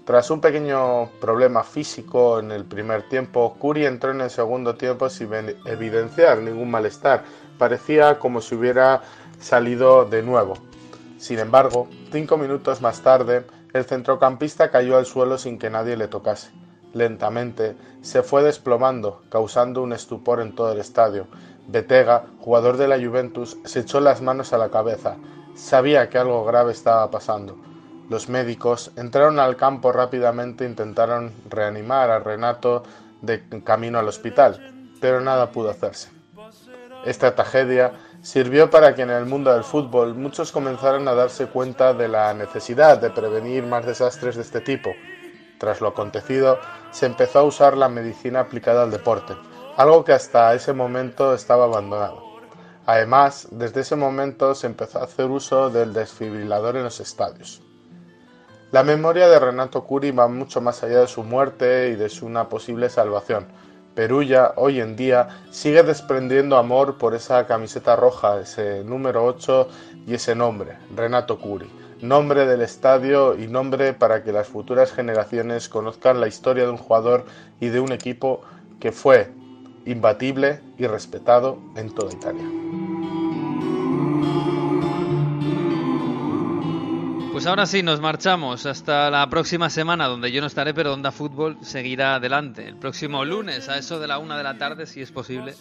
Tras 0.05 0.29
un 0.29 0.41
pequeño 0.41 1.09
problema 1.19 1.63
físico 1.63 2.37
en 2.39 2.51
el 2.51 2.65
primer 2.65 3.09
tiempo, 3.09 3.55
Curi 3.57 3.87
entró 3.87 4.11
en 4.11 4.21
el 4.21 4.29
segundo 4.29 4.75
tiempo 4.75 5.09
sin 5.09 5.33
evidenciar 5.65 6.37
ningún 6.37 6.69
malestar. 6.69 7.23
Parecía 7.57 8.19
como 8.19 8.41
si 8.41 8.53
hubiera 8.53 9.01
salido 9.39 10.05
de 10.05 10.21
nuevo. 10.21 10.53
Sin 11.17 11.39
embargo, 11.39 11.87
cinco 12.11 12.37
minutos 12.37 12.79
más 12.79 13.01
tarde, 13.01 13.43
el 13.73 13.85
centrocampista 13.85 14.69
cayó 14.69 14.99
al 14.99 15.07
suelo 15.07 15.39
sin 15.39 15.57
que 15.57 15.71
nadie 15.71 15.97
le 15.97 16.07
tocase. 16.07 16.51
Lentamente 16.93 17.75
se 18.01 18.23
fue 18.23 18.43
desplomando, 18.43 19.21
causando 19.29 19.81
un 19.81 19.93
estupor 19.93 20.41
en 20.41 20.55
todo 20.55 20.71
el 20.71 20.79
estadio. 20.79 21.27
Betega, 21.67 22.25
jugador 22.39 22.77
de 22.77 22.87
la 22.87 22.97
Juventus, 22.97 23.57
se 23.65 23.81
echó 23.81 23.99
las 23.99 24.21
manos 24.21 24.53
a 24.53 24.57
la 24.57 24.69
cabeza. 24.69 25.17
Sabía 25.55 26.09
que 26.09 26.17
algo 26.17 26.45
grave 26.45 26.71
estaba 26.71 27.09
pasando. 27.11 27.57
Los 28.09 28.29
médicos 28.29 28.91
entraron 28.95 29.37
al 29.37 29.57
campo 29.57 29.91
rápidamente 29.91 30.63
e 30.63 30.69
intentaron 30.69 31.33
reanimar 31.49 32.09
a 32.09 32.19
Renato 32.19 32.83
de 33.21 33.43
camino 33.65 33.99
al 33.99 34.07
hospital, 34.07 34.91
pero 35.01 35.19
nada 35.19 35.51
pudo 35.51 35.69
hacerse. 35.69 36.09
Esta 37.05 37.35
tragedia 37.35 37.93
sirvió 38.21 38.69
para 38.69 38.95
que 38.95 39.01
en 39.01 39.09
el 39.09 39.25
mundo 39.25 39.53
del 39.53 39.63
fútbol 39.63 40.15
muchos 40.15 40.51
comenzaran 40.51 41.07
a 41.07 41.13
darse 41.13 41.47
cuenta 41.47 41.93
de 41.93 42.07
la 42.07 42.33
necesidad 42.33 42.99
de 42.99 43.09
prevenir 43.09 43.65
más 43.65 43.85
desastres 43.85 44.35
de 44.35 44.41
este 44.41 44.61
tipo. 44.61 44.91
Tras 45.57 45.81
lo 45.81 45.87
acontecido, 45.87 46.59
se 46.91 47.07
empezó 47.07 47.39
a 47.39 47.43
usar 47.43 47.75
la 47.75 47.89
medicina 47.89 48.41
aplicada 48.41 48.83
al 48.83 48.91
deporte, 48.91 49.35
algo 49.75 50.03
que 50.03 50.13
hasta 50.13 50.53
ese 50.53 50.73
momento 50.73 51.33
estaba 51.33 51.65
abandonado. 51.65 52.23
Además, 52.85 53.47
desde 53.51 53.81
ese 53.81 53.95
momento 53.95 54.53
se 54.55 54.67
empezó 54.67 54.99
a 54.99 55.03
hacer 55.03 55.25
uso 55.25 55.69
del 55.69 55.93
desfibrilador 55.93 56.77
en 56.77 56.83
los 56.83 56.99
estadios. 56.99 57.61
La 58.71 58.83
memoria 58.83 59.27
de 59.29 59.39
Renato 59.39 59.83
Curi 59.83 60.11
va 60.11 60.27
mucho 60.27 60.61
más 60.61 60.83
allá 60.83 61.01
de 61.01 61.07
su 61.07 61.23
muerte 61.23 61.89
y 61.89 61.95
de 61.95 62.09
su 62.09 62.25
una 62.25 62.49
posible 62.49 62.89
salvación. 62.89 63.47
Perulla, 63.95 64.53
hoy 64.57 64.79
en 64.79 64.95
día, 64.95 65.27
sigue 65.49 65.81
desprendiendo 65.81 66.57
amor 66.57 66.97
por 66.97 67.15
esa 67.15 67.47
camiseta 67.47 67.95
roja, 67.95 68.39
ese 68.39 68.83
número 68.83 69.25
8 69.25 69.67
y 70.05 70.13
ese 70.13 70.35
nombre, 70.35 70.77
Renato 70.95 71.39
Curi 71.39 71.86
nombre 72.01 72.45
del 72.45 72.61
estadio 72.61 73.37
y 73.37 73.47
nombre 73.47 73.93
para 73.93 74.23
que 74.23 74.31
las 74.31 74.47
futuras 74.47 74.91
generaciones 74.91 75.69
conozcan 75.69 76.19
la 76.19 76.27
historia 76.27 76.65
de 76.65 76.71
un 76.71 76.77
jugador 76.77 77.25
y 77.59 77.69
de 77.69 77.79
un 77.79 77.91
equipo 77.91 78.41
que 78.79 78.91
fue 78.91 79.31
imbatible 79.85 80.61
y 80.77 80.85
respetado 80.85 81.57
en 81.75 81.93
toda 81.93 82.13
Italia. 82.13 82.45
Pues 87.37 87.45
ahora 87.45 87.67
sí, 87.67 87.83
nos 87.83 88.01
marchamos 88.01 88.65
hasta 88.65 89.11
la 89.11 89.29
próxima 89.29 89.69
semana, 89.69 90.07
donde 90.07 90.31
yo 90.31 90.41
no 90.41 90.47
estaré, 90.47 90.73
pero 90.73 90.91
Onda 90.91 91.11
Fútbol 91.11 91.59
seguirá 91.61 92.15
adelante. 92.15 92.67
El 92.67 92.77
próximo 92.77 93.23
lunes, 93.23 93.69
a 93.69 93.77
eso 93.77 93.99
de 93.99 94.07
la 94.07 94.17
una 94.17 94.35
de 94.39 94.43
la 94.43 94.57
tarde, 94.57 94.87
si 94.87 95.03
es 95.03 95.11
posible, 95.11 95.53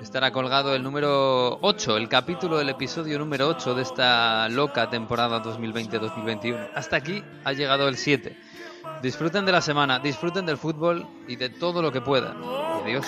estará 0.00 0.32
colgado 0.32 0.74
el 0.74 0.82
número 0.82 1.58
8, 1.60 1.98
el 1.98 2.08
capítulo 2.08 2.56
del 2.56 2.70
episodio 2.70 3.18
número 3.18 3.46
8 3.48 3.74
de 3.74 3.82
esta 3.82 4.48
loca 4.48 4.88
temporada 4.88 5.42
2020-2021. 5.42 6.70
Hasta 6.74 6.96
aquí 6.96 7.22
ha 7.44 7.52
llegado 7.52 7.88
el 7.88 7.98
7. 7.98 8.34
Disfruten 9.02 9.44
de 9.44 9.52
la 9.52 9.60
semana, 9.60 9.98
disfruten 9.98 10.46
del 10.46 10.56
fútbol 10.56 11.06
y 11.28 11.36
de 11.36 11.50
todo 11.50 11.82
lo 11.82 11.92
que 11.92 12.00
puedan. 12.00 12.38
Adiós. 12.82 13.06